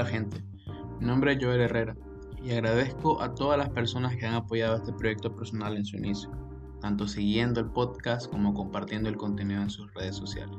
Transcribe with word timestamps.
Hola 0.00 0.08
gente, 0.08 0.42
mi 0.98 1.04
nombre 1.04 1.34
es 1.34 1.44
Joel 1.44 1.60
Herrera 1.60 1.94
y 2.42 2.52
agradezco 2.52 3.20
a 3.20 3.34
todas 3.34 3.58
las 3.58 3.68
personas 3.68 4.16
que 4.16 4.24
han 4.24 4.32
apoyado 4.32 4.76
este 4.76 4.94
proyecto 4.94 5.36
personal 5.36 5.76
en 5.76 5.84
su 5.84 5.98
inicio, 5.98 6.30
tanto 6.80 7.06
siguiendo 7.06 7.60
el 7.60 7.70
podcast 7.70 8.30
como 8.30 8.54
compartiendo 8.54 9.10
el 9.10 9.18
contenido 9.18 9.60
en 9.60 9.68
sus 9.68 9.92
redes 9.92 10.16
sociales. 10.16 10.56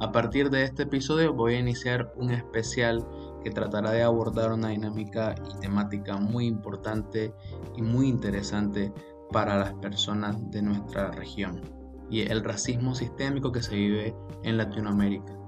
A 0.00 0.10
partir 0.12 0.48
de 0.48 0.64
este 0.64 0.84
episodio 0.84 1.34
voy 1.34 1.56
a 1.56 1.60
iniciar 1.60 2.10
un 2.16 2.30
especial 2.30 3.06
que 3.42 3.50
tratará 3.50 3.90
de 3.90 4.02
abordar 4.02 4.50
una 4.50 4.68
dinámica 4.68 5.34
y 5.46 5.60
temática 5.60 6.16
muy 6.16 6.46
importante 6.46 7.34
y 7.76 7.82
muy 7.82 8.08
interesante 8.08 8.94
para 9.30 9.58
las 9.58 9.74
personas 9.74 10.38
de 10.50 10.62
nuestra 10.62 11.10
región 11.10 11.60
y 12.08 12.22
el 12.22 12.42
racismo 12.42 12.94
sistémico 12.94 13.52
que 13.52 13.60
se 13.60 13.74
vive 13.74 14.16
en 14.42 14.56
Latinoamérica. 14.56 15.43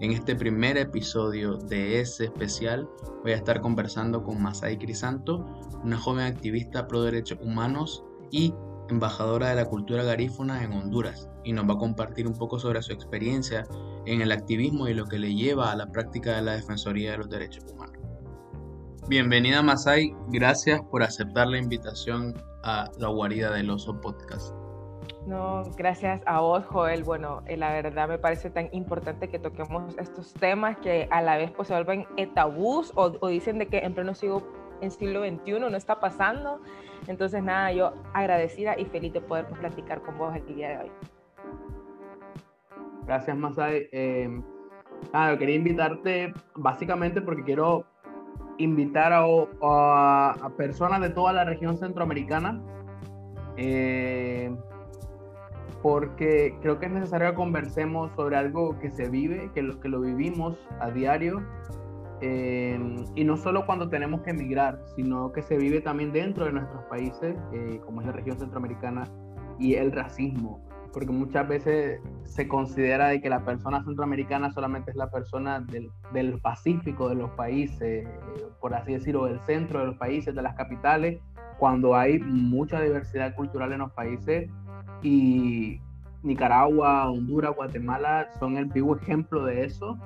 En 0.00 0.12
este 0.12 0.34
primer 0.34 0.78
episodio 0.78 1.58
de 1.58 2.00
ese 2.00 2.24
especial 2.24 2.88
voy 3.22 3.32
a 3.32 3.36
estar 3.36 3.60
conversando 3.60 4.22
con 4.22 4.42
Masai 4.42 4.78
Crisanto, 4.78 5.44
una 5.84 5.98
joven 5.98 6.24
activista 6.24 6.88
pro 6.88 7.02
derechos 7.02 7.38
humanos 7.42 8.02
y 8.30 8.54
embajadora 8.88 9.50
de 9.50 9.56
la 9.56 9.66
cultura 9.66 10.02
garífuna 10.02 10.64
en 10.64 10.72
Honduras, 10.72 11.28
y 11.44 11.52
nos 11.52 11.68
va 11.68 11.74
a 11.74 11.78
compartir 11.78 12.26
un 12.26 12.32
poco 12.32 12.58
sobre 12.58 12.80
su 12.80 12.94
experiencia 12.94 13.66
en 14.06 14.22
el 14.22 14.32
activismo 14.32 14.88
y 14.88 14.94
lo 14.94 15.04
que 15.04 15.18
le 15.18 15.34
lleva 15.34 15.70
a 15.70 15.76
la 15.76 15.92
práctica 15.92 16.34
de 16.34 16.42
la 16.42 16.52
Defensoría 16.52 17.12
de 17.12 17.18
los 17.18 17.28
Derechos 17.28 17.66
Humanos. 17.70 17.98
Bienvenida 19.06 19.62
Masai, 19.62 20.14
gracias 20.28 20.80
por 20.90 21.02
aceptar 21.02 21.46
la 21.48 21.58
invitación 21.58 22.42
a 22.62 22.90
la 22.98 23.08
guarida 23.08 23.52
del 23.52 23.68
oso 23.68 24.00
podcast. 24.00 24.59
No, 25.30 25.62
gracias 25.76 26.20
a 26.26 26.40
vos, 26.40 26.64
Joel. 26.66 27.04
Bueno, 27.04 27.42
eh, 27.46 27.56
la 27.56 27.70
verdad 27.70 28.08
me 28.08 28.18
parece 28.18 28.50
tan 28.50 28.68
importante 28.72 29.28
que 29.28 29.38
toquemos 29.38 29.96
estos 29.96 30.34
temas 30.34 30.76
que 30.78 31.06
a 31.12 31.22
la 31.22 31.36
vez 31.36 31.52
pues, 31.52 31.68
se 31.68 31.74
vuelven 31.74 32.04
tabús 32.34 32.92
o, 32.96 33.12
o 33.20 33.28
dicen 33.28 33.60
de 33.60 33.66
que 33.68 33.78
en 33.78 33.94
pleno 33.94 34.12
siglo, 34.12 34.42
en 34.80 34.90
siglo 34.90 35.20
XXI 35.20 35.60
no 35.60 35.76
está 35.76 36.00
pasando. 36.00 36.60
Entonces, 37.06 37.44
nada, 37.44 37.70
yo 37.72 37.92
agradecida 38.12 38.76
y 38.76 38.86
feliz 38.86 39.12
de 39.12 39.20
poder 39.20 39.46
platicar 39.46 40.02
con 40.02 40.18
vos 40.18 40.34
el 40.34 40.44
día 40.52 40.70
de 40.70 40.78
hoy. 40.78 40.90
Gracias, 43.06 43.36
Masai. 43.36 43.88
Eh, 43.92 44.42
quería 45.38 45.54
invitarte 45.54 46.34
básicamente 46.56 47.22
porque 47.22 47.44
quiero 47.44 47.84
invitar 48.58 49.12
a, 49.12 49.22
a, 49.62 50.30
a 50.42 50.50
personas 50.56 51.00
de 51.00 51.10
toda 51.10 51.32
la 51.32 51.44
región 51.44 51.78
centroamericana. 51.78 52.60
Eh, 53.56 54.52
porque 55.82 56.56
creo 56.60 56.78
que 56.78 56.86
es 56.86 56.92
necesario 56.92 57.30
que 57.30 57.36
conversemos 57.36 58.12
sobre 58.14 58.36
algo 58.36 58.78
que 58.78 58.90
se 58.90 59.08
vive, 59.08 59.50
que 59.54 59.62
lo, 59.62 59.80
que 59.80 59.88
lo 59.88 60.00
vivimos 60.00 60.58
a 60.78 60.90
diario, 60.90 61.42
em, 62.20 62.96
y 63.14 63.24
no 63.24 63.36
solo 63.36 63.64
cuando 63.64 63.88
tenemos 63.88 64.20
que 64.22 64.30
emigrar, 64.30 64.82
sino 64.94 65.32
que 65.32 65.42
se 65.42 65.56
vive 65.56 65.80
también 65.80 66.12
dentro 66.12 66.44
de 66.44 66.52
nuestros 66.52 66.84
países, 66.84 67.34
eh, 67.52 67.80
como 67.84 68.02
es 68.02 68.06
la 68.06 68.12
región 68.12 68.38
centroamericana, 68.38 69.04
y 69.58 69.74
el 69.74 69.92
racismo, 69.92 70.66
porque 70.92 71.12
muchas 71.12 71.46
veces 71.46 72.00
se 72.24 72.48
considera 72.48 73.08
de 73.08 73.20
que 73.20 73.28
la 73.28 73.44
persona 73.44 73.82
centroamericana 73.84 74.50
solamente 74.52 74.90
es 74.90 74.96
la 74.96 75.10
persona 75.10 75.60
del, 75.60 75.90
del 76.12 76.40
Pacífico, 76.40 77.08
de 77.08 77.14
los 77.14 77.30
países, 77.32 78.06
eh, 78.06 78.08
por 78.60 78.74
así 78.74 78.94
decirlo, 78.94 79.26
del 79.26 79.40
centro 79.40 79.80
de 79.80 79.86
los 79.86 79.96
países, 79.96 80.34
de 80.34 80.42
las 80.42 80.54
capitales, 80.56 81.20
cuando 81.58 81.94
hay 81.94 82.18
mucha 82.18 82.80
diversidad 82.80 83.34
cultural 83.34 83.72
en 83.72 83.80
los 83.80 83.92
países 83.92 84.50
y 85.02 85.80
Nicaragua, 86.22 87.10
Honduras, 87.10 87.54
Guatemala 87.54 88.28
son 88.38 88.56
el 88.56 88.66
vivo 88.66 88.96
ejemplo 88.96 89.44
de 89.44 89.64
eso, 89.64 89.98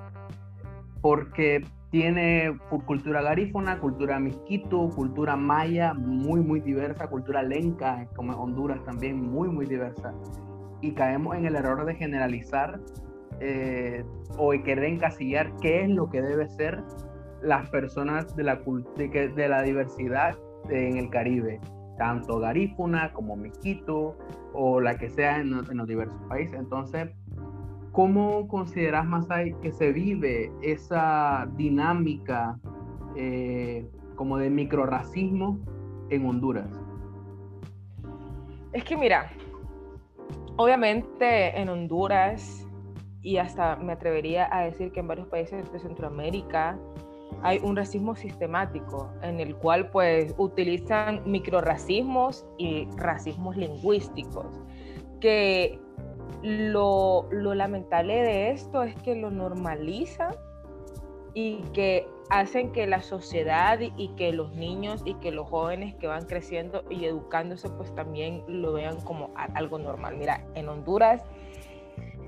porque 1.00 1.64
tiene 1.90 2.58
cultura 2.86 3.22
garífuna, 3.22 3.78
cultura 3.78 4.18
misquito, 4.18 4.90
cultura 4.90 5.36
maya 5.36 5.94
muy, 5.94 6.40
muy 6.40 6.60
diversa, 6.60 7.08
cultura 7.08 7.42
lenca, 7.42 8.08
como 8.16 8.32
Honduras 8.32 8.82
también 8.84 9.20
muy, 9.20 9.48
muy 9.48 9.66
diversa. 9.66 10.12
Y 10.80 10.92
caemos 10.92 11.36
en 11.36 11.46
el 11.46 11.56
error 11.56 11.84
de 11.84 11.94
generalizar 11.94 12.80
eh, 13.40 14.04
o 14.38 14.52
de 14.52 14.62
querer 14.62 14.84
encasillar 14.84 15.52
qué 15.60 15.82
es 15.82 15.90
lo 15.90 16.10
que 16.10 16.20
debe 16.20 16.48
ser 16.48 16.82
las 17.42 17.68
personas 17.70 18.34
de 18.36 18.44
la, 18.44 18.60
de, 18.96 19.28
de 19.28 19.48
la 19.48 19.62
diversidad 19.62 20.36
en 20.70 20.96
el 20.96 21.10
Caribe 21.10 21.60
tanto 21.96 22.38
garífuna 22.38 23.12
como 23.12 23.36
miquito 23.36 24.16
o 24.52 24.80
la 24.80 24.96
que 24.96 25.10
sea 25.10 25.40
en, 25.40 25.50
los 25.50 25.86
diversos 25.86 26.20
países. 26.28 26.58
Entonces, 26.58 27.10
¿cómo 27.92 28.48
consideras, 28.48 29.06
Masai, 29.06 29.54
que 29.60 29.72
se 29.72 29.92
vive 29.92 30.52
esa 30.62 31.48
dinámica 31.56 32.58
eh, 33.16 33.88
como 34.16 34.38
de 34.38 34.50
microracismo 34.50 35.58
en 36.10 36.26
Honduras? 36.26 36.68
Es 38.72 38.84
que 38.84 38.96
mira, 38.96 39.30
obviamente 40.56 41.60
en 41.60 41.68
Honduras 41.68 42.66
y 43.22 43.38
hasta 43.38 43.76
me 43.76 43.92
atrevería 43.92 44.48
a 44.54 44.64
decir 44.64 44.92
que 44.92 45.00
en 45.00 45.08
varios 45.08 45.26
países 45.28 45.72
de 45.72 45.78
Centroamérica, 45.78 46.78
hay 47.42 47.58
un 47.62 47.76
racismo 47.76 48.14
sistemático 48.16 49.10
en 49.22 49.40
el 49.40 49.56
cual 49.56 49.90
pues 49.90 50.34
utilizan 50.38 51.22
microracismos 51.24 52.46
y 52.58 52.88
racismos 52.96 53.56
lingüísticos, 53.56 54.46
que 55.20 55.78
lo, 56.42 57.26
lo 57.30 57.54
lamentable 57.54 58.22
de 58.22 58.50
esto 58.50 58.82
es 58.82 58.94
que 58.96 59.14
lo 59.14 59.30
normalizan 59.30 60.34
y 61.34 61.62
que 61.72 62.06
hacen 62.30 62.72
que 62.72 62.86
la 62.86 63.02
sociedad 63.02 63.78
y 63.80 64.08
que 64.16 64.32
los 64.32 64.54
niños 64.54 65.02
y 65.04 65.14
que 65.14 65.30
los 65.30 65.48
jóvenes 65.48 65.94
que 65.96 66.06
van 66.06 66.24
creciendo 66.26 66.84
y 66.88 67.04
educándose 67.04 67.68
pues 67.70 67.94
también 67.94 68.44
lo 68.46 68.72
vean 68.72 69.00
como 69.02 69.30
algo 69.34 69.78
normal. 69.78 70.16
Mira, 70.16 70.46
en 70.54 70.68
Honduras 70.68 71.22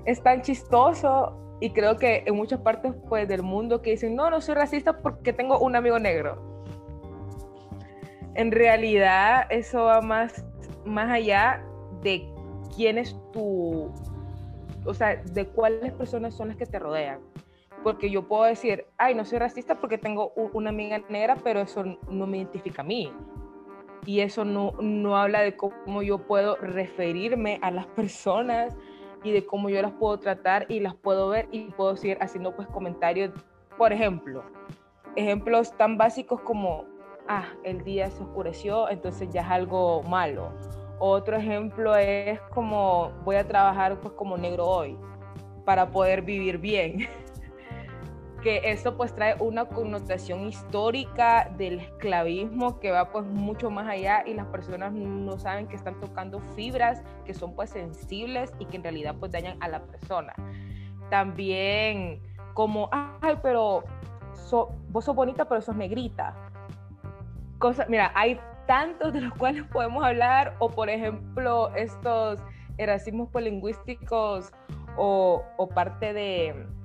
es 0.05 0.21
tan 0.21 0.41
chistoso 0.41 1.46
y 1.59 1.71
creo 1.71 1.97
que 1.97 2.23
en 2.25 2.35
muchas 2.35 2.61
partes 2.61 2.93
pues, 3.09 3.27
del 3.27 3.41
mundo 3.41 3.81
que 3.81 3.91
dicen, 3.91 4.15
no, 4.15 4.29
no 4.29 4.41
soy 4.41 4.55
racista 4.55 4.97
porque 4.99 5.33
tengo 5.33 5.59
un 5.59 5.75
amigo 5.75 5.97
negro. 5.97 6.61
En 8.35 8.51
realidad 8.51 9.47
eso 9.49 9.85
va 9.85 10.01
más, 10.01 10.45
más 10.85 11.09
allá 11.09 11.63
de 12.03 12.29
quién 12.75 12.99
es 12.99 13.17
tu, 13.33 13.91
o 14.85 14.93
sea, 14.93 15.15
de 15.15 15.47
cuáles 15.47 15.91
personas 15.93 16.35
son 16.35 16.49
las 16.49 16.57
que 16.57 16.67
te 16.67 16.77
rodean. 16.77 17.19
Porque 17.83 18.11
yo 18.11 18.27
puedo 18.27 18.43
decir, 18.43 18.85
ay, 18.97 19.15
no 19.15 19.25
soy 19.25 19.39
racista 19.39 19.79
porque 19.79 19.97
tengo 19.97 20.33
una 20.53 20.69
amiga 20.69 21.01
negra, 21.09 21.37
pero 21.43 21.61
eso 21.61 21.83
no 22.09 22.27
me 22.27 22.37
identifica 22.37 22.83
a 22.83 22.85
mí. 22.85 23.11
Y 24.05 24.19
eso 24.19 24.45
no, 24.45 24.73
no 24.79 25.17
habla 25.17 25.41
de 25.41 25.55
cómo 25.55 26.03
yo 26.03 26.19
puedo 26.19 26.55
referirme 26.57 27.59
a 27.63 27.71
las 27.71 27.87
personas 27.87 28.75
y 29.27 29.31
de 29.33 29.45
cómo 29.45 29.69
yo 29.69 29.81
las 29.81 29.91
puedo 29.91 30.17
tratar 30.19 30.65
y 30.69 30.79
las 30.79 30.95
puedo 30.95 31.29
ver 31.29 31.49
y 31.51 31.65
puedo 31.71 31.97
seguir 31.97 32.17
haciendo 32.21 32.55
pues 32.55 32.67
comentarios, 32.69 33.31
por 33.77 33.91
ejemplo, 33.91 34.43
ejemplos 35.15 35.75
tan 35.75 35.97
básicos 35.97 36.39
como, 36.41 36.85
ah, 37.27 37.45
el 37.63 37.83
día 37.83 38.09
se 38.09 38.23
oscureció, 38.23 38.89
entonces 38.89 39.29
ya 39.31 39.41
es 39.41 39.47
algo 39.47 40.01
malo. 40.03 40.53
Otro 40.99 41.35
ejemplo 41.35 41.95
es 41.95 42.39
como, 42.53 43.11
voy 43.25 43.35
a 43.35 43.47
trabajar 43.47 43.99
pues 43.99 44.13
como 44.13 44.37
negro 44.37 44.65
hoy 44.65 44.97
para 45.65 45.89
poder 45.89 46.21
vivir 46.21 46.57
bien. 46.57 47.07
que 48.47 48.61
eso 48.63 48.95
pues 48.95 49.13
trae 49.13 49.35
una 49.41 49.65
connotación 49.65 50.47
histórica 50.47 51.51
del 51.57 51.81
esclavismo 51.81 52.79
que 52.79 52.91
va 52.91 53.11
pues 53.11 53.25
mucho 53.25 53.69
más 53.69 53.89
allá 53.89 54.23
y 54.25 54.33
las 54.35 54.45
personas 54.45 54.93
no 54.93 55.37
saben 55.37 55.67
que 55.67 55.75
están 55.75 55.99
tocando 55.99 56.39
fibras 56.55 57.03
que 57.25 57.33
son 57.33 57.53
pues 57.55 57.71
sensibles 57.71 58.53
y 58.57 58.65
que 58.67 58.77
en 58.77 58.83
realidad 58.83 59.15
pues 59.19 59.33
dañan 59.33 59.61
a 59.61 59.67
la 59.67 59.81
persona. 59.83 60.33
También 61.09 62.21
como, 62.53 62.87
ay, 62.93 63.35
pero 63.43 63.83
vos 64.91 65.03
sos 65.03 65.13
bonita 65.13 65.43
pero 65.43 65.59
sos 65.59 65.75
negrita. 65.75 66.33
Cosa, 67.59 67.85
mira, 67.89 68.13
hay 68.15 68.39
tantos 68.65 69.11
de 69.11 69.19
los 69.19 69.33
cuales 69.33 69.65
podemos 69.73 70.05
hablar 70.05 70.55
o 70.59 70.69
por 70.69 70.89
ejemplo 70.89 71.75
estos 71.75 72.39
racismos 72.77 73.27
lingüísticos 73.35 74.53
o, 74.95 75.43
o 75.57 75.67
parte 75.67 76.13
de 76.13 76.76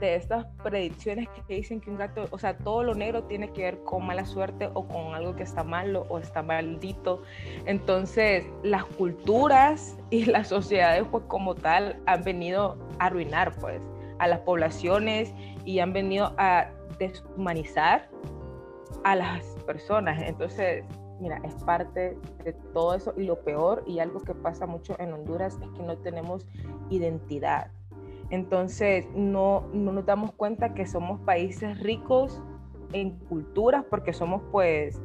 de 0.00 0.14
estas 0.14 0.46
predicciones 0.62 1.28
que 1.46 1.56
dicen 1.56 1.80
que 1.80 1.90
un 1.90 1.96
gato, 1.96 2.24
o 2.30 2.38
sea, 2.38 2.56
todo 2.56 2.82
lo 2.82 2.94
negro 2.94 3.24
tiene 3.24 3.52
que 3.52 3.62
ver 3.62 3.82
con 3.82 4.06
mala 4.06 4.24
suerte 4.24 4.70
o 4.74 4.86
con 4.86 5.14
algo 5.14 5.34
que 5.34 5.42
está 5.42 5.64
malo 5.64 6.06
o 6.08 6.18
está 6.18 6.42
maldito. 6.42 7.22
Entonces, 7.66 8.46
las 8.62 8.84
culturas 8.84 9.98
y 10.10 10.24
las 10.26 10.48
sociedades, 10.48 11.04
pues 11.10 11.24
como 11.28 11.54
tal, 11.54 12.00
han 12.06 12.22
venido 12.22 12.76
a 12.98 13.06
arruinar, 13.06 13.54
pues, 13.60 13.80
a 14.18 14.26
las 14.26 14.40
poblaciones 14.40 15.32
y 15.64 15.78
han 15.78 15.92
venido 15.92 16.34
a 16.38 16.70
deshumanizar 16.98 18.08
a 19.04 19.14
las 19.14 19.44
personas. 19.66 20.20
Entonces, 20.22 20.84
mira, 21.20 21.40
es 21.44 21.54
parte 21.64 22.18
de 22.44 22.52
todo 22.72 22.94
eso 22.94 23.14
y 23.16 23.24
lo 23.24 23.40
peor 23.40 23.84
y 23.86 23.98
algo 24.00 24.20
que 24.20 24.34
pasa 24.34 24.66
mucho 24.66 24.96
en 24.98 25.12
Honduras 25.12 25.58
es 25.62 25.68
que 25.70 25.82
no 25.82 25.96
tenemos 25.98 26.46
identidad 26.90 27.70
Entonces, 28.30 29.06
no, 29.14 29.68
no 29.72 29.92
nos 29.92 30.04
damos 30.04 30.32
cuenta 30.32 30.74
que 30.74 30.86
somos 30.86 31.20
países 31.20 31.80
ricos 31.80 32.42
en 32.92 33.18
culturas 33.18 33.84
porque 33.88 34.12
somos 34.12 34.42
pues, 34.50 35.00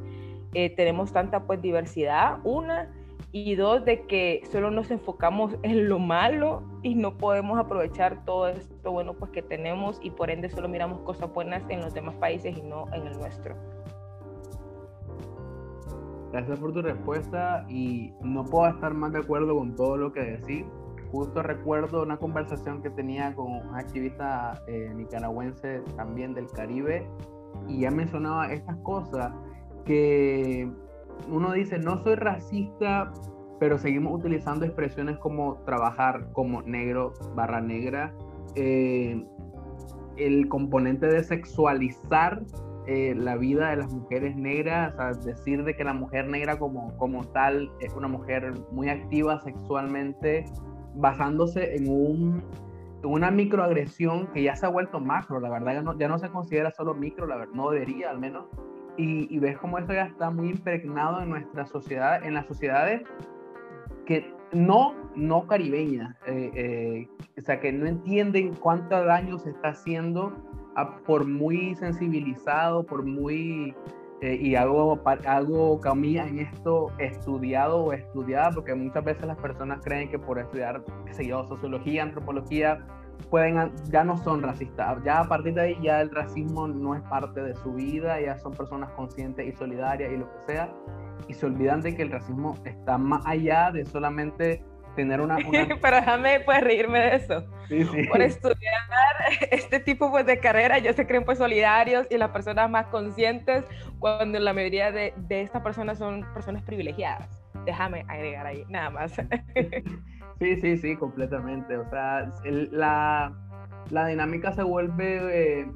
eh, 0.52 0.70
tenemos 0.76 1.12
tanta 1.12 1.46
pues 1.46 1.60
diversidad, 1.62 2.38
una, 2.44 2.90
y 3.36 3.56
dos, 3.56 3.84
de 3.84 4.06
que 4.06 4.42
solo 4.52 4.70
nos 4.70 4.92
enfocamos 4.92 5.56
en 5.64 5.88
lo 5.88 5.98
malo 5.98 6.62
y 6.84 6.94
no 6.94 7.18
podemos 7.18 7.58
aprovechar 7.58 8.24
todo 8.24 8.46
esto 8.46 8.92
bueno 8.92 9.14
pues 9.14 9.32
que 9.32 9.42
tenemos 9.42 9.98
y 10.00 10.10
por 10.10 10.30
ende 10.30 10.48
solo 10.48 10.68
miramos 10.68 11.00
cosas 11.00 11.32
buenas 11.34 11.64
en 11.68 11.80
los 11.80 11.92
demás 11.94 12.14
países 12.14 12.56
y 12.56 12.62
no 12.62 12.86
en 12.92 13.08
el 13.08 13.18
nuestro. 13.18 13.56
Gracias 16.30 16.60
por 16.60 16.72
tu 16.72 16.82
respuesta 16.82 17.66
y 17.68 18.12
no 18.22 18.44
puedo 18.44 18.68
estar 18.68 18.94
más 18.94 19.12
de 19.12 19.18
acuerdo 19.18 19.56
con 19.56 19.74
todo 19.74 19.96
lo 19.96 20.12
que 20.12 20.20
decís. 20.20 20.64
Justo 21.14 21.44
recuerdo 21.44 22.02
una 22.02 22.16
conversación 22.16 22.82
que 22.82 22.90
tenía 22.90 23.32
con 23.36 23.46
un 23.46 23.76
activista 23.76 24.60
eh, 24.66 24.90
nicaragüense 24.96 25.80
también 25.96 26.34
del 26.34 26.50
Caribe 26.50 27.06
y 27.68 27.82
ya 27.82 27.92
mencionaba 27.92 28.52
estas 28.52 28.76
cosas 28.78 29.32
que 29.84 30.68
uno 31.30 31.52
dice, 31.52 31.78
no 31.78 32.02
soy 32.02 32.16
racista, 32.16 33.12
pero 33.60 33.78
seguimos 33.78 34.18
utilizando 34.18 34.64
expresiones 34.66 35.16
como 35.18 35.58
trabajar 35.64 36.32
como 36.32 36.62
negro 36.62 37.12
barra 37.36 37.60
negra. 37.60 38.12
Eh, 38.56 39.24
el 40.16 40.48
componente 40.48 41.06
de 41.06 41.22
sexualizar 41.22 42.42
eh, 42.88 43.14
la 43.16 43.36
vida 43.36 43.70
de 43.70 43.76
las 43.76 43.92
mujeres 43.92 44.34
negras, 44.34 44.94
o 44.98 45.24
decir 45.24 45.62
de 45.62 45.76
que 45.76 45.84
la 45.84 45.94
mujer 45.94 46.26
negra 46.26 46.58
como, 46.58 46.96
como 46.98 47.22
tal 47.28 47.70
es 47.78 47.94
una 47.94 48.08
mujer 48.08 48.52
muy 48.72 48.88
activa 48.88 49.40
sexualmente, 49.42 50.44
basándose 50.94 51.76
en, 51.76 51.88
un, 51.88 52.42
una 53.02 53.30
microagresión 53.30 54.28
que 54.28 54.42
ya 54.42 54.56
se 54.56 54.66
ha 54.66 54.68
vuelto 54.68 55.00
macro, 55.00 55.40
la 55.40 55.50
verdad 55.50 55.74
ya 55.74 55.82
no, 55.82 55.98
ya 55.98 56.08
no 56.08 56.18
se 56.18 56.28
considera 56.28 56.70
solo 56.70 56.94
micro, 56.94 57.26
la 57.26 57.36
verdad, 57.36 57.54
no 57.54 57.70
debería 57.70 58.10
al 58.10 58.18
menos, 58.18 58.46
y, 58.96 59.38
ves 59.38 59.58
como 59.58 59.78
eso 59.78 59.92
ya 59.92 60.04
está 60.04 60.30
muy 60.30 60.50
impregnado 60.50 61.20
en 61.20 61.30
nuestra 61.30 61.66
sociedad, 61.66 62.24
en 62.24 62.34
las 62.34 62.46
sociedades 62.46 63.02
que 64.06 64.32
no, 64.52 64.94
no 65.16 65.46
caribeñas, 65.48 66.16
eh, 66.26 66.50
eh, 66.54 67.08
o 67.36 67.40
sea, 67.40 67.58
que 67.58 67.72
no 67.72 67.86
entienden 67.86 68.54
cuánto 68.54 69.04
daño 69.04 69.38
se 69.38 69.50
está 69.50 69.70
haciendo 69.70 70.32
por 71.06 71.26
muy 71.26 71.74
sensibilizado, 71.76 72.84
por 72.84 73.04
muy, 73.04 73.74
eh, 74.20 74.38
y 74.40 74.54
hago, 74.54 75.00
hago 75.26 75.80
en 75.84 76.38
esto, 76.38 76.88
estudiado 76.98 77.84
o 77.84 77.92
estudiada, 77.92 78.50
porque 78.52 78.74
muchas 78.74 79.04
veces 79.04 79.26
las 79.26 79.36
personas 79.38 79.80
creen 79.84 80.08
que 80.08 80.18
por 80.18 80.38
estudiar, 80.38 80.82
yo, 81.26 81.46
sociología, 81.46 82.04
antropología, 82.04 82.86
pueden, 83.30 83.72
ya 83.90 84.04
no 84.04 84.16
son 84.16 84.42
racistas. 84.42 85.02
Ya 85.04 85.20
a 85.20 85.28
partir 85.28 85.54
de 85.54 85.62
ahí 85.62 85.78
ya 85.82 86.00
el 86.00 86.10
racismo 86.10 86.68
no 86.68 86.94
es 86.94 87.02
parte 87.02 87.42
de 87.42 87.54
su 87.56 87.72
vida, 87.72 88.20
ya 88.20 88.38
son 88.38 88.52
personas 88.52 88.90
conscientes 88.92 89.46
y 89.46 89.52
solidarias 89.52 90.12
y 90.12 90.16
lo 90.16 90.30
que 90.32 90.38
sea, 90.46 90.72
y 91.28 91.34
se 91.34 91.46
olvidan 91.46 91.80
de 91.80 91.94
que 91.94 92.02
el 92.02 92.10
racismo 92.10 92.56
está 92.64 92.98
más 92.98 93.26
allá 93.26 93.70
de 93.72 93.84
solamente 93.84 94.64
tener 94.94 95.20
una... 95.20 95.36
Pero 95.82 95.96
déjame 95.96 96.40
pues 96.40 96.60
reírme 96.62 96.98
de 96.98 97.16
eso. 97.16 97.44
Por 98.08 98.22
estudiar 98.22 98.74
este 99.50 99.80
tipo 99.80 100.10
pues, 100.10 100.26
de 100.26 100.38
carrera, 100.38 100.78
ya 100.78 100.92
se 100.92 101.06
creen 101.06 101.24
pues 101.24 101.38
solidarios 101.38 102.06
y 102.10 102.16
las 102.16 102.30
personas 102.30 102.70
más 102.70 102.86
conscientes 102.86 103.64
cuando 103.98 104.38
la 104.38 104.52
mayoría 104.52 104.92
de, 104.92 105.14
de 105.16 105.42
estas 105.42 105.62
personas 105.62 105.98
son 105.98 106.24
personas 106.34 106.62
privilegiadas. 106.62 107.28
Déjame 107.64 108.04
agregar 108.08 108.46
ahí, 108.46 108.64
nada 108.68 108.90
más. 108.90 109.12
Sí, 110.40 110.60
sí, 110.60 110.76
sí, 110.76 110.96
completamente. 110.96 111.76
O 111.76 111.88
sea, 111.90 112.28
la, 112.44 113.32
la, 113.90 114.06
dinámica 114.08 114.52
se 114.52 114.64
vuelve 114.64 115.60
eh, 115.60 115.66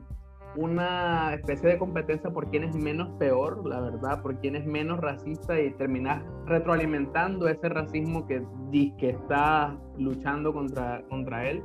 una 0.58 1.34
especie 1.34 1.69
de 1.69 1.78
competencia 1.78 2.31
por 2.31 2.50
quién 2.50 2.64
es 2.64 2.75
menos 2.75 3.08
peor, 3.20 3.64
la 3.64 3.81
verdad, 3.81 4.20
por 4.22 4.40
quién 4.40 4.56
es 4.56 4.66
menos 4.66 4.99
racista 4.99 5.58
y 5.60 5.70
terminar 5.75 6.25
retroalimentando 6.46 7.46
ese 7.46 7.69
racismo 7.69 8.26
que, 8.26 8.43
que 8.99 9.10
está 9.10 9.78
luchando 9.96 10.52
contra, 10.52 11.02
contra 11.08 11.49
él. 11.49 11.62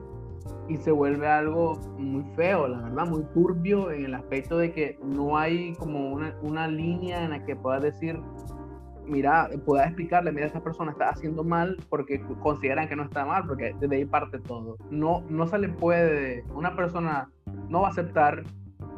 Y 0.70 0.78
se 0.78 0.92
vuelve 0.92 1.28
algo 1.28 1.74
muy 1.98 2.24
feo, 2.36 2.68
la 2.68 2.82
verdad, 2.82 3.08
muy 3.08 3.24
turbio 3.34 3.90
en 3.92 4.06
el 4.06 4.14
aspecto 4.14 4.60
de 4.60 4.72
que 4.72 5.00
no 5.04 5.38
hay 5.38 5.74
como 5.76 6.14
una, 6.14 6.38
una 6.44 6.68
línea 6.68 7.24
en 7.24 7.32
la 7.32 7.44
que 7.46 7.56
puedas 7.56 7.82
decir, 7.82 8.20
mira, 9.08 9.50
pueda 9.66 9.86
explicarle, 9.86 10.32
mira, 10.32 10.46
esta 10.46 10.62
persona 10.62 10.92
está 10.92 11.10
haciendo 11.10 11.44
mal 11.44 11.78
porque 11.90 12.22
consideran 12.42 12.88
que 12.88 12.96
no 12.96 13.04
está 13.04 13.26
mal, 13.26 13.44
porque 13.48 13.74
desde 13.80 13.96
ahí 13.96 14.06
parte 14.06 14.38
todo. 14.38 14.78
No, 14.92 15.24
no 15.30 15.48
se 15.48 15.58
le 15.58 15.70
puede, 15.70 16.44
una 16.54 16.76
persona 16.76 17.32
no 17.70 17.82
va 17.82 17.88
a 17.88 17.92
aceptar 17.92 18.44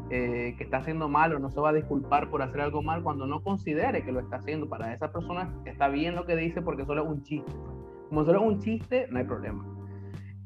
eh, 0.10 0.54
que 0.58 0.64
está 0.64 0.78
haciendo 0.78 1.10
mal 1.10 1.34
o 1.34 1.40
no 1.40 1.50
se 1.50 1.60
va 1.60 1.70
a 1.70 1.74
disculpar 1.74 2.30
por 2.30 2.44
hacer 2.44 2.62
algo 2.62 2.84
mal 2.84 3.02
cuando 3.02 3.26
no 3.26 3.42
considere 3.42 4.04
que 4.04 4.12
lo 4.12 4.20
está 4.20 4.38
haciendo. 4.38 4.70
Para 4.70 4.94
esa 4.94 5.12
persona 5.12 5.52
está 5.66 5.88
bien 5.88 6.16
lo 6.16 6.26
que 6.26 6.36
dice 6.36 6.62
porque 6.62 6.86
solo 6.86 7.04
es 7.04 7.10
un 7.10 7.24
chiste. 7.24 7.52
Como 8.10 8.24
solo 8.24 8.42
es 8.42 8.46
un 8.46 8.60
chiste, 8.60 9.08
no 9.10 9.18
hay 9.18 9.26
problema. 9.26 9.66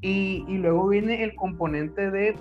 Y, 0.01 0.45
luego 0.47 0.87
viene 0.87 1.23
el 1.23 1.35
componente 1.35 2.09
de 2.09 2.35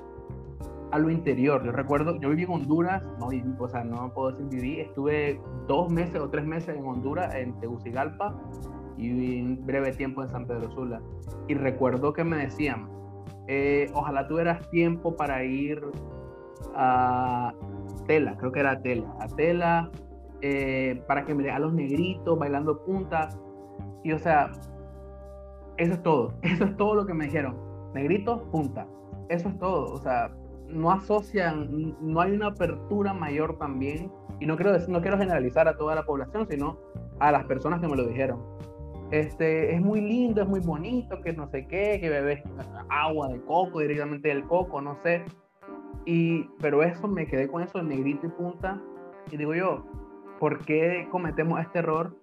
a 0.92 0.98
lo 0.98 1.10
interior. 1.10 1.64
Yo 1.64 1.72
recuerdo, 1.72 2.18
yo 2.20 2.30
viví 2.30 2.44
en 2.44 2.50
Honduras, 2.50 3.02
no 3.18 3.28
viví, 3.28 3.52
o 3.58 3.68
sea, 3.68 3.82
no 3.82 4.14
puedo 4.14 4.30
decir 4.30 4.46
viví, 4.48 4.80
estuve 4.80 5.40
dos 5.66 5.90
meses 5.90 6.20
o 6.20 6.30
tres 6.30 6.46
meses 6.46 6.76
en 6.76 6.84
Honduras, 6.84 7.34
en 7.34 7.58
Tegucigalpa, 7.58 8.40
y 8.96 9.42
un 9.42 9.66
breve 9.66 9.92
tiempo 9.92 10.22
en 10.22 10.28
San 10.28 10.46
Pedro 10.46 10.70
Sula. 10.70 11.02
Y 11.48 11.54
recuerdo 11.54 12.12
que 12.12 12.22
me 12.22 12.36
decían, 12.36 12.88
eh, 13.48 13.90
ojalá 13.92 14.28
tuvieras 14.28 14.70
tiempo 14.70 15.16
para 15.16 15.42
ir 15.42 15.82
a 16.74 17.52
Tela, 18.06 18.36
creo 18.38 18.52
que 18.52 18.60
era 18.60 18.80
Tela, 18.80 19.14
a 19.20 19.26
Tela, 19.28 19.90
eh, 20.40 21.02
para 21.06 21.24
que 21.24 21.34
me 21.34 21.50
a 21.50 21.58
los 21.58 21.72
negritos 21.72 22.38
bailando 22.38 22.84
puntas. 22.84 23.38
Y 24.04 24.12
o 24.12 24.18
sea, 24.18 24.50
eso 25.76 25.94
es 25.94 26.02
todo, 26.02 26.34
eso 26.42 26.64
es 26.64 26.76
todo 26.76 26.94
lo 26.94 27.06
que 27.06 27.14
me 27.14 27.26
dijeron. 27.26 27.56
Negritos, 27.94 28.42
punta. 28.50 28.86
Eso 29.28 29.48
es 29.48 29.58
todo. 29.58 29.92
O 29.92 29.98
sea, 29.98 30.30
no 30.68 30.90
asocian, 30.90 31.96
no 32.00 32.20
hay 32.20 32.32
una 32.32 32.48
apertura 32.48 33.12
mayor 33.12 33.58
también. 33.58 34.12
Y 34.40 34.46
no, 34.46 34.56
quiero, 34.56 34.78
no 34.88 35.00
quiero 35.00 35.18
generalizar 35.18 35.66
a 35.66 35.76
toda 35.76 35.94
la 35.94 36.04
población, 36.04 36.46
sino 36.48 36.78
a 37.18 37.32
las 37.32 37.44
personas 37.44 37.80
que 37.80 37.88
me 37.88 37.96
lo 37.96 38.06
dijeron. 38.06 38.40
Este, 39.10 39.74
es 39.74 39.80
muy 39.80 40.00
lindo, 40.00 40.42
es 40.42 40.48
muy 40.48 40.60
bonito, 40.60 41.20
que 41.22 41.32
no 41.32 41.48
sé 41.48 41.66
qué, 41.66 41.98
que 42.00 42.10
bebes 42.10 42.42
agua 42.90 43.28
de 43.28 43.40
coco, 43.40 43.80
directamente 43.80 44.28
del 44.28 44.44
coco, 44.44 44.80
no 44.80 44.96
sé. 45.02 45.24
Y, 46.08 46.44
pero 46.58 46.82
eso, 46.82 47.06
me 47.06 47.26
quedé 47.26 47.48
con 47.48 47.62
eso 47.62 47.76
de 47.76 47.84
negrito 47.84 48.26
y 48.26 48.30
punta. 48.30 48.80
Y 49.30 49.36
digo 49.36 49.54
yo, 49.54 49.84
¿por 50.40 50.64
qué 50.64 51.06
cometemos 51.10 51.60
este 51.60 51.80
error? 51.80 52.16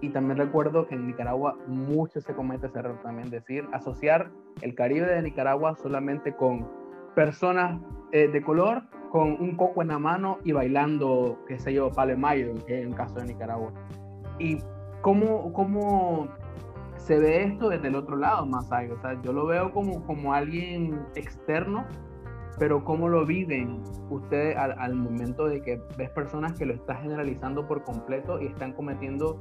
Y 0.00 0.08
también 0.08 0.38
recuerdo 0.38 0.88
que 0.88 0.96
en 0.96 1.06
Nicaragua 1.06 1.56
mucho 1.68 2.20
se 2.20 2.34
comete 2.34 2.66
ese 2.66 2.80
error 2.80 3.00
también, 3.00 3.30
decir, 3.30 3.64
asociar 3.72 4.32
el 4.60 4.74
Caribe 4.74 5.06
de 5.06 5.22
Nicaragua 5.22 5.76
solamente 5.76 6.34
con 6.34 6.68
personas 7.14 7.80
eh, 8.10 8.26
de 8.26 8.42
color 8.42 8.82
con 9.12 9.40
un 9.40 9.54
coco 9.56 9.82
en 9.82 9.88
la 9.88 10.00
mano 10.00 10.38
y 10.42 10.50
bailando, 10.50 11.38
qué 11.46 11.60
sé 11.60 11.72
yo, 11.72 11.92
palemayo, 11.92 12.54
es 12.66 12.86
un 12.86 12.92
caso 12.92 13.20
de 13.20 13.26
Nicaragua. 13.26 13.72
Y 14.40 14.58
cómo, 15.00 15.52
cómo 15.52 16.26
se 16.96 17.20
ve 17.20 17.44
esto 17.44 17.68
desde 17.68 17.86
el 17.86 17.94
otro 17.94 18.16
lado, 18.16 18.44
más 18.46 18.70
allá. 18.72 18.94
O 18.94 19.00
sea, 19.00 19.22
yo 19.22 19.32
lo 19.32 19.46
veo 19.46 19.70
como, 19.70 20.04
como 20.06 20.34
alguien 20.34 21.00
externo, 21.14 21.86
pero 22.58 22.84
cómo 22.84 23.08
lo 23.08 23.24
viven 23.24 23.82
ustedes 24.10 24.56
al, 24.56 24.94
momento 24.94 25.46
de 25.46 25.62
que 25.62 25.80
ves 25.96 26.10
personas 26.10 26.52
que 26.58 26.66
lo 26.66 26.74
están 26.74 27.02
generalizando 27.02 27.66
por 27.66 27.84
completo 27.84 28.40
y 28.40 28.46
están 28.46 28.72
cometiendo 28.72 29.38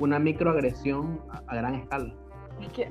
una 0.00 0.18
microagresión 0.18 1.20
a, 1.46 1.54
gran 1.54 1.74
escala. 1.74 2.14
Es 2.60 2.68
que, 2.68 2.90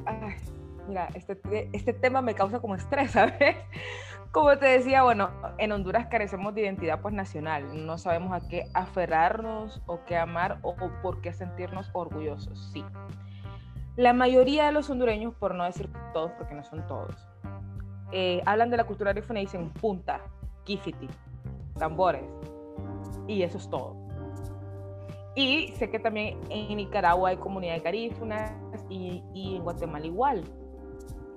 mira, 0.87 1.09
este, 1.13 1.69
este 1.73 1.93
tema 1.93 2.21
me 2.21 2.33
causa 2.33 2.59
como 2.59 2.75
estrés, 2.75 3.11
¿sabes? 3.11 3.55
como 4.31 4.57
te 4.57 4.67
decía, 4.67 5.03
bueno, 5.03 5.31
en 5.57 5.71
Honduras 5.71 6.07
carecemos 6.07 6.53
de 6.53 6.61
identidad 6.61 7.01
pues 7.01 7.13
nacional, 7.13 7.85
no 7.85 7.97
sabemos 7.97 8.33
a 8.33 8.47
qué 8.47 8.67
aferrarnos 8.73 9.81
o 9.85 10.03
qué 10.05 10.17
amar 10.17 10.59
o, 10.61 10.75
por 11.01 11.21
qué 11.21 11.33
sentirnos 11.33 11.89
orgullosos, 11.93 12.69
sí. 12.71 12.85
La 13.95 14.13
mayoría 14.13 14.67
de 14.67 14.73
los 14.73 14.89
hondureños, 14.91 15.33
por 15.33 15.55
no 15.55 15.63
decir 15.63 15.89
todos, 16.13 16.31
porque 16.33 16.53
no 16.53 16.63
son 16.63 16.85
todos, 16.85 17.26
eh, 18.11 18.41
hablan 18.45 18.69
de 18.69 18.77
la 18.77 18.85
cultura 18.85 19.11
arífuna 19.11 19.41
y 19.41 19.45
dicen 19.45 19.69
punta, 19.69 20.21
kifiti, 20.63 21.07
tambores, 21.77 22.23
y 23.27 23.41
eso 23.41 23.57
es 23.57 23.69
todo. 23.69 23.95
Y 25.35 25.67
sé 25.77 25.89
que 25.91 25.99
también 25.99 26.39
en 26.49 26.77
Nicaragua 26.77 27.29
hay 27.29 27.37
comunidades 27.37 27.83
garífunas 27.83 28.51
y, 28.89 29.23
y 29.33 29.57
en 29.57 29.63
Guatemala 29.63 30.05
igual. 30.05 30.43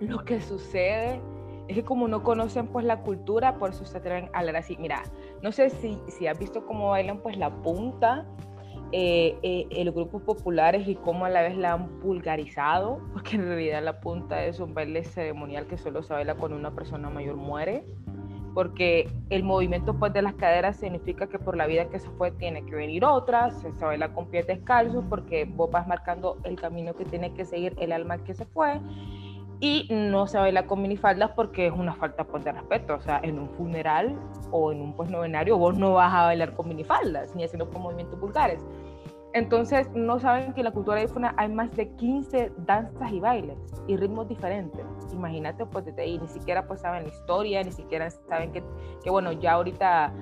Lo 0.00 0.24
que 0.24 0.40
sucede 0.40 1.20
es 1.68 1.76
que 1.76 1.84
como 1.84 2.08
no 2.08 2.22
conocen 2.22 2.66
pues 2.66 2.84
la 2.84 3.02
cultura, 3.02 3.58
por 3.58 3.70
eso 3.70 3.84
se 3.84 3.98
atreven 3.98 4.30
a 4.32 4.38
hablar 4.38 4.56
así. 4.56 4.76
Mira, 4.78 5.02
no 5.42 5.52
sé 5.52 5.70
si, 5.70 5.98
si 6.08 6.26
has 6.26 6.38
visto 6.38 6.66
cómo 6.66 6.90
bailan 6.90 7.18
pues 7.18 7.36
la 7.36 7.50
punta, 7.62 8.26
eh, 8.92 9.36
eh, 9.42 9.84
los 9.84 9.94
grupos 9.94 10.22
populares 10.22 10.88
y 10.88 10.96
cómo 10.96 11.24
a 11.24 11.28
la 11.30 11.42
vez 11.42 11.56
la 11.56 11.74
han 11.74 12.00
vulgarizado, 12.00 13.00
porque 13.12 13.36
en 13.36 13.46
realidad 13.46 13.82
la 13.82 14.00
punta 14.00 14.44
es 14.44 14.60
un 14.60 14.74
baile 14.74 15.04
ceremonial 15.04 15.66
que 15.66 15.78
solo 15.78 16.02
se 16.02 16.12
baila 16.12 16.34
cuando 16.34 16.56
una 16.56 16.72
persona 16.72 17.08
mayor 17.10 17.36
muere, 17.36 17.84
porque 18.54 19.08
el 19.30 19.44
movimiento 19.44 19.96
pues, 19.98 20.12
de 20.12 20.22
las 20.22 20.34
caderas 20.34 20.76
significa 20.76 21.28
que 21.28 21.38
por 21.38 21.56
la 21.56 21.66
vida 21.66 21.88
que 21.88 22.00
se 22.00 22.10
fue 22.10 22.32
tiene 22.32 22.64
que 22.66 22.74
venir 22.74 23.04
otra, 23.04 23.50
se, 23.50 23.72
se 23.72 23.84
baila 23.84 24.12
con 24.12 24.28
pies 24.28 24.46
descalzos 24.46 25.04
porque 25.08 25.44
vos 25.44 25.70
vas 25.70 25.86
marcando 25.86 26.38
el 26.44 26.56
camino 26.56 26.94
que 26.94 27.04
tiene 27.04 27.32
que 27.32 27.44
seguir 27.44 27.76
el 27.78 27.92
alma 27.92 28.18
que 28.18 28.34
se 28.34 28.44
fue 28.46 28.80
y 29.60 29.86
no 29.90 30.26
se 30.26 30.38
baila 30.38 30.66
con 30.66 30.80
minifaldas 30.80 31.30
porque 31.36 31.66
es 31.66 31.72
una 31.72 31.94
falta 31.94 32.24
pues, 32.24 32.44
de 32.44 32.52
respeto. 32.52 32.94
O 32.94 33.00
sea, 33.00 33.20
en 33.22 33.38
un 33.38 33.50
funeral 33.50 34.18
o 34.50 34.72
en 34.72 34.80
un 34.80 34.94
pues, 34.94 35.10
novenario 35.10 35.58
vos 35.58 35.76
no 35.76 35.94
vas 35.94 36.12
a 36.12 36.24
bailar 36.24 36.54
con 36.54 36.68
minifaldas 36.68 37.34
ni 37.36 37.44
haciendo 37.44 37.68
con 37.70 37.82
movimientos 37.82 38.18
vulgares. 38.18 38.64
Entonces, 39.32 39.88
no 39.94 40.18
saben 40.18 40.52
que 40.54 40.60
en 40.60 40.64
la 40.64 40.72
cultura 40.72 40.96
arífona 40.98 41.34
hay 41.36 41.48
más 41.48 41.70
de 41.76 41.88
15 41.90 42.52
danzas 42.66 43.12
y 43.12 43.20
bailes 43.20 43.56
y 43.86 43.96
ritmos 43.96 44.28
diferentes. 44.28 44.84
Imagínate, 45.12 45.66
pues 45.66 45.84
desde 45.84 46.02
ahí, 46.02 46.18
ni 46.18 46.26
siquiera 46.26 46.66
pues 46.66 46.80
saben 46.80 47.04
la 47.04 47.10
historia, 47.10 47.62
ni 47.62 47.70
siquiera 47.70 48.10
saben 48.10 48.50
que, 48.50 48.64
que 49.04 49.10
bueno, 49.10 49.30
ya 49.30 49.52
ahorita 49.52 50.12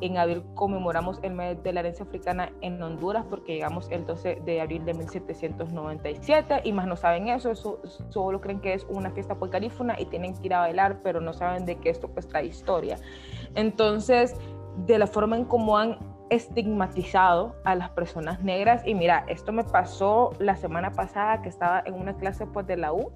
en 0.00 0.18
abril 0.18 0.44
conmemoramos 0.54 1.18
el 1.22 1.32
mes 1.32 1.62
de 1.62 1.72
la 1.72 1.80
herencia 1.80 2.04
africana 2.04 2.52
en 2.60 2.82
Honduras 2.82 3.24
porque 3.28 3.54
llegamos 3.54 3.88
el 3.90 4.04
12 4.04 4.42
de 4.44 4.60
abril 4.60 4.84
de 4.84 4.94
1797 4.94 6.60
y 6.64 6.72
más 6.72 6.86
no 6.86 6.96
saben 6.96 7.28
eso, 7.28 7.54
solo 7.54 8.40
creen 8.40 8.60
que 8.60 8.74
es 8.74 8.84
una 8.88 9.10
fiesta 9.10 9.34
polcarífona 9.36 9.98
y 9.98 10.06
tienen 10.06 10.34
que 10.34 10.46
ir 10.46 10.54
a 10.54 10.60
bailar, 10.60 11.00
pero 11.02 11.20
no 11.20 11.32
saben 11.32 11.64
de 11.64 11.76
que 11.76 11.90
esto 11.90 12.08
pues 12.08 12.28
trae 12.28 12.46
historia. 12.46 12.98
Entonces, 13.54 14.34
de 14.86 14.98
la 14.98 15.06
forma 15.06 15.36
en 15.36 15.44
cómo 15.44 15.78
han 15.78 15.98
estigmatizado 16.28 17.54
a 17.64 17.74
las 17.74 17.90
personas 17.90 18.42
negras 18.42 18.82
y 18.84 18.94
mira, 18.94 19.24
esto 19.28 19.52
me 19.52 19.64
pasó 19.64 20.32
la 20.38 20.56
semana 20.56 20.90
pasada 20.90 21.40
que 21.40 21.48
estaba 21.48 21.82
en 21.86 21.94
una 21.94 22.16
clase 22.16 22.46
pues 22.46 22.66
de 22.66 22.76
la 22.76 22.92
U 22.92 23.12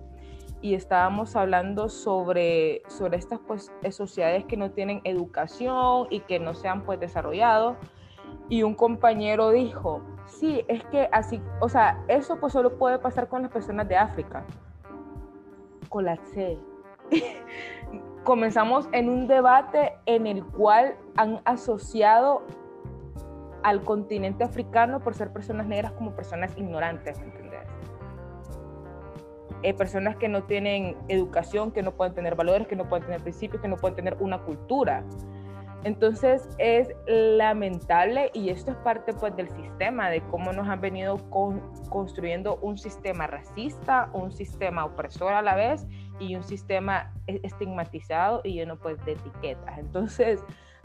y 0.63 0.75
estábamos 0.75 1.37
hablando 1.37 1.89
sobre, 1.89 2.83
sobre 2.89 3.17
estas 3.17 3.41
pues, 3.41 3.73
eh, 3.83 3.93
sociedades 3.93 4.45
que 4.45 4.57
no 4.57 4.71
tienen 4.71 5.01
educación 5.05 6.07
y 6.11 6.21
que 6.21 6.39
no 6.39 6.55
se 6.55 6.69
han 6.69 6.83
pues 6.83 7.01
desarrollado. 7.01 7.77
Y 8.49 8.63
un 8.63 8.75
compañero 8.75 9.51
dijo, 9.51 10.03
sí, 10.27 10.65
es 10.69 10.85
que 10.85 11.09
así, 11.13 11.41
o 11.61 11.69
sea, 11.69 12.03
eso 12.09 12.39
pues 12.39 12.53
solo 12.53 12.77
puede 12.77 12.99
pasar 12.99 13.29
con 13.29 13.43
las 13.43 13.51
personas 13.51 13.89
de 13.89 13.97
África. 13.97 14.45
Colapsé. 15.89 16.59
Comenzamos 18.25 18.89
en 18.93 19.09
un 19.09 19.27
debate 19.27 19.95
en 20.07 20.27
el 20.27 20.45
cual 20.45 20.95
han 21.17 21.41
asociado 21.45 22.43
al 23.63 23.83
continente 23.83 24.45
africano 24.45 25.01
por 25.01 25.15
ser 25.15 25.33
personas 25.33 25.67
negras 25.67 25.93
como 25.93 26.15
personas 26.15 26.57
ignorantes. 26.57 27.19
Eh, 29.63 29.75
personas 29.75 30.17
que 30.17 30.29
no 30.29 30.45
tienen 30.45 30.97
educación, 31.09 31.71
que 31.71 31.83
no 31.83 31.93
pueden 31.93 32.15
tener 32.15 32.35
valores, 32.35 32.67
que 32.67 32.77
no 32.77 32.89
pueden 32.89 33.05
tener 33.05 33.21
principios, 33.23 33.61
que 33.61 33.69
no 33.69 33.77
pueden 33.77 33.95
tener 33.95 34.17
una 34.21 34.39
cultura. 34.39 35.05
Entonces 35.83 36.47
es 36.59 36.89
lamentable 37.07 38.31
y 38.35 38.51
esto 38.51 38.71
es 38.71 38.77
parte 38.79 39.15
pues 39.15 39.35
del 39.37 39.49
sistema, 39.51 40.11
de 40.11 40.21
cómo 40.23 40.53
nos 40.53 40.69
han 40.69 40.81
venido 40.81 41.19
construyendo 41.89 42.57
un 42.57 42.77
sistema 42.77 43.27
racista, 43.27 44.11
un 44.13 44.31
sistema 44.31 44.85
opresor 44.85 45.33
a 45.33 45.41
la 45.41 45.55
vez 45.55 45.87
y 46.19 46.37
un 46.37 46.43
sistema 46.43 47.13
e-, 47.27 47.41
estigmatizado 47.43 48.43
y 48.45 48.55
lleno 48.55 48.77
pues 48.77 49.03
de 49.07 49.13
etiquetas. 49.13 49.79
Entonces 49.79 50.41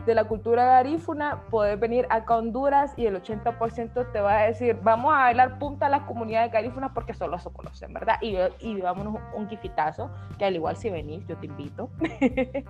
de 0.05 0.13
la 0.13 0.25
cultura 0.25 0.65
garífuna, 0.65 1.41
puedes 1.49 1.79
venir 1.79 2.05
acá 2.09 2.35
a 2.35 2.37
Honduras 2.37 2.93
y 2.97 3.05
el 3.05 3.21
80% 3.21 4.11
te 4.11 4.21
va 4.21 4.39
a 4.39 4.43
decir, 4.43 4.77
vamos 4.83 5.13
a 5.13 5.17
bailar 5.17 5.57
punta 5.57 5.87
a 5.87 5.89
las 5.89 6.03
comunidades 6.03 6.51
garífunas 6.51 6.91
porque 6.93 7.13
solo 7.13 7.37
eso 7.37 7.51
conocen, 7.51 7.93
¿verdad? 7.93 8.15
Y, 8.21 8.37
y 8.59 8.81
vámonos 8.81 9.21
un 9.35 9.47
quifitazo, 9.47 10.11
que 10.37 10.45
al 10.45 10.55
igual 10.55 10.75
si 10.75 10.89
venís, 10.89 11.25
yo 11.27 11.37
te 11.37 11.47
invito. 11.47 11.89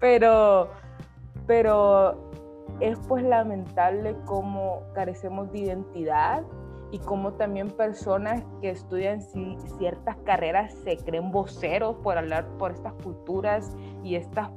pero, 0.00 0.70
pero 1.46 2.30
es 2.80 2.98
pues 3.08 3.22
lamentable 3.22 4.16
cómo 4.24 4.82
carecemos 4.94 5.52
de 5.52 5.60
identidad 5.60 6.42
y 6.90 6.98
cómo 7.00 7.32
también 7.32 7.70
personas 7.70 8.44
que 8.60 8.70
estudian 8.70 9.20
ciertas 9.78 10.16
carreras 10.24 10.72
se 10.84 10.96
creen 10.96 11.32
voceros 11.32 11.96
por 12.04 12.16
hablar 12.16 12.46
por 12.58 12.70
estas 12.70 12.92
culturas 13.02 13.76
y 14.04 14.14
estas 14.14 14.48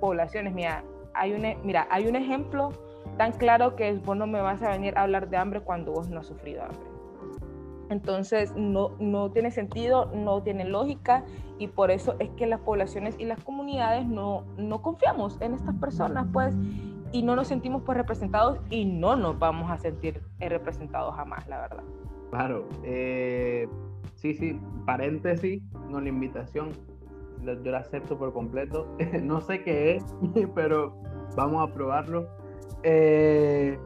poblaciones. 0.00 0.52
Mira, 0.52 0.84
hay 1.14 1.32
un, 1.32 1.44
e, 1.44 1.58
mira, 1.62 1.86
hay 1.90 2.06
un 2.06 2.16
ejemplo 2.16 2.70
tan 3.18 3.32
claro 3.32 3.76
que 3.76 3.88
es, 3.88 4.02
vos 4.02 4.16
no 4.16 4.26
me 4.26 4.40
vas 4.40 4.62
a 4.62 4.70
venir 4.70 4.96
a 4.96 5.02
hablar 5.02 5.28
de 5.28 5.36
hambre 5.36 5.60
cuando 5.60 5.92
vos 5.92 6.08
no 6.08 6.20
has 6.20 6.26
sufrido 6.26 6.62
hambre. 6.62 6.92
Entonces 7.90 8.54
no, 8.56 8.92
no 8.98 9.30
tiene 9.30 9.50
sentido, 9.50 10.10
no 10.14 10.42
tiene 10.42 10.64
lógica 10.64 11.24
y 11.58 11.66
por 11.68 11.90
eso 11.90 12.16
es 12.20 12.30
que 12.30 12.46
las 12.46 12.60
poblaciones 12.60 13.16
y 13.18 13.26
las 13.26 13.42
comunidades 13.44 14.06
no, 14.06 14.44
no 14.56 14.80
confiamos 14.80 15.38
en 15.40 15.54
estas 15.54 15.74
personas, 15.76 16.26
pues, 16.32 16.54
y 17.12 17.22
no 17.22 17.36
nos 17.36 17.48
sentimos 17.48 17.82
pues 17.82 17.98
representados 17.98 18.58
y 18.70 18.86
no 18.86 19.16
nos 19.16 19.38
vamos 19.38 19.70
a 19.70 19.76
sentir 19.76 20.22
representados 20.40 21.14
jamás, 21.14 21.46
la 21.46 21.60
verdad. 21.60 21.84
Claro, 22.30 22.66
eh, 22.82 23.68
sí, 24.14 24.32
sí, 24.34 24.58
paréntesis, 24.86 25.62
no 25.90 26.00
la 26.00 26.08
invitación 26.08 26.70
yo 27.44 27.70
la 27.70 27.78
acepto 27.78 28.18
por 28.18 28.32
completo. 28.32 28.86
no 29.22 29.40
sé 29.40 29.62
qué 29.62 29.96
es, 29.96 30.04
pero 30.54 30.94
vamos 31.36 31.68
a 31.68 31.72
probarlo. 31.72 32.28
Eh, 32.82 33.78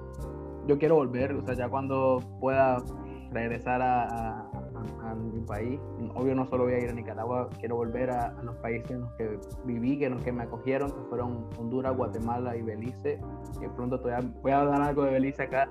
yo 0.67 0.79
quiero 0.79 0.97
volver, 0.97 1.33
o 1.33 1.43
sea, 1.43 1.55
ya 1.55 1.69
cuando 1.69 2.21
pueda 2.41 2.83
regresar 3.31 3.83
a, 3.83 4.51
mi 5.33 5.41
país, 5.43 5.81
obvio 6.15 6.35
no 6.35 6.47
solo 6.47 6.65
voy 6.65 6.75
a 6.75 6.79
ir 6.81 6.91
a 6.91 6.93
Nicaragua, 6.93 7.49
quiero 7.61 7.77
volver 7.77 8.11
a, 8.11 8.35
los 8.43 8.57
países 8.57 8.91
en 8.91 9.03
los 9.03 9.13
que 9.13 9.39
viví, 9.65 9.99
que, 9.99 10.07
en 10.07 10.15
los 10.15 10.23
que 10.23 10.33
me 10.33 10.43
acogieron, 10.43 10.91
que 10.91 11.01
fueron 11.09 11.47
Honduras, 11.59 11.97
Guatemala 11.97 12.57
y 12.57 12.63
Belice, 12.63 13.21
que 13.61 13.69
pronto 13.71 14.01
todavía 14.01 14.29
voy 14.43 14.53
a 14.53 14.65
dar 14.65 14.83
algo 14.83 15.05
de 15.05 15.13
Belice 15.13 15.45
acá, 15.45 15.69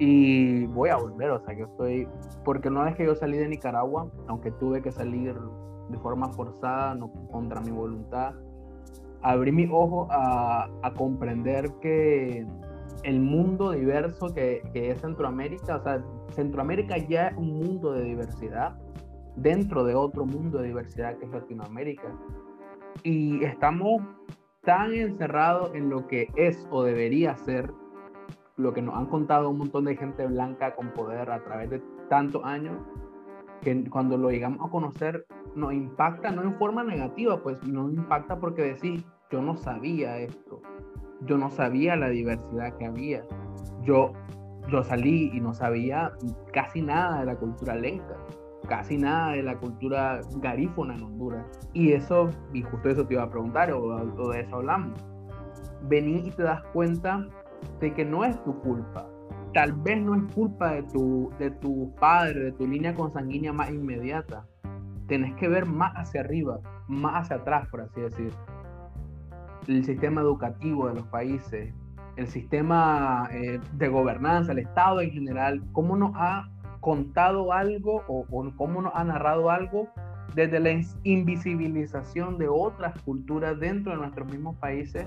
y 0.00 0.66
voy 0.66 0.88
a 0.88 0.96
volver, 0.96 1.30
o 1.30 1.40
sea, 1.44 1.54
que 1.54 1.62
estoy, 1.62 2.08
porque 2.44 2.70
no 2.70 2.86
es 2.86 2.96
que 2.96 3.04
yo 3.04 3.14
salí 3.14 3.38
de 3.38 3.48
Nicaragua, 3.48 4.10
aunque 4.26 4.50
tuve 4.50 4.82
que 4.82 4.90
salir 4.90 5.36
de 5.90 5.98
forma 5.98 6.28
forzada, 6.30 6.94
no 6.94 7.10
contra 7.30 7.60
mi 7.60 7.70
voluntad, 7.70 8.34
abrí 9.22 9.52
mi 9.52 9.68
ojo 9.70 10.08
a, 10.10 10.68
a 10.82 10.94
comprender 10.94 11.70
que 11.80 12.46
el 13.02 13.20
mundo 13.20 13.72
diverso 13.72 14.32
que, 14.34 14.62
que, 14.72 14.90
es 14.90 15.00
Centroamérica, 15.00 15.76
o 15.76 15.82
sea, 15.82 16.04
Centroamérica 16.30 16.98
ya 16.98 17.28
es 17.28 17.36
un 17.36 17.58
mundo 17.58 17.92
de 17.92 18.04
diversidad 18.04 18.78
dentro 19.36 19.84
de 19.84 19.94
otro 19.94 20.26
mundo 20.26 20.58
de 20.58 20.68
diversidad 20.68 21.16
que 21.18 21.24
es 21.24 21.30
Latinoamérica. 21.30 22.08
Y 23.02 23.42
estamos 23.44 24.02
tan 24.62 24.92
encerrados 24.92 25.74
en 25.74 25.88
lo 25.88 26.06
que 26.06 26.28
es 26.36 26.66
o 26.70 26.82
debería 26.82 27.36
ser 27.36 27.72
lo 28.56 28.74
que 28.74 28.82
nos 28.82 28.94
han 28.94 29.06
contado 29.06 29.48
un 29.48 29.58
montón 29.58 29.86
de 29.86 29.96
gente 29.96 30.26
blanca 30.26 30.74
con 30.74 30.92
poder 30.92 31.30
a 31.30 31.42
través 31.42 31.70
de 31.70 31.82
tantos 32.10 32.44
años, 32.44 32.76
que 33.62 33.88
cuando 33.88 34.18
lo 34.18 34.30
llegamos 34.30 34.66
a 34.66 34.70
conocer 34.70 35.26
nos 35.54 35.72
impacta, 35.72 36.30
no 36.30 36.42
en 36.42 36.54
forma 36.56 36.84
negativa, 36.84 37.42
pues 37.42 37.62
nos 37.66 37.92
impacta 37.92 38.38
porque 38.38 38.62
decir, 38.62 39.04
yo 39.30 39.42
no 39.42 39.56
sabía 39.56 40.18
esto, 40.18 40.60
yo 41.22 41.38
no 41.38 41.50
sabía 41.50 41.96
la 41.96 42.08
diversidad 42.08 42.76
que 42.76 42.86
había, 42.86 43.24
yo, 43.82 44.12
yo 44.68 44.82
salí 44.82 45.30
y 45.32 45.40
no 45.40 45.52
sabía 45.52 46.12
casi 46.52 46.82
nada 46.82 47.20
de 47.20 47.26
la 47.26 47.36
cultura 47.36 47.74
lenca, 47.74 48.16
casi 48.68 48.96
nada 48.96 49.32
de 49.32 49.42
la 49.42 49.58
cultura 49.58 50.20
garífona 50.36 50.94
en 50.94 51.02
Honduras. 51.02 51.46
Y 51.72 51.92
eso, 51.92 52.30
y 52.52 52.62
justo 52.62 52.88
eso 52.88 53.06
te 53.06 53.14
iba 53.14 53.24
a 53.24 53.30
preguntar, 53.30 53.72
o, 53.72 53.82
o 53.82 54.30
de 54.30 54.40
eso 54.40 54.56
hablamos. 54.56 54.92
Vení 55.88 56.28
y 56.28 56.30
te 56.30 56.42
das 56.42 56.62
cuenta 56.72 57.26
de 57.80 57.92
que 57.92 58.04
no 58.04 58.24
es 58.24 58.42
tu 58.44 58.58
culpa, 58.60 59.08
tal 59.52 59.72
vez 59.72 60.00
no 60.00 60.14
es 60.14 60.32
culpa 60.34 60.72
de 60.72 60.82
tu, 60.84 61.30
de 61.38 61.50
tu 61.50 61.92
padre, 61.96 62.40
de 62.40 62.52
tu 62.52 62.66
línea 62.66 62.94
consanguínea 62.94 63.52
más 63.52 63.70
inmediata. 63.70 64.46
Tenés 65.10 65.34
que 65.34 65.48
ver 65.48 65.66
más 65.66 65.92
hacia 65.96 66.20
arriba, 66.20 66.60
más 66.86 67.24
hacia 67.24 67.36
atrás, 67.36 67.66
por 67.68 67.80
así 67.80 68.00
decir. 68.00 68.32
El 69.66 69.84
sistema 69.84 70.20
educativo 70.20 70.86
de 70.86 70.94
los 70.94 71.06
países, 71.08 71.74
el 72.14 72.28
sistema 72.28 73.28
eh, 73.32 73.58
de 73.72 73.88
gobernanza, 73.88 74.52
el 74.52 74.60
Estado 74.60 75.00
en 75.00 75.10
general, 75.10 75.62
cómo 75.72 75.96
nos 75.96 76.12
ha 76.14 76.48
contado 76.78 77.52
algo 77.52 78.04
o, 78.06 78.24
o 78.30 78.56
cómo 78.56 78.82
nos 78.82 78.94
ha 78.94 79.02
narrado 79.02 79.50
algo 79.50 79.88
desde 80.36 80.60
la 80.60 80.80
invisibilización 81.02 82.38
de 82.38 82.48
otras 82.48 82.96
culturas 83.02 83.58
dentro 83.58 83.90
de 83.90 83.98
nuestros 83.98 84.30
mismos 84.30 84.54
países 84.58 85.06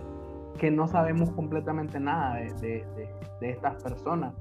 que 0.59 0.69
no 0.69 0.85
sabemos 0.85 1.31
completamente 1.31 1.97
nada 1.97 2.35
de, 2.35 2.53
de, 2.61 3.09
de, 3.39 3.49
estas 3.49 3.81
personas. 3.81 4.33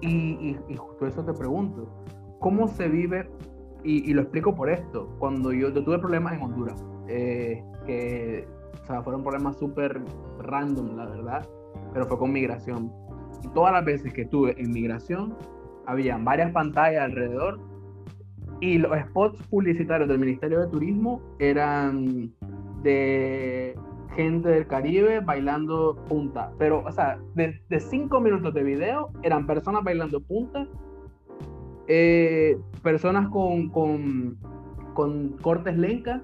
Y, 0.00 0.56
y, 0.66 0.76
justo 0.76 1.06
eso 1.06 1.22
te 1.24 1.34
pregunto, 1.34 1.88
¿cómo 2.40 2.68
se 2.68 2.88
vive? 2.88 3.30
Y, 3.84 4.12
lo 4.12 4.22
explico 4.22 4.54
por 4.54 4.68
esto, 4.70 5.08
cuando 5.18 5.52
yo, 5.52 5.72
tuve 5.72 5.98
problemas 5.98 6.34
en 6.34 6.42
Honduras, 6.42 6.84
eh, 7.06 7.62
que 7.86 8.46
o 8.82 8.86
sea, 8.86 9.02
fueron 9.02 9.22
problemas 9.22 9.56
súper 9.56 10.02
random, 10.40 10.96
la 10.96 11.06
verdad, 11.06 11.48
pero 11.92 12.06
fue 12.06 12.18
con 12.18 12.32
migración. 12.32 12.92
Y 13.42 13.48
todas 13.48 13.72
las 13.72 13.84
veces 13.84 14.12
que 14.12 14.22
estuve 14.22 14.60
en 14.60 14.72
migración, 14.72 15.36
había 15.86 16.18
varias 16.18 16.52
pantallas 16.52 17.04
alrededor 17.04 17.60
y 18.60 18.78
los 18.78 18.98
spots 18.98 19.40
publicitarios 19.48 20.08
del 20.08 20.18
Ministerio 20.18 20.60
de 20.60 20.66
Turismo 20.68 21.22
eran 21.38 22.32
de 22.82 23.76
gente 24.16 24.48
del 24.48 24.66
Caribe 24.66 25.20
bailando 25.20 25.96
punta. 26.08 26.52
Pero, 26.58 26.82
o 26.84 26.92
sea, 26.92 27.18
de, 27.34 27.60
cinco 27.78 28.20
minutos 28.20 28.52
de 28.52 28.62
video 28.62 29.10
eran 29.22 29.46
personas 29.46 29.84
bailando 29.84 30.20
punta, 30.20 30.66
eh, 31.88 32.58
personas 32.82 33.28
con, 33.30 33.70
con, 33.70 34.36
con 34.94 35.30
cortes 35.40 35.76
lencas 35.76 36.22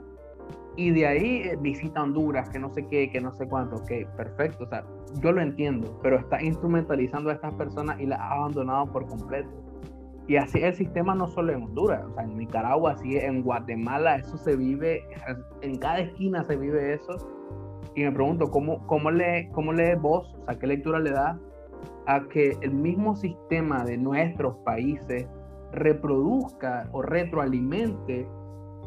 y 0.77 0.91
de 0.91 1.07
ahí 1.07 1.43
eh, 1.45 1.57
visita 1.61 2.03
Honduras, 2.03 2.49
que 2.51 2.59
no 2.59 2.69
sé 2.71 2.87
qué, 2.87 3.11
que 3.11 3.21
no 3.21 3.33
sé 3.33 3.47
cuánto. 3.47 3.77
Ok, 3.77 3.91
perfecto. 4.17 4.65
O 4.65 4.69
sea, 4.69 4.85
yo 5.21 5.33
lo 5.33 5.41
entiendo, 5.41 5.99
pero 6.03 6.19
está 6.19 6.43
instrumentalizando 6.43 7.31
a 7.31 7.35
estas 7.35 7.55
personas 7.55 8.01
y 8.01 8.07
las 8.07 8.21
ha 8.21 8.33
abandonado 8.33 8.87
por 8.93 9.07
completo. 9.07 9.51
Y 10.27 10.37
así 10.37 10.59
el 10.63 10.75
sistema 10.75 11.15
no 11.15 11.29
solo 11.29 11.53
en 11.53 11.63
Honduras, 11.65 12.03
o 12.05 12.15
sea, 12.15 12.25
en 12.25 12.39
Nicaragua, 12.39 12.93
así 12.93 13.17
en 13.17 13.43
Guatemala, 13.43 14.17
eso 14.17 14.39
se 14.39 14.57
vive, 14.57 15.05
en 15.61 15.77
cada 15.79 15.99
esquina 15.99 16.43
se 16.45 16.57
vive 16.57 16.95
eso. 16.95 17.17
Y 17.95 18.03
me 18.03 18.11
pregunto, 18.11 18.51
¿cómo, 18.51 18.85
cómo, 18.87 19.11
lee, 19.11 19.49
cómo 19.53 19.73
lee 19.73 19.95
vos, 20.01 20.35
o 20.41 20.45
sea, 20.47 20.59
qué 20.59 20.67
lectura 20.67 20.99
le 20.99 21.11
da 21.11 21.39
a 22.07 22.27
que 22.29 22.57
el 22.63 22.73
mismo 22.73 23.15
sistema 23.15 23.85
de 23.85 23.99
nuestros 23.99 24.57
países 24.65 25.29
reproduzca 25.75 26.89
o 26.93 27.03
retroalimente 27.03 28.29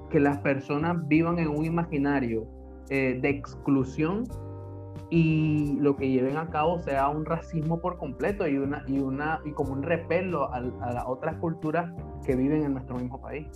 que 0.09 0.19
las 0.19 0.39
personas 0.39 1.07
vivan 1.07 1.39
en 1.39 1.49
un 1.49 1.65
imaginario 1.65 2.47
eh, 2.89 3.19
de 3.21 3.29
exclusión 3.29 4.23
y 5.09 5.77
lo 5.79 5.95
que 5.95 6.09
lleven 6.09 6.37
a 6.37 6.49
cabo 6.49 6.79
sea 6.79 7.07
un 7.09 7.25
racismo 7.25 7.79
por 7.79 7.97
completo 7.97 8.47
y 8.47 8.57
una 8.57 8.83
y 8.87 8.99
una 8.99 9.39
y 9.45 9.51
como 9.51 9.73
un 9.73 9.83
repelo 9.83 10.51
a, 10.51 10.59
las 10.59 11.05
otras 11.05 11.35
culturas 11.37 11.91
que 12.25 12.35
viven 12.35 12.63
en 12.63 12.73
nuestro 12.73 12.95
mismo 12.95 13.21
país. 13.21 13.47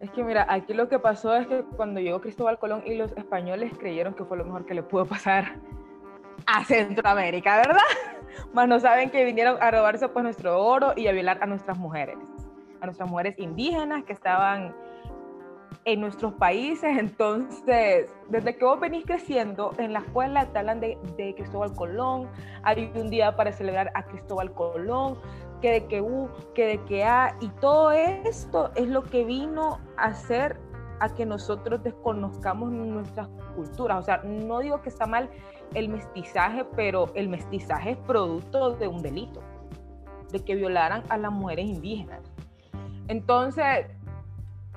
Es 0.00 0.10
que 0.10 0.22
mira, 0.22 0.46
aquí 0.48 0.74
lo 0.74 0.88
que 0.88 0.98
pasó 0.98 1.34
es 1.34 1.46
que 1.46 1.64
cuando 1.76 2.00
llegó 2.00 2.20
Cristóbal 2.20 2.58
Colón 2.58 2.82
y 2.84 2.94
los 2.96 3.12
españoles 3.16 3.72
creyeron 3.78 4.14
que 4.14 4.24
fue 4.24 4.36
lo 4.36 4.44
mejor 4.44 4.66
que 4.66 4.74
le 4.74 4.82
pudo 4.82 5.06
pasar 5.06 5.58
a 6.46 6.64
Centroamérica, 6.64 7.56
¿verdad? 7.56 8.15
Más 8.52 8.68
no 8.68 8.80
saben 8.80 9.10
que 9.10 9.24
vinieron 9.24 9.56
a 9.60 9.70
robarse 9.70 10.08
pues 10.08 10.22
nuestro 10.22 10.62
oro 10.62 10.92
y 10.96 11.06
a 11.06 11.12
violar 11.12 11.38
a 11.42 11.46
nuestras 11.46 11.78
mujeres, 11.78 12.18
a 12.80 12.86
nuestras 12.86 13.08
mujeres 13.08 13.38
indígenas 13.38 14.04
que 14.04 14.12
estaban 14.12 14.74
en 15.84 16.00
nuestros 16.00 16.34
países. 16.34 16.96
Entonces, 16.98 18.14
desde 18.28 18.56
que 18.56 18.64
vos 18.64 18.78
venís 18.78 19.04
creciendo, 19.06 19.72
en 19.78 19.92
la 19.92 20.00
escuela 20.00 20.46
te 20.52 20.58
hablan 20.58 20.80
de, 20.80 20.98
de, 21.16 21.34
Cristóbal 21.34 21.74
Colón, 21.74 22.28
hay 22.62 22.92
un 22.94 23.08
día 23.08 23.34
para 23.36 23.52
celebrar 23.52 23.90
a 23.94 24.04
Cristóbal 24.04 24.52
Colón, 24.52 25.18
que 25.62 25.72
de 25.72 25.86
que 25.86 26.02
U, 26.02 26.28
que 26.54 26.66
de 26.66 26.84
que 26.84 27.04
A, 27.04 27.34
y 27.40 27.48
todo 27.60 27.92
esto 27.92 28.70
es 28.74 28.88
lo 28.88 29.02
que 29.02 29.24
vino 29.24 29.78
a 29.96 30.06
hacer 30.06 30.58
a 31.00 31.14
que 31.14 31.26
nosotros 31.26 31.82
desconozcamos 31.82 32.70
nuestras 32.70 33.28
culturas. 33.54 33.98
O 33.98 34.02
sea, 34.02 34.18
no 34.24 34.60
digo 34.60 34.80
que 34.80 34.88
está 34.88 35.06
mal 35.06 35.30
el 35.74 35.88
mestizaje, 35.88 36.64
pero 36.76 37.12
el 37.14 37.28
mestizaje 37.28 37.92
es 37.92 37.96
producto 37.98 38.76
de 38.76 38.88
un 38.88 39.02
delito, 39.02 39.42
de 40.30 40.44
que 40.44 40.54
violaran 40.54 41.02
a 41.08 41.16
las 41.16 41.32
mujeres 41.32 41.66
indígenas. 41.66 42.20
Entonces, 43.08 43.86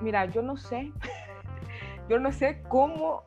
mira, 0.00 0.26
yo 0.26 0.42
no 0.42 0.56
sé, 0.56 0.92
yo 2.08 2.18
no 2.18 2.32
sé 2.32 2.62
cómo 2.68 3.22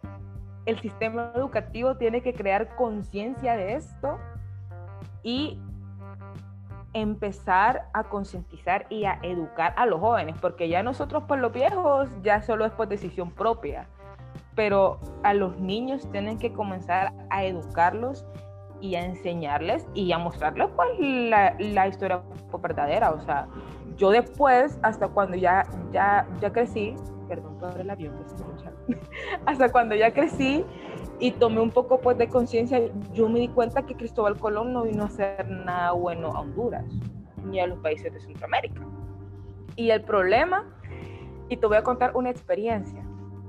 el 0.65 0.79
sistema 0.79 1.31
educativo 1.35 1.97
tiene 1.97 2.21
que 2.21 2.33
crear 2.33 2.75
conciencia 2.75 3.55
de 3.55 3.73
esto 3.73 4.17
y 5.23 5.59
empezar 6.93 7.89
a 7.93 8.03
concientizar 8.03 8.85
y 8.89 9.05
a 9.05 9.19
educar 9.23 9.73
a 9.77 9.85
los 9.85 9.99
jóvenes, 9.99 10.35
porque 10.39 10.69
ya 10.69 10.83
nosotros 10.83 11.23
por 11.23 11.39
los 11.39 11.51
viejos 11.51 12.09
ya 12.21 12.41
solo 12.41 12.65
es 12.65 12.71
por 12.71 12.87
decisión 12.87 13.31
propia, 13.31 13.87
pero 14.55 14.99
a 15.23 15.33
los 15.33 15.59
niños 15.59 16.09
tienen 16.11 16.37
que 16.37 16.53
comenzar 16.53 17.13
a 17.29 17.43
educarlos 17.43 18.25
y 18.81 18.95
a 18.95 19.05
enseñarles 19.05 19.87
y 19.93 20.11
a 20.11 20.17
mostrarles 20.17 20.69
pues, 20.75 20.89
la, 20.99 21.55
la 21.59 21.87
historia 21.87 22.21
verdadera, 22.61 23.11
o 23.11 23.21
sea, 23.21 23.47
yo 23.97 24.11
después, 24.11 24.77
hasta 24.81 25.07
cuando 25.07 25.37
ya, 25.37 25.63
ya, 25.91 26.27
ya 26.41 26.51
crecí, 26.51 26.95
perdón 27.27 27.57
por 27.57 27.79
el 27.79 27.89
avión 27.89 28.17
que 28.17 28.29
se 28.29 28.35
escucha, 28.35 28.71
hasta 29.45 29.71
cuando 29.71 29.95
ya 29.95 30.13
crecí 30.13 30.65
y 31.19 31.31
tomé 31.31 31.61
un 31.61 31.71
poco 31.71 31.99
pues 31.99 32.17
de 32.17 32.27
conciencia, 32.27 32.81
yo 33.13 33.29
me 33.29 33.39
di 33.39 33.47
cuenta 33.47 33.85
que 33.85 33.95
Cristóbal 33.95 34.37
Colón 34.37 34.73
no 34.73 34.83
vino 34.83 35.03
a 35.03 35.05
hacer 35.07 35.49
nada 35.49 35.91
bueno 35.93 36.27
a 36.29 36.41
Honduras 36.41 36.85
ni 37.45 37.59
a 37.59 37.67
los 37.67 37.79
países 37.79 38.13
de 38.13 38.19
Centroamérica. 38.19 38.81
Y 39.75 39.89
el 39.89 40.01
problema, 40.01 40.65
y 41.49 41.57
te 41.57 41.65
voy 41.65 41.77
a 41.77 41.83
contar 41.83 42.15
una 42.15 42.29
experiencia, 42.29 43.03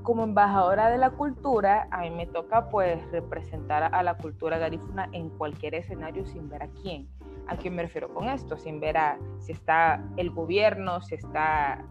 como 0.05 0.23
embajadora 0.23 0.90
de 0.90 0.99
la 0.99 1.11
cultura, 1.11 1.88
a 1.90 2.03
mí 2.03 2.11
me 2.11 2.27
toca 2.27 2.69
pues 2.69 3.03
representar 3.11 3.83
a 3.93 4.03
la 4.03 4.17
cultura 4.17 4.59
garífuna 4.59 5.09
en 5.12 5.31
cualquier 5.31 5.75
escenario 5.75 6.25
sin 6.27 6.49
ver 6.49 6.62
a 6.62 6.69
quién. 6.69 7.09
¿A 7.49 7.57
qué 7.57 7.71
me 7.71 7.83
refiero 7.83 8.12
con 8.12 8.29
esto? 8.29 8.57
Sin 8.57 8.81
ver 8.81 8.97
a 8.99 9.19
si 9.40 9.53
está 9.53 10.05
el 10.17 10.31
gobierno, 10.31 11.01
si 11.01 11.17
está 11.17 11.85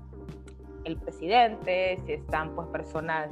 el 0.86 0.97
presidente, 0.97 1.99
si 2.06 2.13
están 2.13 2.56
pues 2.56 2.67
personas 2.67 3.30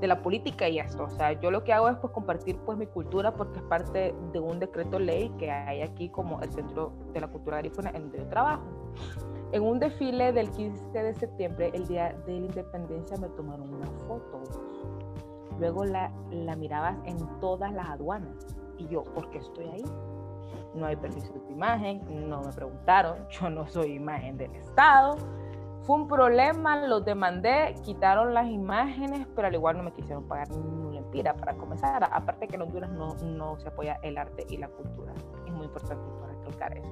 de 0.00 0.06
la 0.08 0.20
política 0.20 0.68
y 0.68 0.80
esto. 0.80 1.04
O 1.04 1.10
sea, 1.10 1.32
yo 1.40 1.52
lo 1.52 1.62
que 1.62 1.72
hago 1.72 1.88
es 1.88 1.96
pues 1.98 2.12
compartir 2.12 2.56
pues 2.66 2.76
mi 2.76 2.86
cultura 2.86 3.34
porque 3.34 3.60
es 3.60 3.64
parte 3.64 4.14
de 4.32 4.40
un 4.40 4.58
decreto 4.58 4.98
ley 4.98 5.32
que 5.38 5.50
hay 5.50 5.82
aquí 5.82 6.08
como 6.08 6.40
el 6.42 6.52
Centro 6.52 6.92
de 7.12 7.20
la 7.20 7.28
Cultura 7.28 7.58
Garífuna 7.58 7.90
en 7.90 8.02
donde 8.02 8.18
yo 8.18 8.26
trabajo. 8.26 8.64
En 9.54 9.62
un 9.62 9.78
desfile 9.78 10.32
del 10.32 10.50
15 10.50 11.02
de 11.02 11.14
septiembre, 11.14 11.70
el 11.72 11.86
día 11.86 12.12
de 12.26 12.40
la 12.40 12.46
independencia, 12.46 13.16
me 13.18 13.28
tomaron 13.28 13.72
una 13.72 13.86
foto. 14.08 14.42
Luego 15.60 15.84
la, 15.84 16.12
la 16.32 16.56
mirabas 16.56 16.96
en 17.04 17.16
todas 17.38 17.72
las 17.72 17.88
aduanas. 17.88 18.36
Y 18.78 18.88
yo, 18.88 19.04
¿por 19.04 19.30
qué 19.30 19.38
estoy 19.38 19.68
ahí? 19.68 19.84
no 20.74 20.86
hay 20.86 20.96
permiso 20.96 21.32
de 21.32 21.52
imagen, 21.52 22.28
no 22.28 22.42
me 22.42 22.52
preguntaron, 22.52 23.28
yo 23.30 23.48
no 23.48 23.64
soy 23.68 23.92
imagen 23.92 24.36
del 24.36 24.52
Estado. 24.56 25.16
Fue 25.82 25.96
un 25.96 26.08
problema, 26.08 26.84
los 26.86 27.04
demandé, 27.04 27.76
quitaron 27.84 28.34
las 28.34 28.48
imágenes, 28.48 29.26
pero 29.36 29.46
al 29.46 29.54
igual 29.54 29.76
no 29.76 29.84
me 29.84 29.92
quisieron 29.92 30.26
pagar 30.26 30.48
ni 30.50 30.56
una 30.56 30.98
empira 30.98 31.34
para 31.34 31.54
comenzar. 31.54 32.08
Aparte 32.10 32.48
que 32.48 32.56
en 32.56 32.62
Honduras 32.62 32.90
no, 32.90 33.14
no 33.22 33.56
se 33.58 33.68
apoya 33.68 34.00
el 34.02 34.16
arte 34.16 34.46
y 34.48 34.56
la 34.56 34.68
cultura. 34.68 35.12
Es 35.46 35.52
muy 35.52 35.66
importante 35.66 36.02
recalcar 36.26 36.76
eso. 36.76 36.90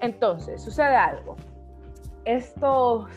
Entonces, 0.00 0.62
sucede 0.62 0.94
algo. 0.94 1.34
Estos, 2.26 3.08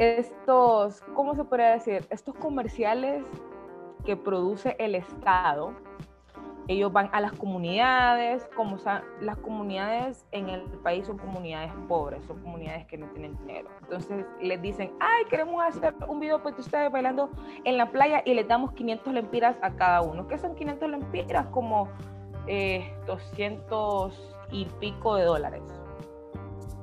estos, 0.00 1.00
¿cómo 1.14 1.36
se 1.36 1.44
podría 1.44 1.70
decir? 1.70 2.04
Estos 2.10 2.34
comerciales 2.34 3.24
que 4.04 4.16
produce 4.16 4.74
el 4.80 4.96
Estado, 4.96 5.72
ellos 6.66 6.92
van 6.92 7.10
a 7.12 7.20
las 7.20 7.32
comunidades, 7.34 8.44
como 8.56 8.76
las 9.20 9.36
comunidades 9.36 10.26
en 10.32 10.48
el 10.48 10.62
país 10.82 11.06
son 11.06 11.16
comunidades 11.16 11.70
pobres, 11.86 12.24
son 12.24 12.40
comunidades 12.40 12.86
que 12.86 12.98
no 12.98 13.06
tienen 13.10 13.38
dinero. 13.38 13.68
Entonces 13.82 14.26
les 14.40 14.60
dicen, 14.60 14.92
ay, 14.98 15.24
queremos 15.30 15.62
hacer 15.64 15.94
un 16.08 16.18
video 16.18 16.42
pues 16.42 16.56
de 16.56 16.62
ustedes 16.62 16.90
bailando 16.90 17.30
en 17.62 17.76
la 17.76 17.88
playa 17.88 18.20
y 18.24 18.34
les 18.34 18.48
damos 18.48 18.72
500 18.72 19.14
lempiras 19.14 19.56
a 19.62 19.70
cada 19.70 20.02
uno. 20.02 20.26
¿Qué 20.26 20.38
son 20.38 20.56
500 20.56 20.90
lempiras? 20.90 21.46
Como 21.52 21.88
200 23.06 24.12
eh, 24.12 24.46
y 24.50 24.64
pico 24.80 25.14
de 25.14 25.22
dólares. 25.22 25.83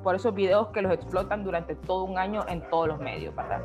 Por 0.03 0.15
esos 0.15 0.33
videos 0.33 0.67
que 0.69 0.81
los 0.81 0.91
explotan 0.91 1.43
durante 1.43 1.75
todo 1.75 2.03
un 2.03 2.17
año 2.17 2.43
en 2.47 2.61
todos 2.69 2.87
los 2.87 2.99
medios, 2.99 3.35
¿verdad? 3.35 3.61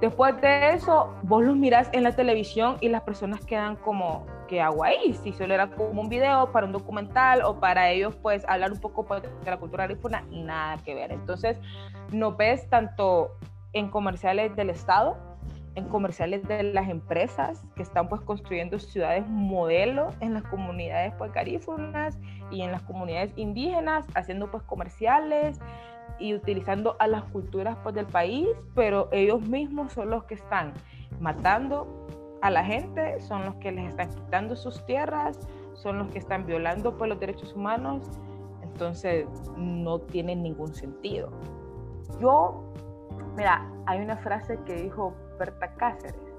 Después 0.00 0.40
de 0.40 0.70
eso, 0.70 1.14
vos 1.22 1.44
los 1.44 1.56
mirás 1.56 1.90
en 1.92 2.02
la 2.04 2.12
televisión 2.12 2.78
y 2.80 2.88
las 2.88 3.02
personas 3.02 3.44
quedan 3.44 3.76
como, 3.76 4.24
¿qué 4.48 4.62
hago 4.62 4.82
ahí? 4.82 5.12
Si 5.12 5.32
solo 5.32 5.52
era 5.52 5.68
como 5.68 6.00
un 6.00 6.08
video 6.08 6.50
para 6.52 6.64
un 6.64 6.72
documental 6.72 7.42
o 7.42 7.60
para 7.60 7.90
ellos, 7.90 8.16
pues 8.16 8.42
hablar 8.48 8.72
un 8.72 8.80
poco 8.80 9.04
pues, 9.04 9.22
de 9.22 9.28
la 9.44 9.58
cultura 9.58 9.84
arífuna, 9.84 10.24
nada 10.30 10.78
que 10.78 10.94
ver. 10.94 11.12
Entonces, 11.12 11.58
no 12.12 12.34
ves 12.34 12.66
tanto 12.70 13.36
en 13.74 13.90
comerciales 13.90 14.56
del 14.56 14.70
Estado, 14.70 15.18
en 15.74 15.84
comerciales 15.84 16.46
de 16.48 16.62
las 16.62 16.88
empresas 16.88 17.62
que 17.76 17.82
están 17.82 18.08
pues 18.08 18.20
construyendo 18.22 18.78
ciudades 18.78 19.26
modelo 19.28 20.08
en 20.20 20.34
las 20.34 20.42
comunidades 20.44 21.12
pues 21.16 21.32
garífunas 21.32 22.18
y 22.50 22.62
en 22.62 22.72
las 22.72 22.82
comunidades 22.82 23.32
indígenas, 23.36 24.04
haciendo 24.14 24.50
pues 24.50 24.62
comerciales 24.64 25.60
y 26.18 26.34
utilizando 26.34 26.96
a 26.98 27.06
las 27.06 27.24
culturas 27.24 27.76
pues, 27.82 27.94
del 27.94 28.06
país, 28.06 28.48
pero 28.74 29.08
ellos 29.12 29.40
mismos 29.42 29.92
son 29.92 30.10
los 30.10 30.24
que 30.24 30.34
están 30.34 30.74
matando 31.20 32.06
a 32.42 32.50
la 32.50 32.64
gente, 32.64 33.20
son 33.20 33.44
los 33.44 33.54
que 33.56 33.70
les 33.70 33.88
están 33.88 34.08
quitando 34.08 34.56
sus 34.56 34.84
tierras, 34.86 35.38
son 35.74 35.98
los 35.98 36.08
que 36.08 36.18
están 36.18 36.46
violando 36.46 36.96
pues, 36.96 37.08
los 37.08 37.20
derechos 37.20 37.54
humanos, 37.54 38.02
entonces 38.62 39.26
no 39.56 40.00
tiene 40.00 40.34
ningún 40.34 40.74
sentido. 40.74 41.30
Yo, 42.20 42.72
mira, 43.36 43.70
hay 43.86 44.00
una 44.00 44.16
frase 44.16 44.58
que 44.66 44.74
dijo 44.74 45.14
Berta 45.40 45.74
Cáceres, 45.74 46.30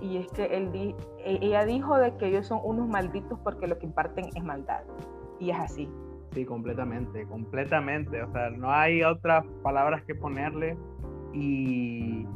y 0.00 0.16
es 0.16 0.30
que 0.32 0.44
él 0.44 0.70
e, 0.74 0.94
ella 1.42 1.64
dijo 1.64 1.96
de 1.98 2.16
que 2.16 2.28
ellos 2.28 2.46
son 2.46 2.60
unos 2.64 2.88
malditos 2.88 3.38
porque 3.40 3.66
lo 3.66 3.78
que 3.78 3.86
imparten 3.86 4.30
es 4.34 4.42
maldad. 4.42 4.82
Y 5.38 5.50
es 5.50 5.58
así. 5.58 5.88
Sí, 6.32 6.44
completamente, 6.44 7.26
completamente. 7.26 8.22
O 8.22 8.32
sea, 8.32 8.50
no 8.50 8.70
hay 8.70 9.02
otras 9.02 9.44
palabras 9.62 10.02
que 10.04 10.14
ponerle. 10.14 10.76
Y 11.32 12.26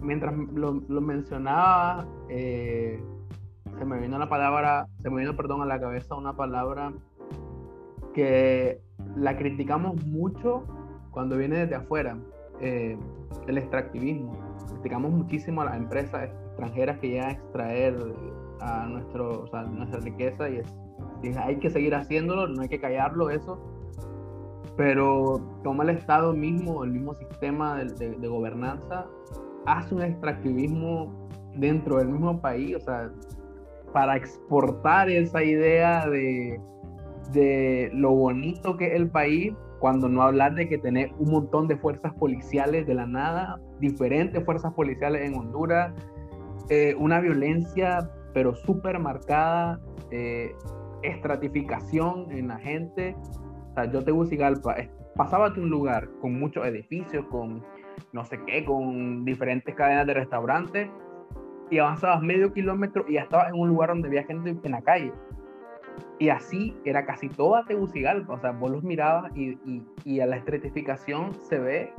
mientras 0.00 0.34
lo, 0.34 0.72
mencionaba, 1.00 2.06
eh, 2.28 3.02
se 3.78 3.84
me 3.84 4.00
vino 4.00 4.18
la 4.18 4.28
palabra, 4.28 4.86
se 5.00 5.10
me 5.10 5.20
vino, 5.20 5.36
perdón, 5.36 5.62
a 5.62 5.66
la 5.66 5.80
cabeza 5.80 6.14
una 6.14 6.34
palabra 6.34 6.92
que 8.14 8.80
la 9.16 9.36
criticamos 9.36 10.04
mucho 10.06 10.64
cuando 11.10 11.36
viene 11.36 11.58
desde 11.58 11.74
afuera, 11.74 12.16
eh, 12.62 12.96
el 13.46 13.58
extractivismo. 13.58 14.32
Criticamos 14.68 15.12
muchísimo 15.12 15.62
a 15.62 15.66
las 15.66 15.76
empresas 15.76 16.30
extranjeras 16.46 16.98
que 16.98 17.08
llegan 17.08 17.28
a 17.28 17.32
extraer 17.32 17.96
a 18.60 18.86
nuestro, 18.86 19.44
nuestra 19.70 20.00
riqueza 20.00 20.48
y, 20.48 20.58
es, 20.58 21.36
hay 21.36 21.56
que 21.56 21.70
seguir 21.70 21.94
haciéndolo, 21.94 22.48
no 22.48 22.62
hay 22.62 22.68
que 22.68 22.80
callarlo 22.80 23.30
eso. 23.30 23.58
Pero 24.76 25.40
toma 25.62 25.84
el 25.84 25.90
Estado 25.90 26.32
mismo, 26.32 26.82
el 26.84 26.92
mismo 26.92 27.14
sistema 27.14 27.76
de, 27.76 28.16
de 28.16 28.28
gobernanza, 28.28 29.06
hace 29.66 29.94
un 29.94 30.02
extractivismo 30.02 31.28
dentro 31.56 31.98
del 31.98 32.08
mismo 32.08 32.40
país, 32.40 32.76
o 32.76 32.80
sea, 32.80 33.10
para 33.92 34.16
exportar 34.16 35.10
esa 35.10 35.42
idea 35.42 36.08
de, 36.08 36.58
de 37.32 37.90
lo 37.92 38.12
bonito 38.12 38.76
que 38.76 38.86
es 38.86 38.94
el 38.94 39.10
país, 39.10 39.52
cuando 39.82 40.08
no 40.08 40.22
hablar 40.22 40.54
de 40.54 40.68
que 40.68 40.78
tener 40.78 41.10
un 41.18 41.32
montón 41.32 41.66
de 41.66 41.76
fuerzas 41.76 42.12
policiales 42.14 42.86
de 42.86 42.94
la 42.94 43.04
nada, 43.04 43.58
diferentes 43.80 44.44
fuerzas 44.44 44.72
policiales 44.74 45.22
en 45.22 45.36
Honduras, 45.36 45.92
eh, 46.70 46.94
una 47.00 47.18
violencia 47.18 48.08
pero 48.32 48.54
súper 48.54 49.00
marcada, 49.00 49.80
eh, 50.12 50.54
estratificación 51.02 52.30
en 52.30 52.46
la 52.46 52.60
gente. 52.60 53.16
O 53.70 53.74
sea, 53.74 53.90
yo 53.90 54.04
Tegucigalpa, 54.04 54.76
pasaba 55.16 55.50
de 55.50 55.60
un 55.60 55.70
lugar 55.70 56.08
con 56.20 56.38
muchos 56.38 56.64
edificios, 56.64 57.26
con 57.26 57.64
no 58.12 58.24
sé 58.24 58.38
qué, 58.46 58.64
con 58.64 59.24
diferentes 59.24 59.74
cadenas 59.74 60.06
de 60.06 60.14
restaurantes, 60.14 60.90
y 61.70 61.78
avanzabas 61.80 62.22
medio 62.22 62.52
kilómetro 62.52 63.04
y 63.08 63.14
ya 63.14 63.22
estabas 63.22 63.48
en 63.48 63.58
un 63.58 63.70
lugar 63.70 63.88
donde 63.88 64.06
había 64.06 64.22
gente 64.22 64.56
en 64.62 64.70
la 64.70 64.82
calle. 64.82 65.12
Y 66.18 66.28
así 66.28 66.76
era 66.84 67.04
casi 67.04 67.28
toda 67.28 67.64
Tegucigalpa, 67.64 68.34
o 68.34 68.38
sea, 68.38 68.52
vos 68.52 68.70
los 68.70 68.84
mirabas 68.84 69.36
y, 69.36 69.58
y, 70.04 70.20
a 70.20 70.26
la 70.26 70.36
estratificación 70.36 71.34
se 71.34 71.58
ve 71.58 71.92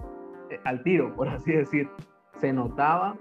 eh, 0.50 0.60
al 0.64 0.82
tiro, 0.84 1.14
por 1.16 1.28
así 1.28 1.52
decir. 1.52 1.90
Se 2.40 2.52
notaba 2.52 3.16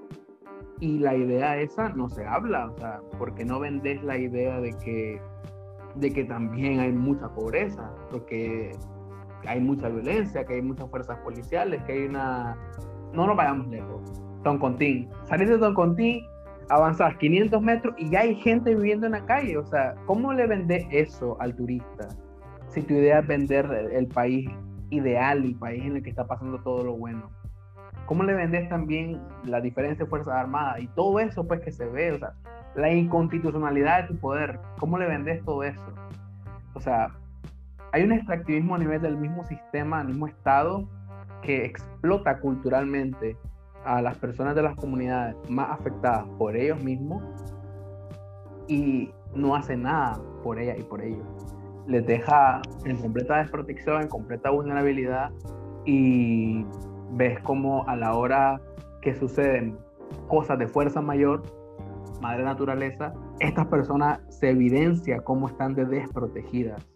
y 0.81 0.99
la 0.99 1.15
idea 1.15 1.57
esa 1.59 1.91
no 1.91 2.09
se 2.09 2.25
habla, 2.27 2.71
o 2.71 2.79
sea, 2.79 3.01
porque 3.19 3.45
no 3.45 3.61
vendes 3.61 4.03
la 4.03 4.17
idea 4.17 4.61
de 4.61 4.73
que, 4.79 5.21
de 5.97 6.13
que 6.13 6.25
también 6.25 6.81
hay 6.81 6.93
mucha 6.93 7.29
pobreza, 7.29 7.95
porque 8.11 8.73
hay 9.47 9.61
mucha 9.61 9.89
violencia, 9.89 10.45
que 10.45 10.55
hay 10.55 10.63
muchas 10.63 10.89
fuerzas 10.91 11.19
policiales, 11.19 11.83
que 11.85 11.93
hay 11.93 12.05
una... 12.07 12.57
No 13.13 13.27
nos 13.27 13.37
vayamos 13.37 13.69
lejos. 13.69 14.01
Toncontín. 14.43 15.09
Salir 15.25 15.49
de 15.49 15.59
Toncontín 15.59 16.25
avanzas 16.73 17.17
500 17.19 17.61
metros 17.61 17.95
y 17.99 18.09
ya 18.09 18.21
hay 18.21 18.35
gente 18.37 18.75
viviendo 18.75 19.07
en 19.07 19.13
la 19.13 19.27
calle. 19.27 19.59
O 19.59 19.67
sea, 19.67 19.95
¿cómo 20.07 20.33
le 20.33 20.47
vendes 20.47 20.87
eso 20.91 21.37
al 21.39 21.55
turista? 21.55 22.09
Si 22.69 22.81
tu 22.81 22.95
idea 22.95 23.19
es 23.19 23.27
vender 23.27 23.67
el 23.93 24.07
país 24.09 24.49
ideal, 24.89 25.45
el 25.45 25.55
país 25.55 25.85
en 25.85 25.97
el 25.97 26.03
que 26.03 26.09
está 26.09 26.27
pasando 26.27 26.59
todo 26.63 26.83
lo 26.83 26.95
bueno. 26.95 27.31
¿Cómo 28.07 28.25
le 28.25 28.33
vendes 28.33 28.69
también 28.71 29.21
la 29.45 29.61
diferencia 29.61 30.05
de 30.05 30.09
Fuerzas 30.09 30.35
Armadas 30.35 30.81
y 30.81 30.87
todo 30.89 31.21
eso 31.21 31.47
pues 31.47 31.61
que 31.61 31.71
se 31.71 31.85
ve? 31.85 32.13
O 32.13 32.19
sea, 32.19 32.33
la 32.75 32.91
inconstitucionalidad 32.91 34.03
de 34.03 34.09
tu 34.09 34.17
poder. 34.17 34.59
¿Cómo 34.79 34.99
le 34.99 35.07
vendes 35.07 35.45
todo 35.45 35.63
eso? 35.65 35.93
O 36.73 36.81
sea, 36.81 37.09
hay 37.93 38.03
un 38.03 38.13
extractivismo 38.13 38.77
a 38.77 38.79
nivel 38.79 39.03
del 39.03 39.19
mismo 39.19 39.45
sistema, 39.45 39.99
del 39.99 40.09
mismo 40.09 40.27
Estado, 40.27 40.89
que 41.43 41.67
explota 41.67 42.41
culturalmente 42.41 43.37
a 43.85 44.03
las 44.03 44.17
personas 44.19 44.55
de 44.55 44.63
las 44.63 44.77
comunidades 44.77 45.37
más 45.49 45.71
afectadas 45.71 46.27
por 46.39 46.57
ellos 46.57 46.83
mismos 46.83 47.23
y 48.69 49.11
no 49.35 49.55
hace 49.55 49.77
nada 49.77 50.21
por 50.43 50.59
ellas 50.59 50.79
y 50.79 50.83
por 50.83 51.03
ellos. 51.03 51.27
Les 51.87 52.07
deja 52.07 52.63
en 52.85 52.97
completa 52.97 53.39
desprotección, 53.39 54.03
en 54.03 54.09
completa 54.09 54.51
vulnerabilidad 54.51 55.31
y 55.85 56.65
ves 57.13 57.41
como 57.41 57.87
a 57.89 57.97
la 57.97 58.15
hora 58.15 58.61
que 59.01 59.15
suceden 59.15 59.77
cosas 60.29 60.59
de 60.59 60.69
fuerza 60.69 61.01
mayor, 61.01 61.43
madre 62.21 62.45
naturaleza, 62.45 63.13
estas 63.41 63.67
personas 63.67 64.21
se 64.29 64.51
evidencia 64.51 65.21
cómo 65.23 65.49
están 65.49 65.75
de 65.75 65.85
desprotegidas. 65.85 66.87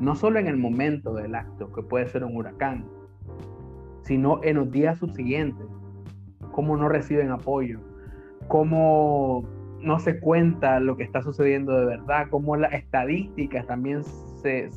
No 0.00 0.14
solo 0.14 0.38
en 0.38 0.46
el 0.46 0.56
momento 0.56 1.14
del 1.14 1.34
acto, 1.34 1.72
que 1.72 1.82
puede 1.82 2.06
ser 2.08 2.24
un 2.24 2.36
huracán, 2.36 2.86
sino 4.02 4.40
en 4.42 4.56
los 4.56 4.70
días 4.70 4.98
subsiguientes 4.98 5.66
cómo 6.54 6.76
no 6.76 6.88
reciben 6.88 7.30
apoyo, 7.30 7.80
cómo 8.48 9.42
no 9.80 9.98
se 9.98 10.18
cuenta 10.20 10.80
lo 10.80 10.96
que 10.96 11.02
está 11.02 11.22
sucediendo 11.22 11.78
de 11.78 11.86
verdad, 11.86 12.28
cómo 12.30 12.56
las 12.56 12.72
estadísticas 12.72 13.66
también 13.66 14.02
se, 14.04 14.70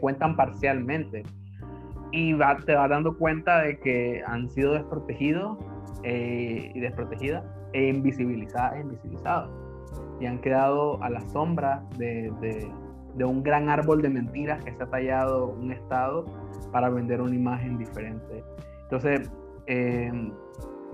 cuentan 0.00 0.36
parcialmente. 0.36 1.22
Y 2.12 2.34
va, 2.34 2.56
te 2.58 2.74
vas 2.74 2.88
dando 2.88 3.16
cuenta 3.16 3.62
de 3.62 3.78
que 3.78 4.22
han 4.26 4.48
sido 4.50 4.74
desprotegidos 4.74 5.58
eh, 6.02 6.70
y 6.74 6.80
desprotegidas 6.80 7.44
e 7.72 7.88
invisibilizadas 7.88 8.76
e 8.76 8.80
invisibilizados. 8.80 9.50
Y 10.20 10.26
han 10.26 10.40
quedado 10.40 11.02
a 11.02 11.10
la 11.10 11.20
sombra 11.20 11.84
de, 11.98 12.30
de 13.14 13.24
un 13.24 13.42
gran 13.42 13.68
árbol 13.68 14.02
de 14.02 14.08
mentiras 14.08 14.62
que 14.64 14.72
se 14.72 14.82
ha 14.82 14.86
tallado 14.86 15.48
un 15.48 15.72
Estado 15.72 16.24
para 16.72 16.88
vender 16.90 17.20
una 17.20 17.34
imagen 17.34 17.78
diferente. 17.78 18.44
Entonces, 18.82 19.30
eh, 19.66 20.12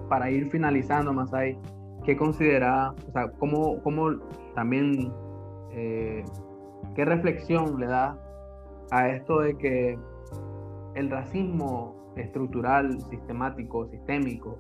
para 0.09 0.31
ir 0.31 0.50
finalizando, 0.50 1.12
Masai, 1.12 1.59
¿qué 2.05 2.16
considera, 2.16 2.94
o 3.09 3.12
sea, 3.12 3.31
cómo, 3.38 3.83
cómo 3.83 4.11
también, 4.55 5.12
eh, 5.70 6.24
qué 6.94 7.05
reflexión 7.05 7.78
le 7.78 7.87
da 7.87 8.18
a 8.90 9.09
esto 9.09 9.40
de 9.40 9.57
que 9.57 9.98
el 10.94 11.11
racismo 11.11 12.12
estructural, 12.16 13.00
sistemático, 13.09 13.88
sistémico, 13.88 14.59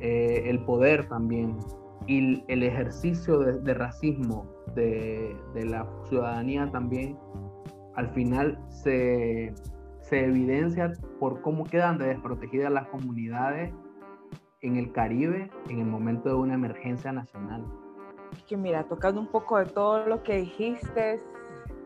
eh, 0.00 0.44
el 0.46 0.64
poder 0.64 1.06
también 1.08 1.58
y 2.06 2.42
el 2.48 2.62
ejercicio 2.62 3.38
de, 3.38 3.74
racismo 3.74 4.46
de, 4.74 5.36
la 5.54 5.86
ciudadanía 6.08 6.70
también, 6.70 7.18
al 7.96 8.08
final 8.14 8.58
se 8.70 9.52
evidencia 10.10 10.92
por 11.18 11.42
cómo 11.42 11.64
quedan 11.64 11.98
desprotegidas 11.98 12.72
las 12.72 12.88
comunidades 12.88 13.72
en 14.62 14.76
el 14.76 14.92
Caribe 14.92 15.50
en 15.68 15.78
el 15.78 15.86
momento 15.86 16.28
de 16.28 16.34
una 16.34 16.54
emergencia 16.54 17.12
nacional. 17.12 17.64
Que 18.46 18.56
mira, 18.56 18.84
tocando 18.84 19.20
un 19.20 19.26
poco 19.26 19.58
de 19.58 19.66
todo 19.66 20.06
lo 20.06 20.22
que 20.22 20.36
dijiste, 20.36 21.20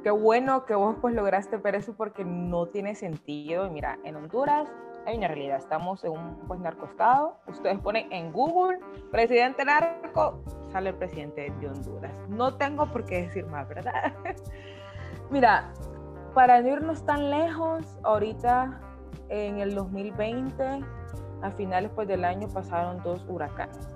qué 0.02 0.10
bueno 0.10 0.66
que 0.66 0.74
vos 0.74 0.96
pues 1.00 1.14
lograste 1.14 1.56
ver 1.56 1.74
eso 1.74 1.94
porque 1.96 2.24
no 2.24 2.66
tiene 2.66 2.94
sentido. 2.94 3.70
Mira, 3.70 3.98
en 4.04 4.16
Honduras 4.16 4.68
hay 5.06 5.16
una 5.18 5.28
realidad, 5.28 5.58
estamos 5.58 6.04
en 6.04 6.12
un 6.12 6.38
pues 6.46 6.60
narcoestado. 6.60 7.38
Ustedes 7.46 7.78
ponen 7.78 8.12
en 8.12 8.32
Google 8.32 8.78
presidente 9.10 9.64
narco, 9.64 10.42
sale 10.70 10.90
el 10.90 10.96
presidente 10.96 11.52
de 11.60 11.68
Honduras. 11.68 12.12
No 12.28 12.54
tengo 12.56 12.86
por 12.86 13.04
qué 13.04 13.22
decir 13.22 13.46
más, 13.46 13.68
¿verdad? 13.68 14.12
Mira, 15.30 15.72
para 16.34 16.60
no 16.60 16.68
irnos 16.68 17.04
tan 17.06 17.30
lejos, 17.30 17.98
ahorita 18.02 18.80
en 19.28 19.60
el 19.60 19.74
2020 19.74 20.84
a 21.44 21.50
finales 21.50 21.90
pues, 21.94 22.08
del 22.08 22.24
año 22.24 22.48
pasaron 22.48 23.02
dos 23.02 23.22
huracanes, 23.28 23.88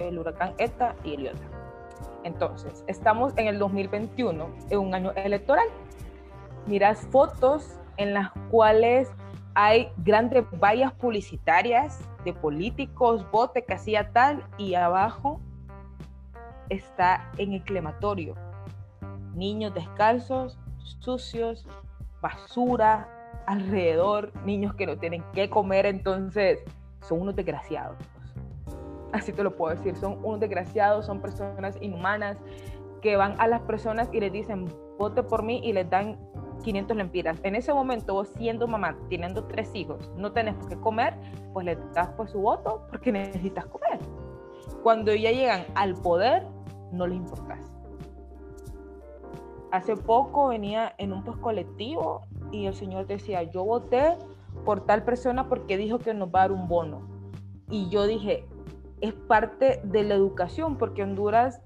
el, 0.00 0.18
huracán 0.18 0.52
ETA 0.58 0.96
y 1.04 1.14
el 1.14 1.20
Iota. 1.26 1.38
Entonces, 2.24 2.84
estamos 2.88 3.32
en 3.36 3.46
el 3.46 3.58
2021, 3.58 4.48
en 4.70 4.78
un 4.78 4.94
año 4.94 5.12
electoral. 5.12 5.68
Miras 6.66 7.06
fotos 7.10 7.78
en 7.96 8.14
las 8.14 8.30
cuales 8.50 9.08
hay 9.54 9.90
grandes 9.98 10.44
vallas 10.60 10.92
publicitarias 10.92 12.00
de 12.24 12.32
políticos, 12.32 13.24
bote 13.30 13.64
hacía 13.72 14.10
tal, 14.12 14.44
y 14.58 14.74
abajo 14.74 15.40
está 16.68 17.30
en 17.38 17.52
el 17.52 17.64
crematorio. 17.64 18.34
Niños 19.34 19.72
descalzos, 19.72 20.58
sucios, 21.00 21.66
basura 22.20 23.08
alrededor, 23.46 24.32
niños 24.44 24.74
que 24.74 24.86
no 24.86 24.98
tienen 24.98 25.24
qué 25.32 25.48
comer, 25.48 25.86
entonces 25.86 26.64
son 27.00 27.20
unos 27.20 27.36
desgraciados. 27.36 27.96
Así 29.12 29.32
te 29.32 29.42
lo 29.42 29.56
puedo 29.56 29.74
decir, 29.74 29.96
son 29.96 30.18
unos 30.22 30.40
desgraciados, 30.40 31.06
son 31.06 31.20
personas 31.20 31.76
inhumanas 31.80 32.36
que 33.00 33.16
van 33.16 33.34
a 33.40 33.46
las 33.46 33.60
personas 33.62 34.08
y 34.12 34.20
les 34.20 34.32
dicen, 34.32 34.66
vote 34.98 35.22
por 35.22 35.42
mí 35.42 35.60
y 35.64 35.72
les 35.72 35.88
dan 35.88 36.18
500 36.62 36.96
lempiras. 36.96 37.38
En 37.42 37.54
ese 37.54 37.72
momento, 37.72 38.14
vos 38.14 38.28
siendo 38.36 38.66
mamá, 38.66 38.96
teniendo 39.08 39.44
tres 39.44 39.74
hijos, 39.74 40.10
no 40.16 40.32
tenés 40.32 40.54
por 40.54 40.68
qué 40.68 40.76
comer, 40.76 41.14
pues 41.52 41.64
le 41.64 41.76
das 41.94 42.10
pues 42.16 42.30
su 42.30 42.40
voto 42.40 42.86
porque 42.90 43.12
necesitas 43.12 43.66
comer. 43.66 43.98
Cuando 44.82 45.14
ya 45.14 45.30
llegan 45.30 45.64
al 45.74 45.94
poder, 45.94 46.46
no 46.92 47.06
les 47.06 47.16
importa. 47.16 47.58
Hace 49.70 49.96
poco 49.96 50.48
venía 50.48 50.94
en 50.98 51.12
un 51.12 51.22
post 51.24 51.40
colectivo 51.40 52.22
y 52.50 52.66
el 52.66 52.74
señor 52.74 53.06
decía, 53.06 53.42
yo 53.42 53.64
voté 53.64 54.16
por 54.68 54.84
tal 54.84 55.02
persona 55.02 55.48
porque 55.48 55.78
dijo 55.78 55.98
que 55.98 56.12
nos 56.12 56.28
va 56.28 56.40
a 56.40 56.42
dar 56.42 56.52
un 56.52 56.68
bono. 56.68 57.00
Y 57.70 57.88
yo 57.88 58.06
dije, 58.06 58.46
es 59.00 59.14
parte 59.14 59.80
de 59.82 60.02
la 60.02 60.12
educación, 60.12 60.76
porque 60.76 61.02
Honduras 61.02 61.62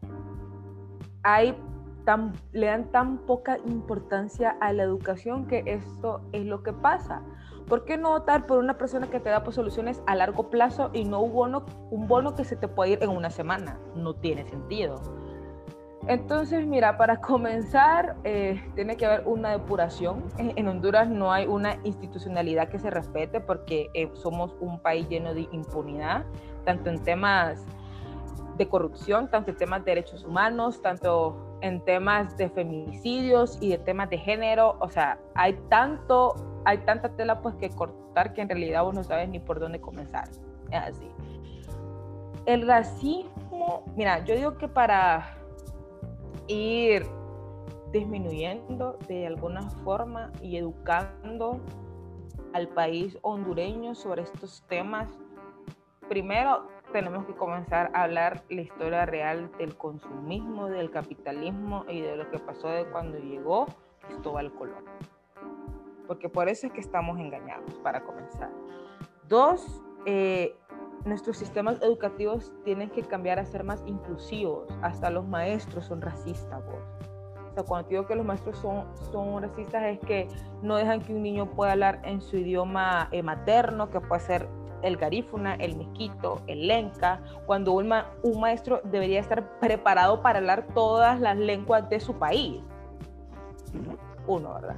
hay 1.24 1.58
tan, 2.04 2.32
le 2.52 2.66
dan 2.66 2.92
tan 2.92 3.18
poca 3.18 3.58
importancia 3.66 4.56
a 4.60 4.72
la 4.72 4.84
educación 4.84 5.48
que 5.48 5.64
esto 5.66 6.20
es 6.30 6.46
lo 6.46 6.62
que 6.62 6.72
pasa. 6.72 7.22
¿Por 7.66 7.84
qué 7.84 7.98
no 7.98 8.10
votar 8.10 8.46
por 8.46 8.58
una 8.58 8.78
persona 8.78 9.10
que 9.10 9.18
te 9.18 9.30
da 9.30 9.42
pues, 9.42 9.56
soluciones 9.56 10.00
a 10.06 10.14
largo 10.14 10.48
plazo 10.48 10.90
y 10.92 11.04
no 11.04 11.22
un 11.22 11.32
bono, 11.32 11.66
un 11.90 12.06
bono 12.06 12.36
que 12.36 12.44
se 12.44 12.54
te 12.54 12.68
puede 12.68 12.92
ir 12.92 13.02
en 13.02 13.10
una 13.10 13.30
semana? 13.30 13.80
No 13.96 14.14
tiene 14.14 14.44
sentido. 14.44 15.00
Entonces, 16.08 16.66
mira, 16.66 16.96
para 16.96 17.20
comenzar, 17.20 18.16
eh, 18.24 18.60
tiene 18.74 18.96
que 18.96 19.06
haber 19.06 19.22
una 19.26 19.50
depuración. 19.50 20.24
En, 20.36 20.66
Honduras 20.66 21.08
no 21.08 21.32
hay 21.32 21.46
una 21.46 21.78
institucionalidad 21.84 22.68
que 22.68 22.78
se 22.80 22.90
respete 22.90 23.40
porque 23.40 23.88
eh, 23.94 24.10
somos 24.14 24.56
un 24.60 24.80
país 24.80 25.08
lleno 25.08 25.32
de 25.32 25.48
impunidad, 25.52 26.24
tanto 26.64 26.90
en 26.90 27.02
temas 27.04 27.64
de 28.56 28.68
corrupción, 28.68 29.28
tanto 29.30 29.52
en 29.52 29.56
temas 29.56 29.84
de 29.84 29.92
derechos 29.92 30.24
humanos, 30.24 30.82
tanto 30.82 31.58
en 31.60 31.80
temas 31.84 32.36
de 32.36 32.48
feminicidios 32.48 33.56
y 33.60 33.70
de 33.70 33.78
temas 33.78 34.10
de 34.10 34.18
género. 34.18 34.76
O 34.80 34.88
sea, 34.88 35.18
hay 35.36 35.54
tanto, 35.68 36.34
hay 36.64 36.78
tanta 36.78 37.10
tela 37.10 37.40
pues 37.40 37.54
que 37.54 37.70
cortar 37.70 38.34
que 38.34 38.42
en 38.42 38.48
realidad 38.48 38.82
vos 38.82 38.94
no 38.94 39.04
sabes 39.04 39.28
ni 39.28 39.38
por 39.38 39.60
dónde 39.60 39.80
comenzar. 39.80 40.28
Es 40.70 40.82
así. 40.82 41.08
El 42.44 42.66
racismo, 42.66 43.84
mira, 43.94 44.24
yo 44.24 44.34
digo 44.34 44.58
que 44.58 44.66
para 44.66 45.36
ir 46.52 47.06
disminuyendo 47.92 48.98
de 49.06 49.26
alguna 49.26 49.62
forma 49.84 50.32
y 50.40 50.56
educando 50.56 51.60
al 52.52 52.68
país 52.68 53.18
hondureño 53.22 53.94
sobre 53.94 54.22
estos 54.22 54.62
temas, 54.68 55.10
primero 56.08 56.68
tenemos 56.92 57.24
que 57.26 57.34
comenzar 57.34 57.90
a 57.94 58.04
hablar 58.04 58.42
la 58.50 58.60
historia 58.60 59.06
real 59.06 59.50
del 59.58 59.76
consumismo, 59.76 60.68
del 60.68 60.90
capitalismo 60.90 61.84
y 61.88 62.00
de 62.00 62.16
lo 62.16 62.30
que 62.30 62.38
pasó 62.38 62.68
de 62.68 62.84
cuando 62.86 63.18
llegó 63.18 63.66
Cristóbal 64.06 64.52
Colón. 64.52 64.84
Porque 66.06 66.28
por 66.28 66.48
eso 66.48 66.66
es 66.66 66.72
que 66.72 66.80
estamos 66.80 67.18
engañados, 67.18 67.74
para 67.82 68.02
comenzar. 68.02 68.50
Dos, 69.28 69.82
eh, 70.04 70.56
nuestros 71.04 71.36
sistemas 71.36 71.80
educativos 71.82 72.52
tienen 72.64 72.90
que 72.90 73.02
cambiar 73.02 73.38
a 73.38 73.44
ser 73.44 73.64
más 73.64 73.82
inclusivos. 73.86 74.68
Hasta 74.82 75.10
los 75.10 75.26
maestros 75.26 75.86
son 75.86 76.00
racistas. 76.00 76.62
O 77.50 77.54
sea, 77.54 77.64
cuando 77.64 77.88
digo 77.88 78.06
que 78.06 78.14
los 78.14 78.24
maestros 78.24 78.56
son, 78.58 78.86
son 79.10 79.42
racistas 79.42 79.82
es 79.84 79.98
que 80.00 80.28
no 80.62 80.76
dejan 80.76 81.02
que 81.02 81.14
un 81.14 81.22
niño 81.22 81.50
pueda 81.50 81.72
hablar 81.72 82.00
en 82.04 82.20
su 82.20 82.36
idioma 82.36 83.08
eh, 83.12 83.22
materno, 83.22 83.90
que 83.90 84.00
puede 84.00 84.20
ser 84.20 84.48
el 84.82 84.96
garífuna, 84.96 85.54
el 85.56 85.76
misquito, 85.76 86.40
el 86.46 86.66
lenca, 86.66 87.20
cuando 87.46 87.72
un, 87.72 87.92
un 88.22 88.40
maestro 88.40 88.80
debería 88.84 89.20
estar 89.20 89.58
preparado 89.60 90.22
para 90.22 90.38
hablar 90.38 90.66
todas 90.74 91.20
las 91.20 91.36
lenguas 91.36 91.88
de 91.88 92.00
su 92.00 92.14
país. 92.14 92.62
Uno, 94.26 94.54
¿verdad? 94.54 94.76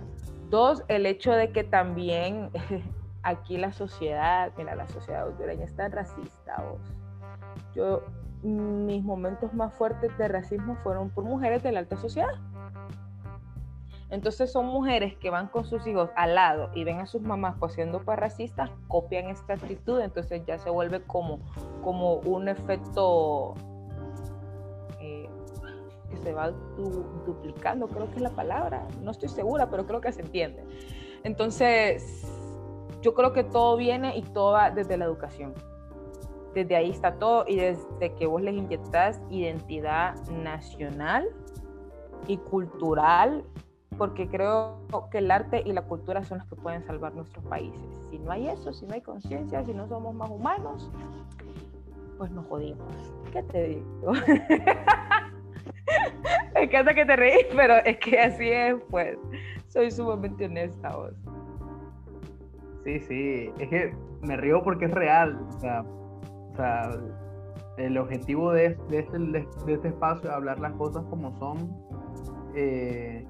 Dos, 0.50 0.82
el 0.88 1.06
hecho 1.06 1.32
de 1.32 1.52
que 1.52 1.64
también 1.64 2.50
aquí 3.24 3.56
la 3.56 3.72
sociedad, 3.72 4.52
mira, 4.56 4.76
la 4.76 4.87
sociedad 4.87 5.26
hondureña 5.26 5.64
está 5.64 5.88
racista. 5.88 6.62
Vos. 6.62 6.80
Yo, 7.74 8.02
mis 8.42 9.02
momentos 9.02 9.52
más 9.54 9.72
fuertes 9.74 10.16
de 10.18 10.28
racismo 10.28 10.76
fueron 10.82 11.10
por 11.10 11.24
mujeres 11.24 11.62
de 11.62 11.72
la 11.72 11.80
alta 11.80 11.96
sociedad. 11.96 12.34
Entonces 14.10 14.52
son 14.52 14.66
mujeres 14.66 15.16
que 15.16 15.30
van 15.30 15.48
con 15.48 15.64
sus 15.64 15.87
hijos 15.87 16.10
al 16.14 16.34
lado 16.37 16.70
y 16.74 16.84
ven 16.84 17.00
a 17.00 17.06
sus 17.06 17.22
mamás 17.22 17.56
pues 17.58 17.72
siendo 17.72 18.02
pues 18.02 18.18
racistas, 18.18 18.70
copian 18.87 19.28
esta 19.28 19.54
actitud, 19.54 19.98
entonces 20.00 20.44
ya 20.46 20.58
se 20.58 20.70
vuelve 20.70 21.02
como, 21.02 21.40
como 21.82 22.16
un 22.16 22.48
efecto 22.48 23.54
eh, 25.00 25.28
que 26.10 26.16
se 26.18 26.32
va 26.32 26.50
duplicando, 27.26 27.88
creo 27.88 28.08
que 28.10 28.16
es 28.16 28.22
la 28.22 28.30
palabra, 28.30 28.87
no 29.02 29.10
estoy 29.10 29.30
segura, 29.30 29.68
pero 29.70 29.87
creo 29.87 30.00
que 30.00 30.12
se 30.12 30.20
entiende. 30.20 30.64
Entonces, 31.24 32.33
yo 33.04 33.12
creo 33.12 33.34
que 33.34 33.44
todo 33.44 33.76
viene 33.76 34.16
y 34.16 34.22
todo 34.22 34.52
va 34.52 34.70
desde 34.70 34.96
la 34.96 35.04
educación. 35.04 35.52
Desde 36.54 36.74
ahí 36.74 36.88
está 36.88 37.16
todo 37.16 37.44
y 37.46 37.56
desde 37.56 38.14
que 38.14 38.26
vos 38.26 38.40
les 38.40 38.54
inyectas 38.54 39.20
identidad 39.28 40.14
nacional 40.30 41.28
y 42.26 42.38
cultural, 42.38 43.44
porque 43.98 44.26
creo 44.26 44.78
que 45.10 45.18
el 45.18 45.30
arte 45.30 45.62
y 45.66 45.74
la 45.74 45.82
cultura 45.82 46.24
son 46.24 46.38
los 46.38 46.48
que 46.48 46.56
pueden 46.56 46.82
salvar 46.86 47.14
nuestros 47.14 47.44
países. 47.44 47.78
Si 48.10 48.18
no 48.18 48.32
hay 48.32 48.48
eso, 48.48 48.72
si 48.72 48.86
no 48.86 48.94
hay 48.94 49.02
conciencia, 49.02 49.62
si 49.62 49.74
no 49.74 49.86
somos 49.86 50.14
más 50.14 50.30
humanos, 50.30 50.90
pues 52.16 52.30
nos 52.30 52.46
jodimos. 52.46 52.88
¿Qué 53.32 53.42
te 53.42 53.64
digo? 53.64 54.12
Me 56.54 56.62
encanta 56.62 56.94
que 56.94 57.04
te 57.04 57.16
reís, 57.16 57.48
pero 57.54 57.74
es 57.84 57.98
que 57.98 58.18
así 58.18 58.48
es, 58.48 58.76
pues. 58.88 59.18
Soy 59.68 59.90
sumamente 59.90 60.46
honesta 60.46 60.96
vos. 60.96 61.12
Sí, 62.84 63.00
sí, 63.00 63.50
es 63.58 63.68
que 63.68 63.94
me 64.22 64.36
río 64.36 64.62
porque 64.62 64.84
es 64.84 64.90
real. 64.92 65.40
O 65.48 65.60
sea, 65.60 65.82
o 65.82 66.56
sea 66.56 66.90
el 67.76 67.98
objetivo 67.98 68.52
de, 68.52 68.66
este, 68.66 69.18
de, 69.18 69.48
este, 69.66 69.88
espacio 69.88 70.30
es 70.30 70.36
hablar 70.36 70.60
las 70.60 70.72
cosas 70.74 71.04
como 71.10 71.36
son. 71.38 71.74
Eh, 72.54 73.24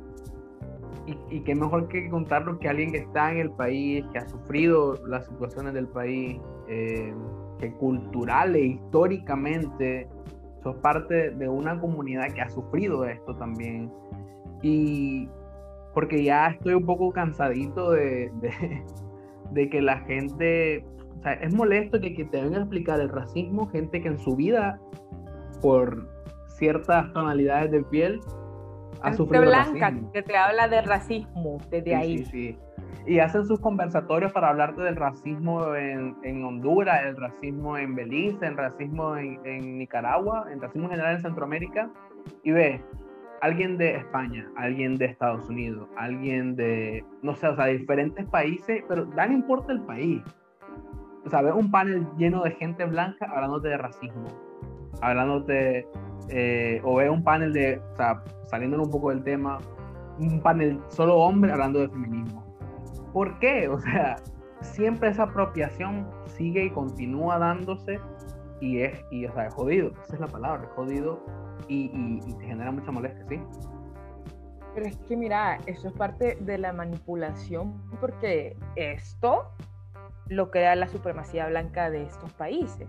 y, 1.07 1.37
y 1.37 1.41
qué 1.41 1.55
mejor 1.55 1.89
que 1.89 2.09
contarlo 2.11 2.59
que 2.59 2.69
alguien 2.69 2.93
que 2.93 2.99
está 2.99 3.31
en 3.31 3.39
el 3.39 3.51
país, 3.51 4.05
que 4.13 4.19
ha 4.19 4.29
sufrido 4.29 4.99
las 5.07 5.27
situaciones 5.27 5.75
del 5.75 5.87
país, 5.89 6.41
eh, 6.69 7.15
que 7.59 7.73
cultural 7.75 8.57
e 8.57 8.67
históricamente 8.67 10.09
sos 10.63 10.77
parte 10.77 11.31
de 11.31 11.49
una 11.49 11.79
comunidad 11.79 12.33
que 12.33 12.41
ha 12.41 12.49
sufrido 12.49 13.05
esto 13.05 13.37
también. 13.37 13.93
Y 14.63 15.29
porque 15.93 16.25
ya 16.25 16.49
estoy 16.49 16.75
un 16.75 16.87
poco 16.87 17.13
cansadito 17.13 17.93
de 17.93 18.33
que 19.71 19.81
la 19.81 19.99
gente, 20.01 20.85
o 21.19 21.23
sea, 21.23 21.33
es 21.35 21.55
molesto 21.55 22.01
que, 22.01 22.15
que 22.15 22.25
te 22.25 22.41
vengan 22.41 22.61
a 22.61 22.65
explicar 22.65 23.01
el 23.01 23.09
racismo, 23.09 23.67
gente 23.69 24.01
que 24.03 24.09
en 24.09 24.19
su 24.19 24.37
vida, 24.37 24.81
por 25.61 26.09
ciertas 26.49 27.13
tonalidades 27.13 27.71
de 27.71 27.83
piel, 27.85 28.21
ha 29.03 29.13
sufrido 29.13 29.43
blanca, 29.43 29.91
racismo. 29.91 30.13
que 30.13 30.23
te 30.23 30.37
habla 30.37 30.69
de 30.69 30.83
racismo 30.83 31.59
desde 31.71 31.95
ahí. 31.95 32.19
Sí, 32.19 32.25
sí. 32.25 32.59
Y 33.07 33.19
hacen 33.19 33.45
sus 33.45 33.61
conversatorios 33.61 34.33
para 34.33 34.49
hablarte 34.49 34.81
del 34.83 34.97
racismo 34.97 35.75
en, 35.75 36.17
en 36.23 36.43
Honduras, 36.43 37.03
el 37.05 37.17
racismo 37.17 37.77
en 37.77 37.95
Belice, 37.95 38.47
el 38.47 38.57
racismo 38.57 39.17
en, 39.17 39.39
en 39.45 39.79
Nicaragua, 39.79 40.47
el 40.51 40.61
racismo 40.61 40.85
en 40.85 40.93
general 40.93 41.17
en 41.17 41.23
Centroamérica. 41.23 41.91
Y 42.43 42.53
ve, 42.53 42.83
alguien 43.45 43.77
de 43.77 43.97
España, 43.97 44.51
alguien 44.57 44.97
de 44.97 45.05
Estados 45.05 45.51
Unidos, 45.51 45.87
alguien 45.99 46.57
de, 46.57 47.05
no 47.21 47.35
sé, 47.35 47.47
o 47.47 47.55
sea, 47.55 47.67
diferentes 47.67 48.27
países, 48.29 48.83
pero 48.89 49.05
da 49.05 49.27
no 49.27 49.35
importa 49.35 49.71
el 49.71 49.83
país. 49.83 50.23
O 51.27 51.29
sea, 51.29 51.43
ves 51.43 51.53
un 51.55 51.71
panel 51.71 52.07
lleno 52.17 52.43
de 52.43 52.53
gente 52.53 52.87
blanca 52.87 53.27
hablándote 53.27 53.69
de 53.69 53.77
racismo, 53.77 54.25
hablándote, 55.03 55.87
eh, 56.31 56.81
o 56.85 56.97
ves 56.97 57.11
un 57.11 57.23
panel 57.23 57.53
de, 57.53 57.83
o 57.93 57.97
sea, 57.97 58.25
saliendo 58.45 58.83
un 58.83 58.91
poco 58.91 59.11
del 59.11 59.23
tema, 59.23 59.59
un 60.19 60.41
panel 60.41 60.81
solo 60.89 61.17
hombre 61.17 61.53
hablando 61.53 61.81
de 61.81 61.89
feminismo. 61.91 62.43
¿Por 63.13 63.39
qué? 63.41 63.69
O 63.69 63.79
sea, 63.79 64.17
siempre 64.63 65.11
esa 65.11 65.25
apropiación 65.25 66.09
sigue 66.29 66.65
y 66.65 66.71
continúa 66.71 67.39
dándose 67.39 68.01
y 68.65 68.81
es, 68.81 69.05
y, 69.11 69.27
o 69.27 69.33
sea, 69.35 69.47
es 69.47 69.55
jodido, 69.55 69.93
esa 70.03 70.15
es 70.15 70.21
la 70.21 70.27
palabra, 70.27 70.65
es 70.65 70.71
jodido 70.71 71.23
y, 71.69 71.89
te 72.39 72.47
genera 72.47 72.73
mucha 72.73 72.91
molestia, 72.91 73.25
¿sí? 73.29 73.41
Pero 74.75 74.87
es 74.87 74.97
que 74.97 75.17
mira, 75.17 75.59
eso 75.67 75.89
es 75.89 75.95
parte 75.95 76.39
de 76.41 76.59
la 76.59 76.73
manipulación 76.73 77.75
porque 78.01 78.57
esto 78.75 79.51
lo 80.29 80.51
crea 80.51 80.75
la 80.75 80.89
supremacía 80.89 81.47
blanca 81.47 81.91
de 81.91 82.05
estos 82.05 82.33
países. 82.33 82.89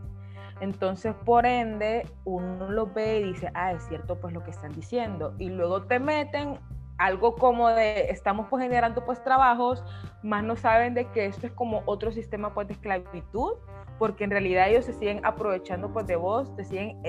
Entonces, 0.62 1.14
por 1.26 1.46
ende, 1.46 2.08
uno 2.24 2.72
lo 2.72 2.88
ve 2.88 3.20
y 3.20 3.24
dice, 3.34 3.52
ah, 3.54 3.74
es 3.74 3.84
cierto 3.84 4.18
pues 4.18 4.34
lo 4.34 4.42
que 4.42 4.52
están 4.52 4.72
diciendo. 4.72 5.36
Y 5.38 5.50
luego 5.50 5.84
te 5.84 6.00
meten 6.00 6.58
algo 6.98 7.36
como 7.36 7.70
de, 7.70 8.10
estamos 8.10 8.48
pues 8.50 8.64
generando 8.64 9.04
pues 9.06 9.24
trabajos, 9.24 9.84
más 10.24 10.44
no 10.44 10.56
saben 10.56 10.94
de 10.94 11.10
que 11.12 11.26
esto 11.26 11.48
es 11.48 11.54
como 11.54 11.84
otro 11.86 12.12
sistema 12.12 12.54
pues 12.54 12.68
de 12.68 12.74
esclavitud, 12.74 13.54
porque 14.00 14.24
en 14.24 14.32
realidad 14.32 14.70
ellos 14.70 14.86
se 14.86 14.94
siguen 14.94 15.26
aprovechando 15.26 15.92
pues 15.92 16.08
de 16.08 16.16
vos, 16.16 16.56
te 16.56 16.64
siguen 16.64 17.02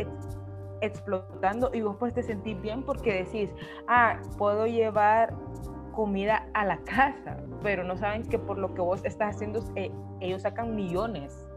explotando 0.80 1.70
y 1.72 1.80
vos 1.80 1.96
pues 1.98 2.14
te 2.14 2.22
sentís 2.22 2.60
bien 2.60 2.82
porque 2.82 3.24
decís, 3.24 3.50
ah, 3.88 4.20
puedo 4.38 4.66
llevar 4.66 5.34
comida 5.92 6.46
a 6.54 6.64
la 6.64 6.78
casa, 6.78 7.38
pero 7.62 7.82
no 7.82 7.96
saben 7.96 8.22
que 8.22 8.38
por 8.38 8.58
lo 8.58 8.74
que 8.74 8.82
vos 8.82 9.04
estás 9.04 9.36
haciendo, 9.36 9.60
eh, 9.76 9.90
ellos 10.20 10.42
sacan 10.42 10.74
millones. 10.74 11.48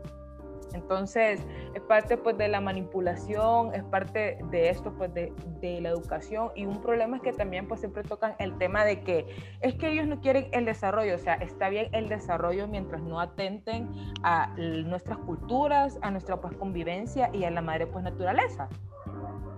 Entonces, 0.74 1.46
es 1.69 1.69
parte 1.90 2.18
pues 2.18 2.38
de 2.38 2.48
la 2.48 2.62
manipulación, 2.62 3.74
es 3.74 3.84
parte 3.84 4.38
de 4.52 4.70
esto 4.70 4.94
pues 4.94 5.12
de, 5.12 5.34
de, 5.60 5.82
la 5.82 5.90
educación 5.90 6.52
y 6.56 6.68
un 6.68 6.84
problema 6.84 7.18
es 7.18 7.24
que 7.24 7.34
también 7.34 7.68
pues 7.68 7.80
siempre 7.80 8.04
tocan 8.04 8.36
el 8.38 8.56
tema 8.60 8.86
de 8.86 9.02
que 9.02 9.26
es 9.62 9.74
que 9.74 9.90
ellos 9.90 10.06
no 10.06 10.22
quieren 10.22 10.50
el 10.52 10.66
desarrollo, 10.66 11.16
o 11.16 11.18
sea, 11.18 11.34
está 11.34 11.68
bien 11.70 11.90
el 11.94 12.08
desarrollo 12.08 12.68
mientras 12.68 13.02
no 13.02 13.20
atenten 13.20 13.90
a 14.22 14.54
nuestras 14.56 15.18
culturas, 15.18 15.98
a 16.04 16.12
nuestra 16.12 16.40
pues 16.40 16.56
convivencia 16.58 17.32
y 17.34 17.44
a 17.44 17.50
la 17.50 17.62
madre 17.62 17.88
pues 17.88 18.04
naturaleza. 18.04 18.70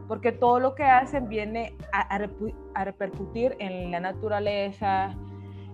Porque 0.08 0.32
todo 0.32 0.62
lo 0.62 0.74
que 0.74 0.84
hacen 0.84 1.28
viene 1.28 1.76
a, 1.92 2.16
a, 2.16 2.30
a 2.76 2.86
repercutir 2.86 3.58
en 3.60 3.92
la 3.92 4.00
naturaleza, 4.00 5.16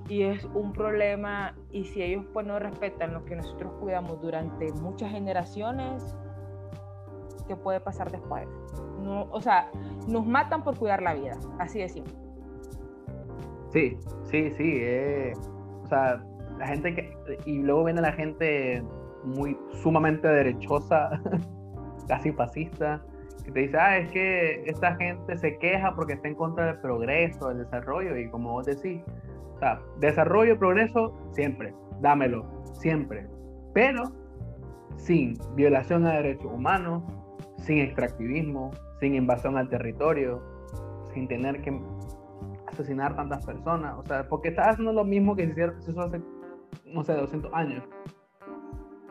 y 0.09 0.23
es 0.23 0.45
un 0.53 0.71
problema 0.71 1.53
y 1.71 1.83
si 1.83 2.01
ellos 2.01 2.25
pues 2.33 2.47
no 2.47 2.59
respetan 2.59 3.13
lo 3.13 3.25
que 3.25 3.35
nosotros 3.35 3.73
cuidamos 3.81 4.21
durante 4.21 4.71
muchas 4.73 5.11
generaciones, 5.11 6.15
¿qué 7.47 7.55
puede 7.55 7.79
pasar 7.79 8.11
después? 8.11 8.47
No, 9.01 9.27
o 9.31 9.41
sea, 9.41 9.71
nos 10.07 10.25
matan 10.25 10.63
por 10.63 10.77
cuidar 10.77 11.01
la 11.01 11.13
vida, 11.13 11.37
así 11.59 11.79
de 11.79 11.89
simple. 11.89 12.13
Sí, 13.71 13.97
sí, 14.23 14.51
sí. 14.51 14.77
Eh, 14.81 15.33
o 15.83 15.87
sea, 15.87 16.23
la 16.57 16.67
gente 16.67 16.93
que. 16.93 17.39
Y 17.45 17.59
luego 17.59 17.85
viene 17.85 18.01
la 18.01 18.13
gente 18.13 18.83
muy 19.23 19.57
sumamente 19.81 20.27
derechosa, 20.27 21.21
casi 22.07 22.31
fascista, 22.31 23.03
que 23.43 23.51
te 23.51 23.59
dice, 23.61 23.77
ah, 23.77 23.97
es 23.97 24.11
que 24.11 24.63
esta 24.65 24.95
gente 24.95 25.37
se 25.37 25.57
queja 25.57 25.93
porque 25.95 26.13
está 26.13 26.27
en 26.27 26.35
contra 26.35 26.67
del 26.67 26.79
progreso, 26.79 27.49
del 27.49 27.59
desarrollo, 27.59 28.17
y 28.17 28.29
como 28.29 28.53
vos 28.53 28.65
decís, 28.65 29.01
o 29.55 29.59
sea, 29.59 29.81
desarrollo, 29.99 30.57
progreso, 30.57 31.13
siempre, 31.31 31.73
dámelo, 32.01 32.45
siempre. 32.73 33.27
Pero 33.73 34.03
sin 34.97 35.37
violación 35.55 36.05
a 36.05 36.13
derechos 36.13 36.51
humanos, 36.51 37.03
sin 37.57 37.79
extractivismo, 37.79 38.71
sin 38.99 39.15
invasión 39.15 39.57
al 39.57 39.69
territorio, 39.69 40.41
sin 41.13 41.27
tener 41.27 41.61
que 41.61 41.79
asesinar 42.67 43.15
tantas 43.15 43.45
personas. 43.45 43.95
O 43.97 44.03
sea, 44.05 44.27
porque 44.27 44.49
estás 44.49 44.69
haciendo 44.69 44.93
lo 44.93 45.03
mismo 45.03 45.35
que 45.35 45.51
se 45.53 45.91
hizo 45.91 46.01
hace, 46.01 46.21
no 46.85 47.03
sé, 47.03 47.13
200 47.13 47.53
años. 47.53 47.83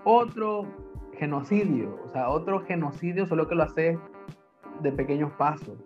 Otro 0.05 0.67
genocidio, 1.15 1.99
o 2.05 2.09
sea, 2.09 2.29
otro 2.29 2.61
genocidio, 2.61 3.27
solo 3.27 3.49
que 3.49 3.55
lo 3.55 3.65
hace 3.65 3.99
de 4.83 4.93
pequeños 4.93 5.33
pasos 5.33 5.79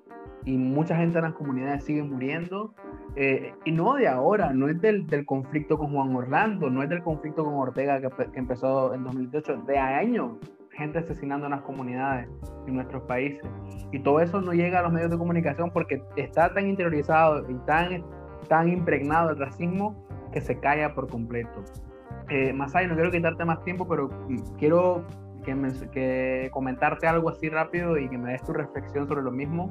y 0.45 0.57
mucha 0.57 0.97
gente 0.97 1.19
en 1.19 1.25
las 1.25 1.35
comunidades 1.35 1.85
sigue 1.85 2.03
muriendo. 2.03 2.75
Eh, 3.17 3.53
y 3.65 3.73
no 3.73 3.95
de 3.95 4.07
ahora, 4.07 4.53
no 4.53 4.69
es 4.69 4.81
del, 4.81 5.07
del, 5.07 5.27
conflicto 5.27 5.77
con 5.77 5.93
Juan 5.93 6.15
Orlando, 6.15 6.71
no 6.71 6.83
es 6.83 6.89
del 6.89 7.03
conflicto 7.03 7.45
con 7.45 7.55
Ortega 7.55 8.01
que, 8.01 8.09
que, 8.31 8.39
empezó 8.39 8.95
en 8.95 9.03
2018, 9.03 9.63
de 9.67 9.79
años, 9.79 10.39
gente 10.81 10.99
asesinando 10.99 11.47
en 11.47 11.53
las 11.53 11.63
comunidades 11.63 12.29
en 12.67 12.75
nuestros 12.75 13.03
países. 13.05 13.45
Y 13.93 14.01
todo 14.01 14.21
eso 14.21 14.41
no 14.41 14.53
llega 14.53 14.81
a 14.81 14.83
los 14.83 14.93
medios 14.93 15.11
de 15.11 15.19
comunicación 15.19 15.71
porque 15.71 16.03
está 16.17 16.53
tan 16.53 16.67
interiorizado 16.67 17.49
y 17.49 17.55
tan, 17.67 18.05
tan 18.49 18.69
impregnado 18.69 19.31
el 19.31 19.39
racismo 19.39 20.07
que 20.33 20.41
se 20.41 20.59
calla 20.59 20.95
por 20.95 21.09
completo. 21.09 21.65
Eh, 22.29 22.53
Masai, 22.53 22.87
no 22.87 22.95
quiero 22.95 23.11
quitarte 23.11 23.45
más 23.45 23.63
tiempo, 23.65 23.87
pero 23.89 24.09
quiero 24.59 25.05
que, 25.45 25.55
me, 25.55 25.71
que 25.91 26.49
comentarte 26.53 27.07
algo 27.07 27.31
así 27.31 27.49
rápido 27.49 27.99
y 27.99 28.09
que 28.09 28.19
me 28.19 28.33
des 28.33 28.43
tu 28.43 28.53
reflexión 28.53 29.09
sobre 29.09 29.23
lo 29.23 29.33
mismo. 29.33 29.69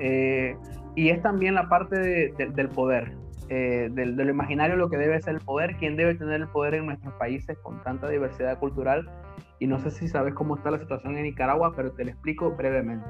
Eh, 0.00 0.56
y 0.94 1.10
es 1.10 1.22
también 1.22 1.54
la 1.54 1.68
parte 1.68 2.32
del 2.32 2.68
poder, 2.70 3.14
eh, 3.48 3.88
del, 3.92 4.16
lo 4.16 4.30
imaginario, 4.30 4.76
lo 4.76 4.88
que 4.88 4.96
debe 4.96 5.20
ser 5.20 5.34
el 5.34 5.40
poder, 5.40 5.76
quién 5.76 5.96
debe 5.96 6.14
tener 6.14 6.40
el 6.40 6.48
poder 6.48 6.74
en 6.74 6.86
nuestros 6.86 7.12
países 7.14 7.58
con 7.58 7.82
tanta 7.82 8.08
diversidad 8.08 8.58
cultural. 8.58 9.08
Y 9.62 9.68
no 9.68 9.78
sé 9.78 9.92
si 9.92 10.08
sabes 10.08 10.34
cómo 10.34 10.56
está 10.56 10.72
la 10.72 10.80
situación 10.80 11.16
en 11.16 11.22
Nicaragua, 11.22 11.72
pero 11.76 11.92
te 11.92 12.04
lo 12.04 12.10
explico 12.10 12.50
brevemente. 12.50 13.06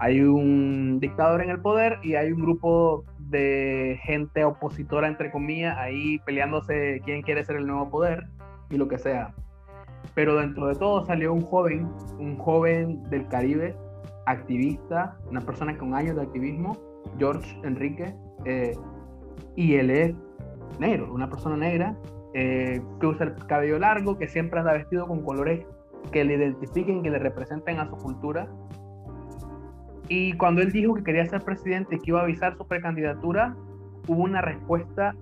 Hay 0.00 0.20
un 0.20 0.98
dictador 0.98 1.40
en 1.40 1.50
el 1.50 1.60
poder 1.60 2.00
y 2.02 2.16
hay 2.16 2.32
un 2.32 2.42
grupo 2.42 3.04
de 3.20 3.96
gente 4.02 4.44
opositora, 4.44 5.06
entre 5.06 5.30
comillas, 5.30 5.78
ahí 5.78 6.18
peleándose 6.26 7.00
quién 7.04 7.22
quiere 7.22 7.44
ser 7.44 7.58
el 7.58 7.68
nuevo 7.68 7.88
poder 7.90 8.26
y 8.70 8.76
lo 8.76 8.88
que 8.88 8.98
sea. 8.98 9.36
Pero 10.16 10.34
dentro 10.34 10.66
de 10.66 10.74
todo 10.74 11.06
salió 11.06 11.32
un 11.32 11.42
joven, 11.42 11.88
un 12.18 12.36
joven 12.38 13.08
del 13.08 13.28
Caribe, 13.28 13.76
activista, 14.26 15.16
una 15.30 15.42
persona 15.42 15.78
con 15.78 15.94
años 15.94 16.16
de 16.16 16.22
activismo, 16.22 16.76
George 17.20 17.56
Enrique, 17.62 18.12
eh, 18.46 18.76
y 19.54 19.74
él 19.74 19.90
es 19.90 20.12
negro, 20.80 21.14
una 21.14 21.30
persona 21.30 21.56
negra 21.56 21.96
eh, 22.34 22.80
que 23.00 23.06
usa 23.06 23.26
el 23.26 23.34
cabello 23.46 23.78
largo, 23.78 24.18
que 24.18 24.28
siempre 24.28 24.60
anda 24.60 24.72
vestido 24.72 25.06
con 25.06 25.22
colores 25.22 25.66
que 26.10 26.24
le 26.24 26.34
identifiquen, 26.34 27.02
que 27.02 27.10
le 27.10 27.18
representen 27.18 27.78
a 27.78 27.88
su 27.88 27.96
cultura. 27.96 28.48
Y 30.08 30.32
cuando 30.34 30.62
él 30.62 30.72
dijo 30.72 30.94
que 30.94 31.04
quería 31.04 31.26
ser 31.26 31.42
presidente 31.42 31.96
y 31.96 31.98
que 31.98 32.10
iba 32.10 32.20
a 32.20 32.24
avisar 32.24 32.56
su 32.56 32.66
precandidatura, 32.66 33.56
hubo 34.08 34.22
una 34.22 34.40
respuesta 34.40 35.14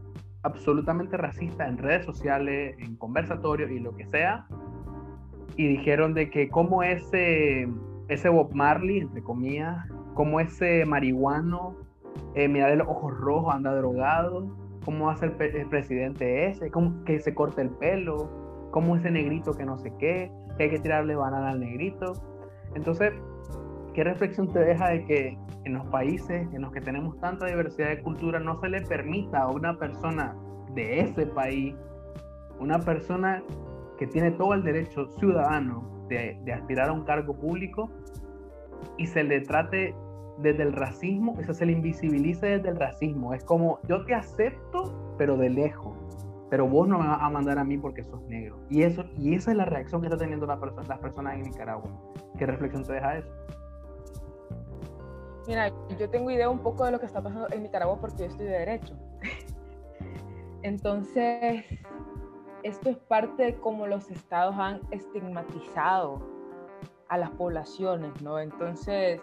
absolutamente 0.43 1.17
racista 1.17 1.69
en 1.69 1.79
redes 1.79 2.05
sociales, 2.07 2.77
en 2.79 2.97
conversatorios 2.97 3.71
y 3.71 3.79
lo 3.79 3.95
que 3.95 4.07
sea. 4.07 4.47
Y 5.57 5.67
dijeron 5.67 6.15
de 6.15 6.31
que 6.31 6.49
como 6.49 6.83
ese 6.83 7.69
ese 8.11 8.29
Bob 8.29 8.53
Marley, 8.53 8.99
entre 8.99 9.23
comillas, 9.23 9.87
como 10.15 10.41
ese 10.41 10.85
marihuano, 10.85 11.77
eh, 12.35 12.49
mira 12.49 12.67
de 12.67 12.77
los 12.77 12.89
ojos 12.89 13.17
rojos, 13.17 13.55
anda 13.55 13.75
drogado, 13.75 14.49
cómo 14.85 15.11
hace 15.11 15.27
el, 15.27 15.33
presidente 15.69 16.47
ese, 16.49 16.71
cómo, 16.71 17.05
que 17.05 17.19
se 17.21 17.35
corta 17.35 17.63
el 17.63 17.71
pelo, 17.71 18.69
cómo 18.71 18.97
ese 18.97 19.11
negrito 19.11 19.53
que 19.53 19.65
no 19.65 19.79
sé 19.79 19.93
qué, 19.99 20.31
que 20.57 20.65
hay 20.65 20.71
que 20.71 20.79
tirarle 20.79 21.15
banana 21.15 21.51
al 21.51 21.61
negrito. 21.61 22.13
Entonces, 22.75 23.13
¿qué 23.95 24.05
reflexión 24.05 24.49
te 24.53 24.61
deja 24.61 24.89
de 24.89 25.05
que 25.05 25.39
en 25.65 25.75
los 25.75 25.87
países 25.89 26.49
en 26.53 26.63
los 26.63 26.73
que 26.73 26.81
tenemos 26.81 27.19
tanta 27.21 27.47
diversidad 27.47 27.89
de 27.89 28.03
cultura 28.03 28.41
no 28.41 28.59
se 28.61 28.69
le 28.69 28.81
permita 28.83 29.43
a 29.43 29.51
una 29.51 29.79
persona 29.79 30.37
de 30.75 31.01
ese 31.01 31.27
país, 31.27 31.75
una 32.59 32.79
persona 32.79 33.43
que 33.99 34.07
tiene 34.07 34.31
todo 34.33 34.55
el 34.55 34.63
derecho 34.63 35.07
ciudadano 35.19 36.07
de, 36.09 36.41
aspirar 36.53 36.89
a 36.89 36.93
un 36.93 37.05
cargo 37.05 37.35
público 37.35 37.91
y 38.97 39.07
se 39.07 39.23
le 39.23 39.41
trate 39.43 39.95
desde 40.43 40.63
el 40.63 40.73
racismo, 40.73 41.37
eso 41.39 41.55
se 41.55 41.67
le 41.67 41.73
invisibilice 41.73 42.47
desde 42.47 42.69
el 42.71 42.77
racismo. 42.77 43.35
Es 43.35 43.45
como, 43.45 43.79
yo 43.89 44.05
te 44.05 44.15
acepto, 44.15 45.15
pero 45.19 45.37
de 45.37 45.51
lejos. 45.51 45.97
Pero 46.49 46.67
vos 46.67 46.89
no 46.89 46.99
me 46.99 47.07
vas 47.07 47.21
a 47.21 47.31
mandar 47.31 47.59
a 47.59 47.65
mí 47.65 47.79
porque 47.79 48.03
sos 48.03 48.23
negro. 48.23 48.59
Y, 48.69 48.83
eso, 48.83 49.05
y 49.17 49.35
esa 49.35 49.53
es 49.53 49.57
la 49.57 49.67
reacción 49.67 50.01
que 50.01 50.09
está 50.09 50.19
teniendo 50.19 50.47
la 50.47 50.57
las 50.57 50.99
personas 50.99 51.35
en 51.35 51.43
Nicaragua. 51.43 51.91
¿Qué 52.39 52.47
reflexión 52.47 52.85
te 52.85 52.95
deja 52.95 53.19
eso? 53.19 53.33
Mira, 55.47 55.73
yo 55.99 56.09
tengo 56.11 56.31
idea 56.31 56.49
un 56.49 56.59
poco 56.59 56.85
de 56.85 56.93
lo 56.93 57.01
que 57.01 57.07
está 57.07 57.23
pasando 57.23 57.47
en 57.51 57.63
Nicaragua 57.63 58.01
porque 58.01 58.19
yo 58.19 58.25
estoy 58.27 58.47
de 58.47 58.53
derecho. 58.53 58.95
Entonces, 60.63 61.65
esto 62.63 62.91
es 62.91 62.97
parte 62.97 63.45
de 63.45 63.55
cómo 63.55 63.87
los 63.87 64.11
estados 64.11 64.57
han 64.59 64.81
estigmatizado 64.91 66.21
a 67.09 67.19
las 67.19 67.31
poblaciones, 67.31 68.21
¿no? 68.23 68.39
Entonces 68.39 69.21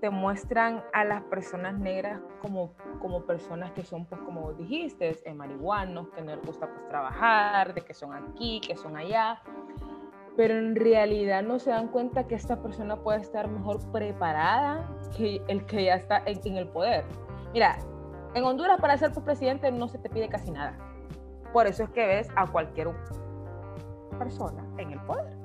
te 0.00 0.10
muestran 0.10 0.82
a 0.92 1.04
las 1.04 1.22
personas 1.24 1.78
negras 1.78 2.20
como, 2.40 2.72
como 3.00 3.24
personas 3.24 3.72
que 3.72 3.82
son, 3.82 4.06
pues 4.06 4.20
como 4.22 4.52
dijiste, 4.52 5.16
en 5.24 5.36
marihuanos, 5.36 6.08
que 6.10 6.22
no 6.22 6.34
les 6.34 6.44
gusta 6.44 6.68
pues 6.68 6.88
trabajar, 6.88 7.74
de 7.74 7.80
que 7.82 7.94
son 7.94 8.12
aquí, 8.14 8.60
que 8.60 8.76
son 8.76 8.96
allá, 8.96 9.40
pero 10.36 10.56
en 10.56 10.76
realidad 10.76 11.42
no 11.42 11.58
se 11.58 11.70
dan 11.70 11.88
cuenta 11.88 12.26
que 12.26 12.34
esta 12.34 12.62
persona 12.62 12.96
puede 12.96 13.20
estar 13.20 13.48
mejor 13.48 13.80
preparada 13.90 14.88
que 15.16 15.42
el 15.48 15.66
que 15.66 15.84
ya 15.84 15.94
está 15.94 16.22
en, 16.26 16.56
el 16.56 16.68
poder. 16.68 17.04
Mira, 17.52 17.78
en 18.34 18.44
Honduras 18.44 18.80
para 18.80 18.96
ser 18.96 19.12
tu 19.12 19.22
presidente 19.22 19.72
no 19.72 19.88
se 19.88 19.98
te 19.98 20.08
pide 20.08 20.28
casi 20.28 20.50
nada 20.50 20.76
por 21.52 21.66
eso 21.66 21.84
es 21.84 21.90
que 21.90 22.06
ves 22.06 22.28
a 22.36 22.46
cualquier 22.46 22.88
persona 24.18 24.64
en 24.78 24.92
el 24.92 25.00
poder. 25.00 25.36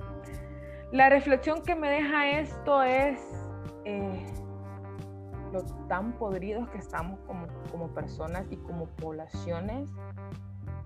La 0.92 1.10
reflexión 1.10 1.62
que 1.62 1.76
me 1.76 1.90
deja 1.90 2.40
esto 2.40 2.84
es 2.84 3.20
eh, 3.86 4.26
lo 5.54 5.64
tan 5.88 6.14
podridos 6.14 6.68
que 6.70 6.80
estamos 6.80 7.20
como, 7.26 7.48
como 7.72 7.88
personas 7.90 8.46
y 8.52 8.58
como 8.58 8.88
poblaciones, 8.88 9.88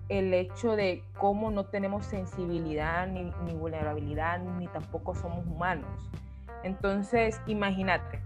el 0.08 0.32
hecho 0.32 0.76
de 0.76 1.02
cómo 1.18 1.50
no 1.50 1.66
tenemos 1.66 2.06
sensibilidad 2.06 3.06
ni, 3.08 3.32
ni 3.44 3.54
vulnerabilidad, 3.54 4.38
ni 4.38 4.68
tampoco 4.68 5.14
somos 5.14 5.44
humanos. 5.46 6.10
Entonces, 6.62 7.40
imagínate, 7.46 8.20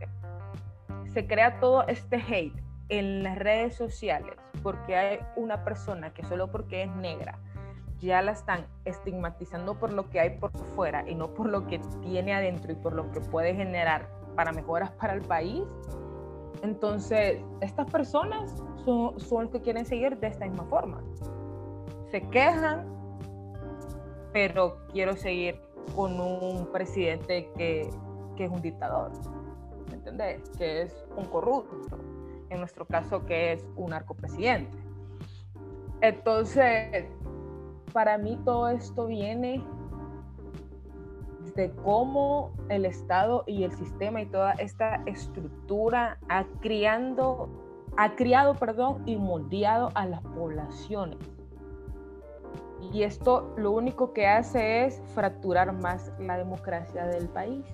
se 1.13 1.27
crea 1.27 1.59
todo 1.61 1.87
este 1.89 2.17
hate 2.17 2.63
en 2.89 3.23
las 3.23 3.39
redes 3.39 3.75
sociales 3.75 4.37
porque 4.63 4.97
hay 4.97 5.19
una 5.37 5.65
persona 5.65 6.13
que 6.13 6.25
solo 6.25 6.51
porque 6.51 6.83
es 6.83 6.97
negra 6.97 7.39
ya 8.03 8.21
la 8.21 8.33
están 8.33 8.67
estigmatizando 8.85 9.79
por 9.79 9.93
lo 9.93 10.11
que 10.11 10.21
hay 10.21 10.31
por 10.31 10.51
fuera 10.75 11.09
y 11.09 11.15
no 11.15 11.35
por 11.35 11.49
lo 11.49 11.67
que 11.69 11.79
tiene 12.03 12.35
adentro 12.35 12.73
y 12.73 12.75
por 12.75 12.93
lo 12.93 13.11
que 13.13 13.21
puede 13.21 13.55
generar 13.55 14.09
para 14.35 14.53
mejoras 14.53 14.91
para 14.91 15.15
el 15.15 15.23
país, 15.23 15.63
entonces 16.63 17.43
estas 17.61 17.91
personas 17.91 18.63
son, 18.85 19.19
son 19.19 19.49
que 19.49 19.61
quieren 19.61 19.85
seguir 19.85 20.19
de 20.19 20.29
esta 20.29 20.47
misma 20.47 20.65
forma. 20.65 21.03
Se 22.11 22.21
quejan, 22.29 22.87
pero 24.33 24.79
quiero 24.93 25.15
seguir 25.17 25.61
con 25.97 26.21
un 26.21 26.67
presidente 26.73 27.51
que, 27.57 27.91
que 28.37 28.45
es 28.45 28.51
un 28.51 28.63
dictador, 28.63 29.11
¿me 29.89 29.95
entendés? 29.95 30.49
Que 30.57 30.83
es 30.83 31.05
un 31.17 31.25
corrupto, 31.27 31.99
en 32.49 32.59
nuestro 32.61 32.87
caso 32.87 33.27
que 33.27 33.55
es 33.55 33.67
un 33.77 33.91
narcopresidente. 33.91 34.77
Entonces, 36.01 37.07
para 37.93 38.19
mí 38.19 38.39
todo 38.45 38.69
esto 38.69 39.07
viene 39.07 39.65
de 41.55 41.71
cómo 41.85 42.53
el 42.69 42.85
Estado 42.85 43.45
y 43.47 43.65
el 43.65 43.73
sistema 43.73 44.23
y 44.23 44.27
toda 44.27 44.53
esta 44.53 45.03
estructura 45.07 46.19
ha, 46.29 46.45
criando, 46.61 47.49
ha 47.97 48.15
criado 48.15 48.55
perdón, 48.55 49.03
y 49.07 49.17
moldeado 49.17 49.91
a 49.95 50.07
las 50.07 50.23
poblaciones. 50.23 51.19
Y 52.93 53.05
esto 53.05 53.53
lo 53.57 53.71
único 53.71 54.13
que 54.13 54.27
hace 54.27 54.87
es 54.87 55.01
fracturar 55.15 55.73
más 55.73 56.13
la 56.19 56.37
democracia 56.37 57.07
del 57.07 57.29
país. 57.29 57.65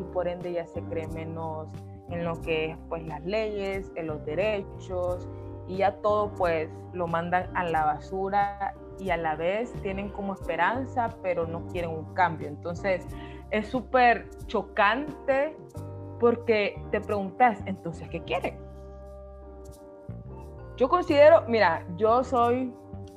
Y 0.00 0.04
por 0.12 0.26
ende 0.26 0.52
ya 0.52 0.66
se 0.66 0.82
cree 0.82 1.06
menos 1.08 1.68
en 2.10 2.24
lo 2.24 2.40
que 2.40 2.72
es 2.72 2.78
pues 2.88 3.06
las 3.06 3.24
leyes, 3.24 3.92
en 3.94 4.08
los 4.08 4.24
derechos, 4.24 5.28
y 5.68 5.78
ya 5.78 5.96
todo 6.02 6.32
pues 6.34 6.68
lo 6.92 7.06
mandan 7.06 7.56
a 7.56 7.64
la 7.64 7.84
basura 7.84 8.74
y 9.02 9.10
a 9.10 9.16
la 9.16 9.34
vez 9.34 9.72
tienen 9.82 10.08
como 10.10 10.34
esperanza, 10.34 11.16
pero 11.22 11.46
no 11.46 11.66
quieren 11.66 11.90
un 11.90 12.14
cambio. 12.14 12.48
Entonces 12.48 13.04
es 13.50 13.66
súper 13.66 14.28
chocante 14.46 15.56
porque 16.20 16.80
te 16.92 17.00
preguntas, 17.00 17.58
entonces, 17.66 18.08
¿qué 18.08 18.22
quieren? 18.22 18.56
Yo 20.76 20.88
considero, 20.88 21.42
mira, 21.48 21.84
yo 21.96 22.22
soy, 22.22 22.72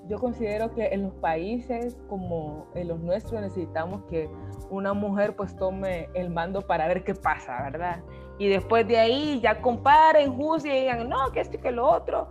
yo 0.07 0.17
considero 0.17 0.73
que 0.73 0.87
en 0.87 1.03
los 1.03 1.13
países 1.13 1.95
como 2.09 2.67
en 2.73 2.87
los 2.87 2.99
nuestros 2.99 3.41
necesitamos 3.41 4.01
que 4.09 4.29
una 4.71 4.93
mujer 4.93 5.35
pues 5.35 5.55
tome 5.55 6.09
el 6.15 6.31
mando 6.31 6.61
para 6.61 6.87
ver 6.87 7.03
qué 7.03 7.13
pasa, 7.13 7.61
¿verdad? 7.61 8.03
Y 8.39 8.49
después 8.49 8.87
de 8.87 8.97
ahí 8.97 9.39
ya 9.39 9.61
comparen, 9.61 10.35
juzguen 10.35 10.75
y 10.75 10.79
digan, 10.81 11.07
no, 11.07 11.31
que 11.31 11.41
esto 11.41 11.57
y 11.57 11.59
que 11.59 11.71
lo 11.71 11.87
otro 11.87 12.29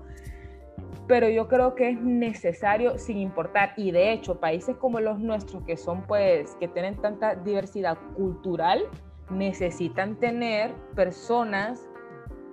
pero 1.06 1.28
yo 1.28 1.48
creo 1.48 1.74
que 1.74 1.90
es 1.90 2.00
necesario 2.00 2.98
sin 2.98 3.18
importar 3.18 3.74
y 3.76 3.90
de 3.90 4.12
hecho 4.12 4.40
países 4.40 4.76
como 4.76 5.00
los 5.00 5.18
nuestros 5.18 5.62
que 5.64 5.76
son 5.76 6.02
pues 6.06 6.56
que 6.60 6.68
tienen 6.68 6.96
tanta 6.96 7.34
diversidad 7.34 7.98
cultural 8.16 8.84
necesitan 9.30 10.16
tener 10.16 10.74
personas 10.94 11.88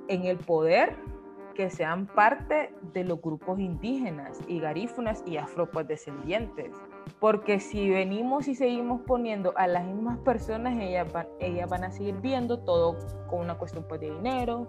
en 0.08 0.26
el 0.26 0.38
poder 0.38 0.96
que 1.54 1.70
sean 1.70 2.08
parte 2.08 2.74
de 2.94 3.04
los 3.04 3.22
grupos 3.22 3.60
indígenas 3.60 4.40
y 4.48 4.60
garífunas 4.60 5.24
y 5.26 5.38
afrodescendientes. 5.38 6.72
Porque 7.20 7.60
si 7.60 7.90
venimos 7.90 8.48
y 8.48 8.56
seguimos 8.56 9.02
poniendo 9.02 9.54
a 9.56 9.68
las 9.68 9.86
mismas 9.86 10.18
personas, 10.20 10.76
ellas 10.80 11.12
van, 11.12 11.28
ellas 11.40 11.70
van 11.70 11.84
a 11.84 11.92
seguir 11.92 12.16
viendo 12.16 12.60
todo 12.60 12.98
con 13.30 13.40
una 13.42 13.56
cuestión 13.56 13.86
pues, 13.88 14.02
de 14.02 14.10
dinero, 14.12 14.68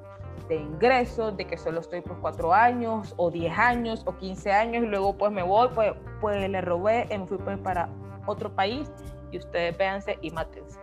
de 0.49 0.57
ingresos, 0.57 1.37
de 1.37 1.47
que 1.47 1.57
solo 1.57 1.81
estoy 1.81 2.01
por 2.01 2.21
cuatro 2.21 2.53
años, 2.53 3.15
o 3.17 3.31
diez 3.31 3.57
años, 3.59 4.03
o 4.07 4.17
quince 4.17 4.53
años, 4.53 4.85
y 4.85 4.87
luego 4.87 5.17
pues 5.17 5.33
me 5.33 5.43
voy, 5.43 5.69
pues, 5.75 5.93
pues 6.21 6.49
le 6.49 6.61
robé 6.61 7.07
me 7.11 7.27
fui 7.27 7.39
pues, 7.39 7.59
para 7.59 7.89
otro 8.27 8.55
país, 8.55 8.91
y 9.31 9.39
ustedes 9.39 9.77
véanse 9.77 10.19
y 10.21 10.31
mátense. 10.31 10.79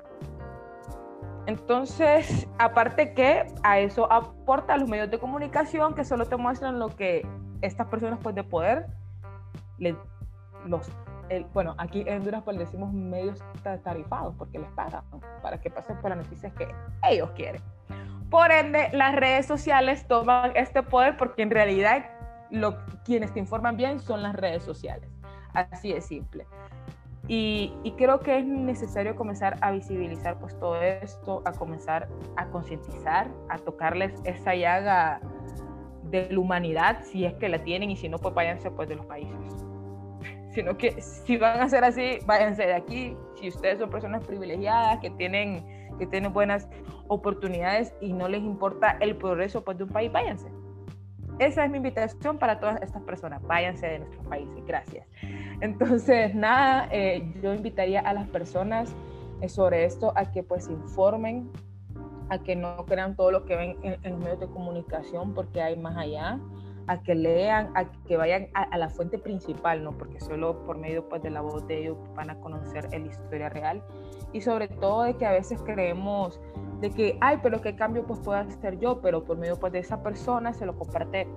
Entonces, 1.46 2.48
aparte 2.60 3.14
que 3.14 3.48
a 3.64 3.80
eso 3.80 4.12
aporta 4.12 4.78
los 4.78 4.88
medios 4.88 5.10
de 5.10 5.18
comunicación 5.18 5.96
que 5.96 6.04
solo 6.04 6.26
te 6.26 6.36
muestran 6.36 6.78
lo 6.78 6.90
que 6.90 7.26
estas 7.62 7.88
personas 7.88 8.20
pues 8.22 8.36
de 8.36 8.44
poder, 8.44 8.86
los, 9.80 10.92
bueno, 11.54 11.76
aquí 11.78 12.04
en 12.08 12.18
Honduras 12.18 12.44
pues 12.44 12.58
decimos 12.58 12.94
medios 12.94 13.40
tarifados 13.84 14.36
porque 14.36 14.60
les 14.60 14.70
pagan 14.72 15.04
para 15.42 15.60
que 15.60 15.70
pasen 15.70 15.98
por 15.98 16.10
las 16.10 16.20
noticias 16.20 16.54
que 16.54 16.68
ellos 17.10 17.30
quieren. 17.32 17.62
Por 18.30 18.52
ende, 18.52 18.90
las 18.94 19.16
redes 19.16 19.48
sociales 19.48 20.08
toman 20.08 20.52
este 20.56 20.84
poder 20.84 21.18
porque 21.18 21.42
en 21.42 21.50
realidad 21.50 22.06
lo, 22.52 22.78
quienes 23.04 23.34
te 23.34 23.40
informan 23.40 23.76
bien 23.76 24.00
son 24.00 24.22
las 24.22 24.36
redes 24.36 24.64
sociales. 24.64 25.10
Así 25.54 25.94
de 25.94 26.02
simple. 26.02 26.46
Y, 27.28 27.72
creo 27.96 28.22
que 28.22 28.40
es 28.40 28.46
necesario 28.46 29.16
comenzar 29.16 29.58
a 29.62 29.72
visibilizar 29.72 30.40
pues 30.40 30.58
todo 30.58 30.82
esto, 30.82 31.44
a 31.46 31.52
comenzar 31.52 32.08
a 32.38 32.48
concientizar, 32.48 33.30
a 33.50 33.60
tocarles 33.60 34.14
esa 34.24 34.56
llaga 34.56 35.22
de 36.04 36.28
la 36.32 36.40
humanidad, 36.40 37.04
si 37.04 37.26
es 37.26 37.36
que 37.36 37.48
la 37.48 37.64
tienen, 37.64 37.92
y 37.92 37.98
si 37.98 38.10
no, 38.10 38.18
pues 38.18 38.34
váyanse 38.34 38.72
pues 38.72 38.90
de 38.90 38.96
los 38.96 39.06
países. 39.06 39.69
Sino 40.60 40.78
que 40.78 41.02
si 41.02 41.38
van 41.38 41.62
a 41.62 41.70
ser 41.70 41.86
así, 41.86 42.20
váyanse 42.26 42.66
de 42.66 42.74
aquí. 42.74 43.16
Si 43.40 43.48
ustedes 43.48 43.80
son 43.80 43.90
personas 43.90 44.26
privilegiadas, 44.26 45.00
que 45.00 45.10
tienen, 45.10 45.64
que 45.98 46.06
tienen 46.06 46.34
buenas 46.34 46.68
oportunidades 47.08 47.96
y 48.02 48.12
no 48.12 48.28
les 48.28 48.42
importa 48.42 48.98
el 49.00 49.16
progreso 49.16 49.64
pues, 49.64 49.78
de 49.78 49.86
un 49.86 49.90
país, 49.90 50.12
váyanse. 50.12 50.50
Esa 51.40 51.64
es 51.64 51.72
mi 51.72 51.78
invitación 51.78 52.38
para 52.38 52.60
todas 52.60 52.82
estas 52.82 53.02
personas. 53.04 53.42
Váyanse 53.44 53.88
de 53.88 54.00
nuestros 54.00 54.28
países. 54.28 54.66
Gracias. 54.68 55.08
Entonces, 55.62 56.36
nada, 56.36 56.90
eh, 56.92 57.26
yo 57.42 57.54
invitaría 57.54 58.02
a 58.02 58.12
las 58.12 58.28
personas 58.28 58.94
eh, 59.40 59.48
sobre 59.48 59.86
esto 59.86 60.12
a 60.18 60.30
que 60.30 60.44
pues 60.44 60.68
informen, 60.68 61.50
a 62.28 62.40
que 62.40 62.58
no 62.58 62.84
crean 62.86 63.16
todo 63.16 63.32
lo 63.32 63.46
que 63.46 63.56
ven 63.56 63.78
en, 63.82 63.98
en 64.04 64.12
los 64.12 64.20
medios 64.20 64.42
de 64.42 64.48
comunicación 64.48 65.34
porque 65.34 65.62
hay 65.62 65.78
más 65.78 65.96
allá 65.96 66.38
a 66.90 67.04
que 67.04 67.14
lean, 67.14 67.72
a 67.76 67.86
que 68.08 68.18
vayan 68.18 68.48
a, 68.56 68.76
la 68.76 68.90
fuente 68.90 69.20
principal, 69.20 69.84
¿no? 69.84 69.96
Porque 69.96 70.20
solo 70.20 70.66
por 70.66 70.80
medio 70.80 71.08
pues, 71.08 71.22
de 71.22 71.30
la 71.30 71.42
voz 71.42 71.68
de 71.68 71.82
ellos 71.82 71.98
van 72.16 72.32
a 72.32 72.40
conocer 72.40 72.90
la 72.92 72.98
historia 72.98 73.48
real. 73.48 73.84
Y 74.34 74.42
sobre 74.42 74.68
todo 74.68 75.04
de 75.04 75.16
que 75.16 75.28
a 75.28 75.32
veces 75.32 75.62
creemos 75.62 76.42
de 76.82 76.90
que, 76.90 77.18
ay, 77.22 77.40
pero 77.44 77.62
qué 77.62 77.76
cambio 77.76 78.08
pues 78.08 78.20
puedo 78.22 78.40
hacer 78.40 78.80
yo, 78.80 79.02
pero 79.02 79.24
por 79.24 79.38
medio 79.38 79.60
pues 79.60 79.72
de 79.72 79.80
esa 79.80 80.02
persona 80.02 80.52
se 80.52 80.66
lo 80.66 80.76
comparte 80.76 81.28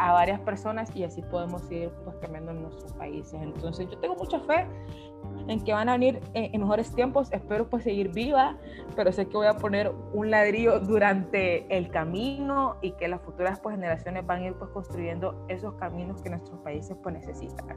a 0.00 0.12
varias 0.12 0.40
personas 0.40 0.90
y 0.96 1.04
así 1.04 1.20
podemos 1.20 1.70
ir 1.70 1.90
pues 2.04 2.16
cambiando 2.16 2.52
en 2.52 2.62
nuestros 2.62 2.92
países. 2.94 3.34
Entonces 3.34 3.86
yo 3.90 3.98
tengo 3.98 4.16
mucha 4.16 4.40
fe 4.40 4.66
en 5.46 5.62
que 5.62 5.74
van 5.74 5.90
a 5.90 5.92
venir 5.92 6.20
en, 6.32 6.58
mejores 6.58 6.94
tiempos, 6.94 7.30
espero 7.32 7.68
pues 7.68 7.84
seguir 7.84 8.08
viva, 8.08 8.56
pero 8.96 9.12
sé 9.12 9.26
que 9.26 9.36
voy 9.36 9.46
a 9.46 9.54
poner 9.58 9.92
un 10.14 10.30
ladrillo 10.30 10.80
durante 10.80 11.66
el 11.76 11.90
camino 11.90 12.76
y 12.80 12.92
que 12.92 13.08
las 13.08 13.20
futuras 13.20 13.60
pues 13.60 13.74
generaciones 13.74 14.24
van 14.24 14.42
a 14.42 14.46
ir 14.46 14.54
pues 14.54 14.70
construyendo 14.70 15.44
esos 15.48 15.74
caminos 15.74 16.22
que 16.22 16.30
nuestros 16.30 16.58
países 16.60 16.96
pues 17.02 17.16
necesitan. 17.16 17.76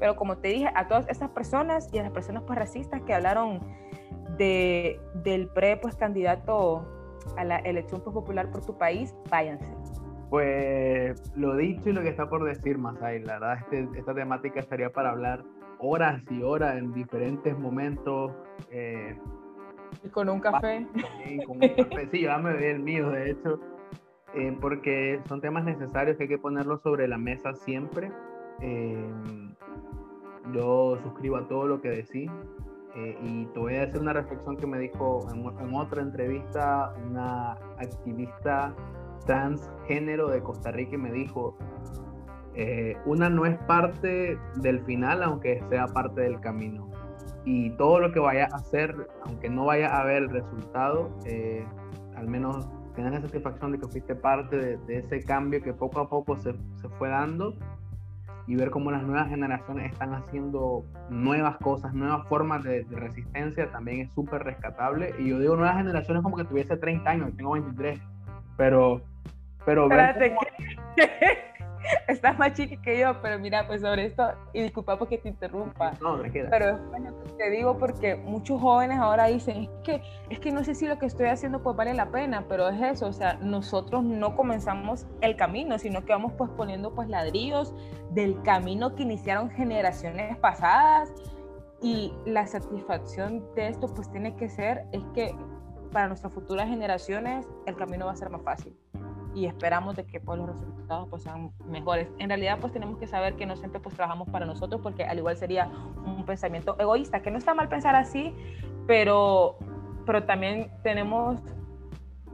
Pero 0.00 0.16
como 0.16 0.38
te 0.38 0.48
dije, 0.48 0.70
a 0.74 0.88
todas 0.88 1.08
esas 1.08 1.30
personas 1.30 1.88
y 1.92 1.98
a 1.98 2.02
las 2.02 2.10
personas 2.10 2.42
pues 2.44 2.58
racistas 2.58 3.00
que 3.02 3.14
hablaron 3.14 3.60
de, 4.36 5.00
del 5.22 5.48
pre 5.48 5.76
pues 5.76 5.94
candidato 5.94 6.84
a 7.36 7.44
la 7.44 7.58
elección 7.58 8.00
pues, 8.00 8.12
popular 8.12 8.50
por 8.50 8.66
tu 8.66 8.76
país, 8.76 9.14
váyanse 9.30 9.79
pues 10.30 11.20
lo 11.36 11.56
dicho 11.56 11.90
y 11.90 11.92
lo 11.92 12.02
que 12.02 12.08
está 12.08 12.28
por 12.28 12.44
decir, 12.44 12.78
Masai, 12.78 13.18
la 13.20 13.40
verdad 13.40 13.58
este, 13.58 13.98
esta 13.98 14.14
temática 14.14 14.60
estaría 14.60 14.90
para 14.90 15.10
hablar 15.10 15.44
horas 15.80 16.22
y 16.30 16.42
horas 16.42 16.76
en 16.76 16.92
diferentes 16.92 17.58
momentos. 17.58 18.32
Eh, 18.70 19.18
y 20.04 20.08
con 20.08 20.28
un 20.28 20.38
café. 20.38 20.86
con 21.46 21.56
un 21.56 21.68
café. 21.68 22.08
Sí, 22.12 22.22
yo 22.22 22.38
me 22.38 22.70
el 22.70 22.78
mío, 22.78 23.10
de 23.10 23.32
hecho, 23.32 23.60
eh, 24.34 24.56
porque 24.60 25.20
son 25.28 25.40
temas 25.40 25.64
necesarios 25.64 26.16
que 26.16 26.24
hay 26.24 26.28
que 26.28 26.38
ponerlos 26.38 26.80
sobre 26.82 27.08
la 27.08 27.18
mesa 27.18 27.52
siempre. 27.52 28.12
Eh, 28.60 29.10
yo 30.54 30.96
suscribo 31.02 31.38
a 31.38 31.48
todo 31.48 31.66
lo 31.66 31.80
que 31.80 31.90
decís. 31.90 32.30
y 33.22 33.46
te 33.46 33.58
voy 33.58 33.76
a 33.76 33.84
hacer 33.84 34.00
una 34.00 34.12
reflexión 34.12 34.56
que 34.56 34.66
me 34.66 34.78
dijo 34.78 35.26
en, 35.32 35.46
en 35.58 35.74
otra 35.74 36.02
entrevista 36.02 36.92
una 37.08 37.52
activista 37.78 38.74
transgénero 39.26 40.28
de 40.28 40.42
Costa 40.42 40.70
Rica 40.70 40.94
y 40.94 40.98
me 40.98 41.12
dijo, 41.12 41.56
eh, 42.54 42.96
una 43.06 43.30
no 43.30 43.46
es 43.46 43.56
parte 43.58 44.38
del 44.56 44.80
final, 44.84 45.22
aunque 45.22 45.62
sea 45.68 45.86
parte 45.86 46.22
del 46.22 46.40
camino. 46.40 46.88
Y 47.44 47.70
todo 47.70 48.00
lo 48.00 48.12
que 48.12 48.20
vaya 48.20 48.48
a 48.52 48.56
hacer, 48.56 49.08
aunque 49.24 49.48
no 49.48 49.66
vaya 49.66 49.98
a 49.98 50.12
el 50.12 50.28
resultado, 50.28 51.10
eh, 51.24 51.64
al 52.16 52.28
menos 52.28 52.68
tener 52.94 53.12
la 53.12 53.20
satisfacción 53.20 53.72
de 53.72 53.78
que 53.78 53.88
fuiste 53.88 54.14
parte 54.14 54.76
de, 54.76 54.98
ese 54.98 55.22
cambio 55.22 55.62
que 55.62 55.72
poco 55.72 56.00
a 56.00 56.08
poco 56.08 56.36
se, 56.36 56.52
se, 56.74 56.88
fue 56.98 57.08
dando 57.08 57.54
y 58.46 58.56
ver 58.56 58.70
cómo 58.70 58.90
las 58.90 59.04
nuevas 59.04 59.28
generaciones 59.28 59.92
están 59.92 60.12
haciendo 60.12 60.84
nuevas 61.08 61.56
cosas, 61.58 61.94
nuevas 61.94 62.26
formas 62.28 62.64
de, 62.64 62.84
de 62.84 62.96
resistencia, 62.96 63.70
también 63.70 64.00
es 64.00 64.12
súper 64.12 64.42
rescatable. 64.42 65.14
Y 65.18 65.28
yo 65.28 65.38
digo 65.38 65.56
nuevas 65.56 65.76
generaciones 65.76 66.22
como 66.22 66.36
que 66.36 66.44
tuviese 66.44 66.76
30 66.76 67.08
años, 67.08 67.36
tengo 67.36 67.52
23, 67.52 68.00
pero 68.56 69.02
pero 69.64 69.84
Espérate, 69.84 70.36
Estás 72.08 72.38
más 72.38 72.52
chiqui 72.52 72.76
que 72.78 72.98
yo, 72.98 73.20
pero 73.22 73.38
mira, 73.38 73.66
pues 73.66 73.80
sobre 73.80 74.06
esto, 74.06 74.32
y 74.52 74.62
disculpa 74.62 74.98
porque 74.98 75.18
te 75.18 75.28
interrumpa. 75.28 75.92
No, 76.00 76.16
me 76.16 76.30
queda. 76.30 76.50
Pero 76.50 76.78
te 77.36 77.50
digo 77.50 77.78
porque 77.78 78.16
muchos 78.16 78.60
jóvenes 78.60 78.98
ahora 78.98 79.26
dicen, 79.26 79.62
es 79.62 79.68
que, 79.84 80.02
es 80.28 80.38
que 80.40 80.52
no 80.52 80.62
sé 80.62 80.74
si 80.74 80.86
lo 80.86 80.98
que 80.98 81.06
estoy 81.06 81.26
haciendo 81.26 81.62
pues 81.62 81.76
vale 81.76 81.94
la 81.94 82.10
pena, 82.10 82.44
pero 82.48 82.68
es 82.68 82.80
eso, 82.80 83.06
o 83.06 83.12
sea, 83.12 83.34
nosotros 83.34 84.04
no 84.04 84.36
comenzamos 84.36 85.06
el 85.20 85.36
camino, 85.36 85.78
sino 85.78 86.04
que 86.04 86.12
vamos 86.12 86.32
pues 86.36 86.50
poniendo 86.50 86.94
pues 86.94 87.08
ladrillos 87.08 87.74
del 88.10 88.40
camino 88.42 88.94
que 88.94 89.02
iniciaron 89.02 89.50
generaciones 89.50 90.36
pasadas 90.38 91.12
y 91.82 92.12
la 92.26 92.46
satisfacción 92.46 93.42
de 93.54 93.68
esto 93.68 93.86
pues 93.88 94.10
tiene 94.10 94.36
que 94.36 94.50
ser 94.50 94.84
es 94.92 95.02
que 95.14 95.34
para 95.92 96.08
nuestras 96.08 96.32
futuras 96.32 96.68
generaciones 96.68 97.48
el 97.66 97.74
camino 97.74 98.06
va 98.06 98.12
a 98.12 98.16
ser 98.16 98.28
más 98.28 98.42
fácil 98.42 98.76
y 99.34 99.46
esperamos 99.46 99.96
de 99.96 100.04
que 100.04 100.20
pues, 100.20 100.38
los 100.38 100.48
resultados 100.48 101.08
pues, 101.08 101.22
sean 101.22 101.52
mejores. 101.66 102.08
En 102.18 102.28
realidad 102.28 102.58
pues 102.60 102.72
tenemos 102.72 102.98
que 102.98 103.06
saber 103.06 103.36
que 103.36 103.46
no 103.46 103.56
siempre 103.56 103.80
pues 103.80 103.94
trabajamos 103.94 104.28
para 104.28 104.46
nosotros 104.46 104.80
porque 104.82 105.04
al 105.04 105.18
igual 105.18 105.36
sería 105.36 105.70
un 106.04 106.24
pensamiento 106.24 106.76
egoísta, 106.78 107.22
que 107.22 107.30
no 107.30 107.38
está 107.38 107.54
mal 107.54 107.68
pensar 107.68 107.94
así, 107.94 108.34
pero, 108.86 109.56
pero 110.06 110.24
también 110.24 110.70
tenemos 110.82 111.40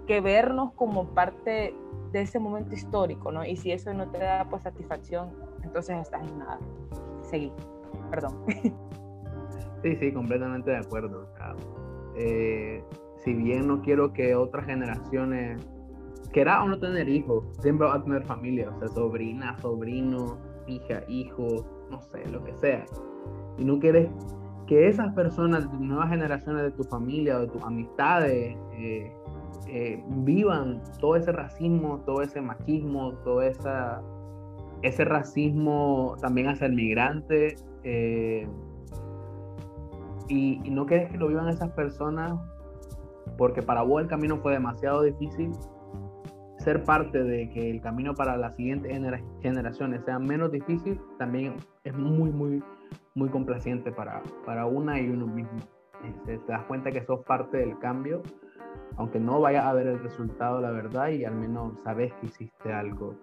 que 0.06 0.20
vernos 0.20 0.72
como 0.72 1.08
parte 1.08 1.74
de 2.12 2.20
ese 2.20 2.38
momento 2.38 2.74
histórico, 2.74 3.32
¿no? 3.32 3.44
Y 3.44 3.56
si 3.56 3.72
eso 3.72 3.92
no 3.92 4.08
te 4.08 4.18
da 4.18 4.46
pues 4.48 4.62
satisfacción, 4.62 5.30
entonces 5.62 5.98
estás 5.98 6.26
en 6.26 6.38
nada. 6.38 6.58
Seguí, 7.22 7.52
perdón. 8.10 8.44
Sí, 9.82 9.94
sí, 9.96 10.10
completamente 10.10 10.70
de 10.70 10.78
acuerdo. 10.78 11.28
Eh, 12.16 12.82
si 13.22 13.34
bien 13.34 13.68
no 13.68 13.82
quiero 13.82 14.12
que 14.12 14.34
otras 14.34 14.66
generaciones 14.66 15.64
quiera 16.28 16.62
o 16.62 16.68
no 16.68 16.78
tener 16.78 17.08
hijos, 17.08 17.44
siempre 17.60 17.86
va 17.86 17.94
a 17.94 18.02
tener 18.02 18.22
familia, 18.24 18.70
o 18.70 18.78
sea, 18.78 18.88
sobrina, 18.88 19.56
sobrino, 19.60 20.38
hija, 20.66 21.02
hijo, 21.08 21.64
no 21.90 22.00
sé, 22.02 22.26
lo 22.30 22.42
que 22.44 22.54
sea. 22.54 22.84
Y 23.58 23.64
no 23.64 23.78
quieres 23.78 24.08
que 24.66 24.88
esas 24.88 25.12
personas, 25.14 25.70
nuevas 25.78 26.10
generaciones 26.10 26.62
de 26.62 26.70
tu 26.72 26.84
familia 26.84 27.38
o 27.38 27.40
de 27.40 27.48
tus 27.48 27.62
amistades, 27.62 28.56
eh, 28.72 29.12
eh, 29.68 30.04
vivan 30.08 30.82
todo 31.00 31.16
ese 31.16 31.32
racismo, 31.32 32.00
todo 32.04 32.22
ese 32.22 32.40
machismo, 32.40 33.12
todo 33.24 33.42
esa, 33.42 34.02
ese 34.82 35.04
racismo 35.04 36.16
también 36.20 36.48
hacia 36.48 36.66
el 36.66 36.74
migrante. 36.74 37.56
Eh, 37.84 38.48
y, 40.28 40.60
y, 40.64 40.70
no 40.70 40.86
quieres 40.86 41.08
que 41.10 41.18
lo 41.18 41.28
vivan 41.28 41.48
esas 41.48 41.70
personas 41.70 42.34
porque 43.38 43.62
para 43.62 43.82
vos 43.82 44.02
el 44.02 44.08
camino 44.08 44.38
fue 44.38 44.52
demasiado 44.52 45.02
difícil 45.02 45.52
ser 46.66 46.82
parte 46.82 47.22
de 47.22 47.48
que 47.50 47.70
el 47.70 47.80
camino 47.80 48.12
para 48.12 48.36
las 48.36 48.56
siguientes 48.56 48.90
generaciones 49.40 50.04
sea 50.04 50.18
menos 50.18 50.50
difícil, 50.50 51.00
también 51.16 51.54
es 51.84 51.94
muy, 51.94 52.32
muy, 52.32 52.60
muy 53.14 53.28
complaciente 53.28 53.92
para, 53.92 54.20
para 54.44 54.66
una 54.66 55.00
y 55.00 55.08
uno 55.08 55.28
mismo. 55.28 55.60
Este, 56.02 56.38
te 56.38 56.52
das 56.52 56.64
cuenta 56.64 56.90
que 56.90 57.04
sos 57.04 57.24
parte 57.24 57.58
del 57.58 57.78
cambio, 57.78 58.20
aunque 58.96 59.20
no 59.20 59.40
vaya 59.40 59.70
a 59.70 59.74
ver 59.74 59.86
el 59.86 60.00
resultado, 60.00 60.60
la 60.60 60.72
verdad, 60.72 61.10
y 61.10 61.24
al 61.24 61.36
menos 61.36 61.78
sabes 61.84 62.12
que 62.14 62.26
hiciste 62.26 62.72
algo. 62.72 63.14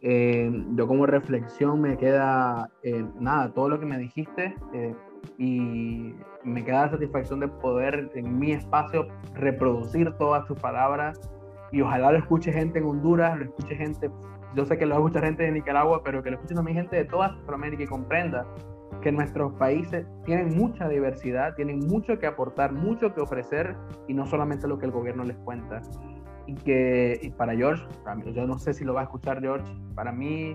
Eh, 0.00 0.50
yo 0.74 0.88
como 0.88 1.06
reflexión 1.06 1.80
me 1.80 1.96
queda, 1.96 2.68
eh, 2.82 3.06
nada, 3.20 3.52
todo 3.54 3.68
lo 3.68 3.78
que 3.78 3.86
me 3.86 3.96
dijiste 3.96 4.56
eh, 4.74 4.92
y 5.38 6.14
me 6.42 6.64
queda 6.64 6.86
la 6.86 6.90
satisfacción 6.90 7.38
de 7.38 7.46
poder 7.46 8.10
en 8.16 8.40
mi 8.40 8.50
espacio 8.50 9.06
reproducir 9.34 10.10
todas 10.14 10.44
tus 10.46 10.58
palabras 10.58 11.20
y 11.72 11.80
ojalá 11.80 12.12
lo 12.12 12.18
escuche 12.18 12.52
gente 12.52 12.78
en 12.78 12.86
Honduras, 12.86 13.38
lo 13.38 13.44
escuche 13.44 13.76
gente, 13.76 14.10
yo 14.54 14.64
sé 14.64 14.78
que 14.78 14.86
lo 14.86 14.94
escucha 14.96 15.20
gente 15.20 15.42
de 15.42 15.52
Nicaragua, 15.52 16.02
pero 16.02 16.22
que 16.22 16.30
lo 16.30 16.36
escuche 16.36 16.54
también 16.54 16.78
gente 16.78 16.96
de 16.96 17.04
toda 17.04 17.34
Centroamérica 17.34 17.82
y 17.82 17.86
comprenda 17.86 18.46
que 19.02 19.12
nuestros 19.12 19.52
países 19.54 20.06
tienen 20.24 20.56
mucha 20.56 20.88
diversidad, 20.88 21.54
tienen 21.54 21.80
mucho 21.80 22.18
que 22.18 22.26
aportar, 22.26 22.72
mucho 22.72 23.14
que 23.14 23.20
ofrecer 23.20 23.76
y 24.08 24.14
no 24.14 24.26
solamente 24.26 24.66
lo 24.66 24.78
que 24.78 24.86
el 24.86 24.92
gobierno 24.92 25.24
les 25.24 25.36
cuenta. 25.38 25.82
Y 26.46 26.54
que 26.54 27.20
y 27.22 27.30
para 27.30 27.54
George, 27.54 27.84
yo 28.34 28.46
no 28.46 28.58
sé 28.58 28.72
si 28.72 28.84
lo 28.84 28.94
va 28.94 29.02
a 29.02 29.04
escuchar 29.04 29.40
George, 29.40 29.70
para 29.94 30.12
mí 30.12 30.54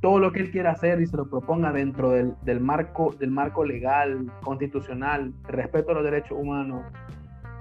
todo 0.00 0.18
lo 0.18 0.32
que 0.32 0.40
él 0.40 0.50
quiera 0.50 0.72
hacer 0.72 1.00
y 1.00 1.06
se 1.06 1.16
lo 1.16 1.28
proponga 1.28 1.72
dentro 1.72 2.10
del, 2.10 2.34
del 2.42 2.60
marco, 2.60 3.14
del 3.18 3.30
marco 3.30 3.64
legal, 3.64 4.30
constitucional, 4.42 5.32
respeto 5.44 5.92
a 5.92 5.94
los 5.94 6.04
derechos 6.04 6.38
humanos, 6.38 6.84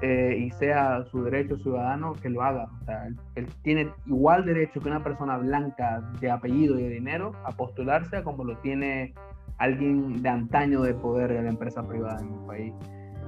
eh, 0.01 0.45
y 0.45 0.51
sea 0.51 1.03
su 1.11 1.23
derecho 1.23 1.57
ciudadano, 1.57 2.13
que 2.13 2.29
lo 2.29 2.41
haga. 2.41 2.69
O 2.81 2.85
sea, 2.85 3.07
él, 3.35 3.47
tiene 3.63 3.89
igual 4.05 4.45
derecho 4.45 4.79
que 4.79 4.87
una 4.87 5.03
persona 5.03 5.37
blanca 5.37 6.01
de 6.21 6.31
apellido 6.31 6.79
y 6.79 6.83
de 6.83 6.89
dinero 6.89 7.33
a 7.43 7.51
postularse 7.51 8.23
como 8.23 8.45
lo 8.45 8.57
tiene 8.59 9.13
alguien 9.57 10.21
de 10.21 10.29
antaño 10.29 10.81
de 10.81 10.93
poder 10.93 11.33
de 11.33 11.43
la 11.43 11.49
empresa 11.49 11.85
privada 11.85 12.19
en 12.21 12.31
mi 12.31 12.47
país. 12.47 12.73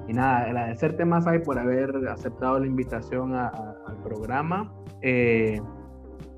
Y 0.07 0.13
nada, 0.13 0.45
agradecerte 0.45 1.03
más 1.03 1.28
ahí 1.28 1.39
por 1.39 1.59
haber 1.59 1.93
aceptado 2.09 2.59
la 2.59 2.67
invitación 2.67 3.36
al 3.36 3.97
programa 4.03 4.74
eh, 5.01 5.61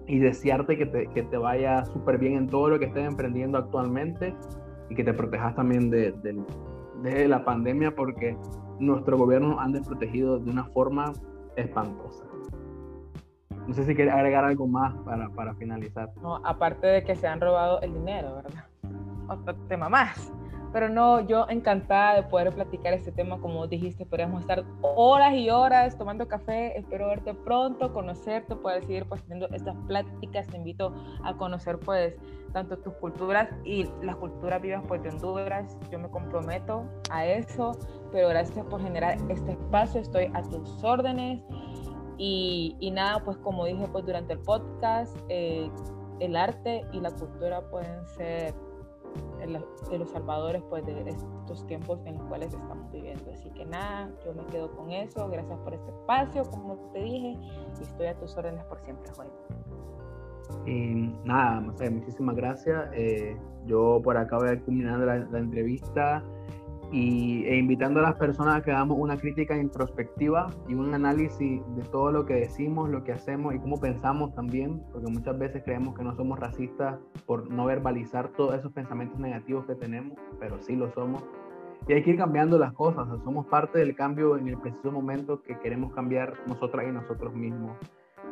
y 0.07 0.19
desearte 0.19 0.77
que 0.77 0.85
te, 0.87 1.07
que 1.07 1.23
te 1.23 1.37
vaya 1.37 1.85
súper 1.85 2.17
bien 2.17 2.33
en 2.33 2.47
todo 2.47 2.69
lo 2.69 2.79
que 2.79 2.85
estés 2.85 3.05
emprendiendo 3.05 3.57
actualmente 3.57 4.35
y 4.89 4.95
que 4.95 5.03
te 5.03 5.13
protejas 5.13 5.55
también 5.55 5.89
de, 5.89 6.11
de, 6.11 6.43
de 7.03 7.27
la 7.27 7.45
pandemia 7.45 7.95
porque 7.95 8.35
nuestro 8.79 9.17
gobierno 9.17 9.59
han 9.59 9.71
desprotegido 9.71 10.39
de 10.39 10.51
una 10.51 10.65
forma 10.65 11.13
espantosa. 11.55 12.25
No 13.67 13.73
sé 13.73 13.85
si 13.85 13.95
quiere 13.95 14.11
agregar 14.11 14.43
algo 14.43 14.67
más 14.67 14.93
para, 15.05 15.29
para 15.29 15.53
finalizar. 15.55 16.09
No, 16.21 16.35
aparte 16.43 16.87
de 16.87 17.03
que 17.03 17.15
se 17.15 17.27
han 17.27 17.39
robado 17.39 17.79
el 17.81 17.93
dinero, 17.93 18.35
¿verdad? 18.35 18.65
Otro 19.29 19.55
tema 19.67 19.87
más. 19.87 20.33
Pero 20.73 20.89
no, 20.89 21.21
yo 21.21 21.45
encantada 21.49 22.15
de 22.15 22.23
poder 22.23 22.51
platicar 22.51 22.93
este 22.93 23.11
tema, 23.11 23.39
como 23.39 23.67
dijiste, 23.67 24.07
podríamos 24.07 24.41
estar 24.41 24.65
horas 24.81 25.33
y 25.35 25.51
horas 25.51 25.95
tomando 25.97 26.27
café, 26.27 26.75
espero 26.77 27.07
verte 27.07 27.35
pronto, 27.35 27.93
conocerte, 27.93 28.55
poder 28.55 28.83
seguir 28.85 29.05
pues 29.05 29.21
teniendo 29.21 29.47
estas 29.55 29.75
pláticas, 29.87 30.47
te 30.47 30.57
invito 30.57 30.91
a 31.23 31.37
conocer 31.37 31.77
pues 31.77 32.15
tanto 32.53 32.77
tus 32.79 32.93
culturas 32.95 33.49
y 33.63 33.87
las 34.01 34.15
culturas 34.15 34.61
vivas 34.61 34.83
pues 34.87 35.03
de 35.03 35.09
Honduras, 35.09 35.77
yo 35.91 35.99
me 35.99 36.09
comprometo 36.09 36.85
a 37.11 37.25
eso, 37.25 37.77
pero 38.11 38.29
gracias 38.29 38.65
por 38.65 38.81
generar 38.81 39.17
este 39.29 39.51
espacio, 39.51 40.01
estoy 40.01 40.31
a 40.33 40.41
tus 40.41 40.83
órdenes. 40.83 41.41
Y, 42.17 42.77
y 42.79 42.91
nada, 42.91 43.23
pues 43.23 43.37
como 43.37 43.65
dije 43.65 43.87
pues 43.91 44.05
durante 44.05 44.33
el 44.33 44.39
podcast, 44.39 45.17
eh, 45.29 45.69
el 46.19 46.35
arte 46.35 46.85
y 46.91 46.99
la 46.99 47.11
cultura 47.11 47.61
pueden 47.69 48.05
ser 48.07 48.53
de 49.47 49.97
los 49.97 50.09
salvadores 50.09 50.63
pues 50.69 50.85
de 50.85 51.09
estos 51.09 51.65
tiempos 51.67 51.99
en 52.05 52.17
los 52.17 52.23
cuales 52.27 52.53
estamos 52.53 52.91
viviendo. 52.91 53.31
Así 53.31 53.49
que 53.51 53.65
nada, 53.65 54.11
yo 54.25 54.33
me 54.33 54.45
quedo 54.47 54.71
con 54.75 54.91
eso. 54.91 55.27
Gracias 55.29 55.59
por 55.59 55.73
este 55.73 55.89
espacio, 55.91 56.43
como 56.45 56.75
te 56.93 56.99
dije, 56.99 57.37
y 57.79 57.83
estoy 57.83 58.07
a 58.07 58.17
tus 58.17 58.35
órdenes 58.37 58.63
por 58.65 58.79
siempre, 58.81 59.11
Juan. 59.15 59.27
Nada, 61.23 61.61
muchísimas 61.61 62.35
gracias. 62.35 62.89
Eh, 62.93 63.37
yo 63.65 64.01
por 64.03 64.17
acá 64.17 64.37
voy 64.37 64.59
culminando 64.59 65.05
la, 65.05 65.19
la 65.19 65.39
entrevista 65.39 66.23
y, 66.93 67.43
e 67.47 67.57
invitando 67.57 67.99
a 67.99 68.03
las 68.03 68.15
personas 68.17 68.57
a 68.57 68.61
que 68.61 68.71
hagamos 68.71 68.97
una 68.99 69.17
crítica 69.17 69.57
introspectiva 69.57 70.47
y 70.69 70.75
un 70.75 70.93
análisis 70.93 71.59
de 71.75 71.81
todo 71.91 72.11
lo 72.11 72.23
que 72.23 72.35
decimos, 72.35 72.87
lo 72.87 73.03
que 73.03 73.11
hacemos 73.11 73.55
y 73.55 73.59
cómo 73.59 73.79
pensamos 73.79 74.33
también, 74.35 74.79
porque 74.91 75.11
muchas 75.11 75.37
veces 75.39 75.63
creemos 75.65 75.95
que 75.95 76.03
no 76.03 76.15
somos 76.15 76.39
racistas 76.39 76.99
por 77.25 77.49
no 77.49 77.65
verbalizar 77.65 78.27
todos 78.37 78.53
esos 78.53 78.71
pensamientos 78.73 79.19
negativos 79.19 79.65
que 79.65 79.73
tenemos, 79.73 80.19
pero 80.39 80.61
sí 80.61 80.75
lo 80.75 80.91
somos. 80.91 81.23
Y 81.87 81.93
hay 81.93 82.03
que 82.03 82.11
ir 82.11 82.17
cambiando 82.17 82.59
las 82.59 82.73
cosas, 82.73 83.07
somos 83.23 83.47
parte 83.47 83.79
del 83.79 83.95
cambio 83.95 84.37
en 84.37 84.47
el 84.47 84.57
preciso 84.59 84.91
momento 84.91 85.41
que 85.41 85.57
queremos 85.59 85.93
cambiar 85.95 86.35
nosotras 86.45 86.85
y 86.87 86.91
nosotros 86.91 87.33
mismos. 87.33 87.75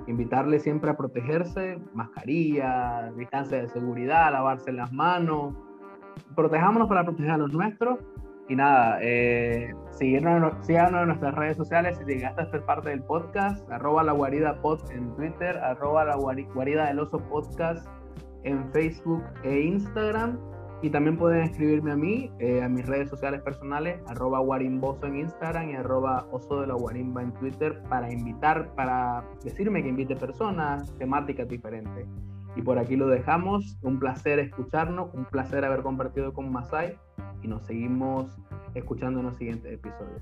Invitarle 0.06 0.60
siempre 0.60 0.92
a 0.92 0.98
protegerse, 0.98 1.80
mascarilla, 1.96 3.12
distancia 3.18 3.60
de 3.60 3.70
seguridad, 3.70 4.32
lavarse 4.32 4.72
las 4.72 4.94
manos. 4.94 5.56
Protejámonos 6.36 6.88
para 6.88 7.04
proteger 7.04 7.32
a 7.32 7.38
los 7.38 7.52
nuestros 7.52 8.00
y 8.48 8.56
nada, 8.56 8.98
eh, 9.02 9.74
síganos, 9.92 10.54
en 10.68 11.08
nuestras 11.08 11.36
redes 11.36 11.58
sociales 11.58 11.98
si 11.98 12.06
llegaste 12.06 12.42
a 12.42 12.52
ser 12.52 12.66
parte 12.66 12.90
del 12.90 13.04
podcast, 13.04 13.70
arroba 13.72 14.04
la 14.04 14.12
guarida 14.12 14.62
pod 14.62 14.80
en 14.92 15.16
Twitter, 15.16 15.58
arroba 15.58 16.06
la 16.06 16.16
guarida 16.16 16.88
del 16.88 17.00
oso 17.00 17.20
podcast 17.20 17.88
en 18.44 18.70
Facebook 18.72 19.24
e 19.44 19.62
Instagram. 19.62 20.38
Y 20.84 20.90
también 20.90 21.16
pueden 21.16 21.44
escribirme 21.44 21.92
a 21.92 21.96
mí, 21.96 22.32
eh, 22.40 22.64
a 22.64 22.68
mis 22.68 22.84
redes 22.88 23.08
sociales 23.12 23.42
personales, 23.42 24.02
arroba 24.08 24.40
guarimboso 24.40 25.06
en 25.06 25.18
Instagram 25.18 25.70
y 25.70 25.76
arroba 25.76 26.26
oso 26.32 26.60
de 26.60 26.66
la 26.66 26.74
guarimba 26.74 27.22
en 27.22 27.32
Twitter 27.36 27.84
para 27.88 28.12
invitar, 28.12 28.74
para 28.74 29.24
decirme 29.44 29.84
que 29.84 29.90
invite 29.90 30.16
personas, 30.16 30.92
temáticas 30.98 31.48
diferentes. 31.48 32.08
Y 32.56 32.64
por 32.64 32.80
aquí 32.80 32.96
lo 32.96 33.08
dejamos. 33.08 33.78
Un 33.84 34.00
placer 34.00 34.40
escucharnos, 34.40 35.14
un 35.14 35.26
placer 35.26 35.64
haber 35.64 35.84
compartido 35.84 36.34
con 36.34 36.52
Masai 36.52 36.98
y 37.44 37.48
nos 37.48 37.64
seguimos 37.66 38.38
escuchando 38.74 39.20
en 39.20 39.26
los 39.28 39.38
siguientes 39.38 39.74
episodios. 39.74 40.22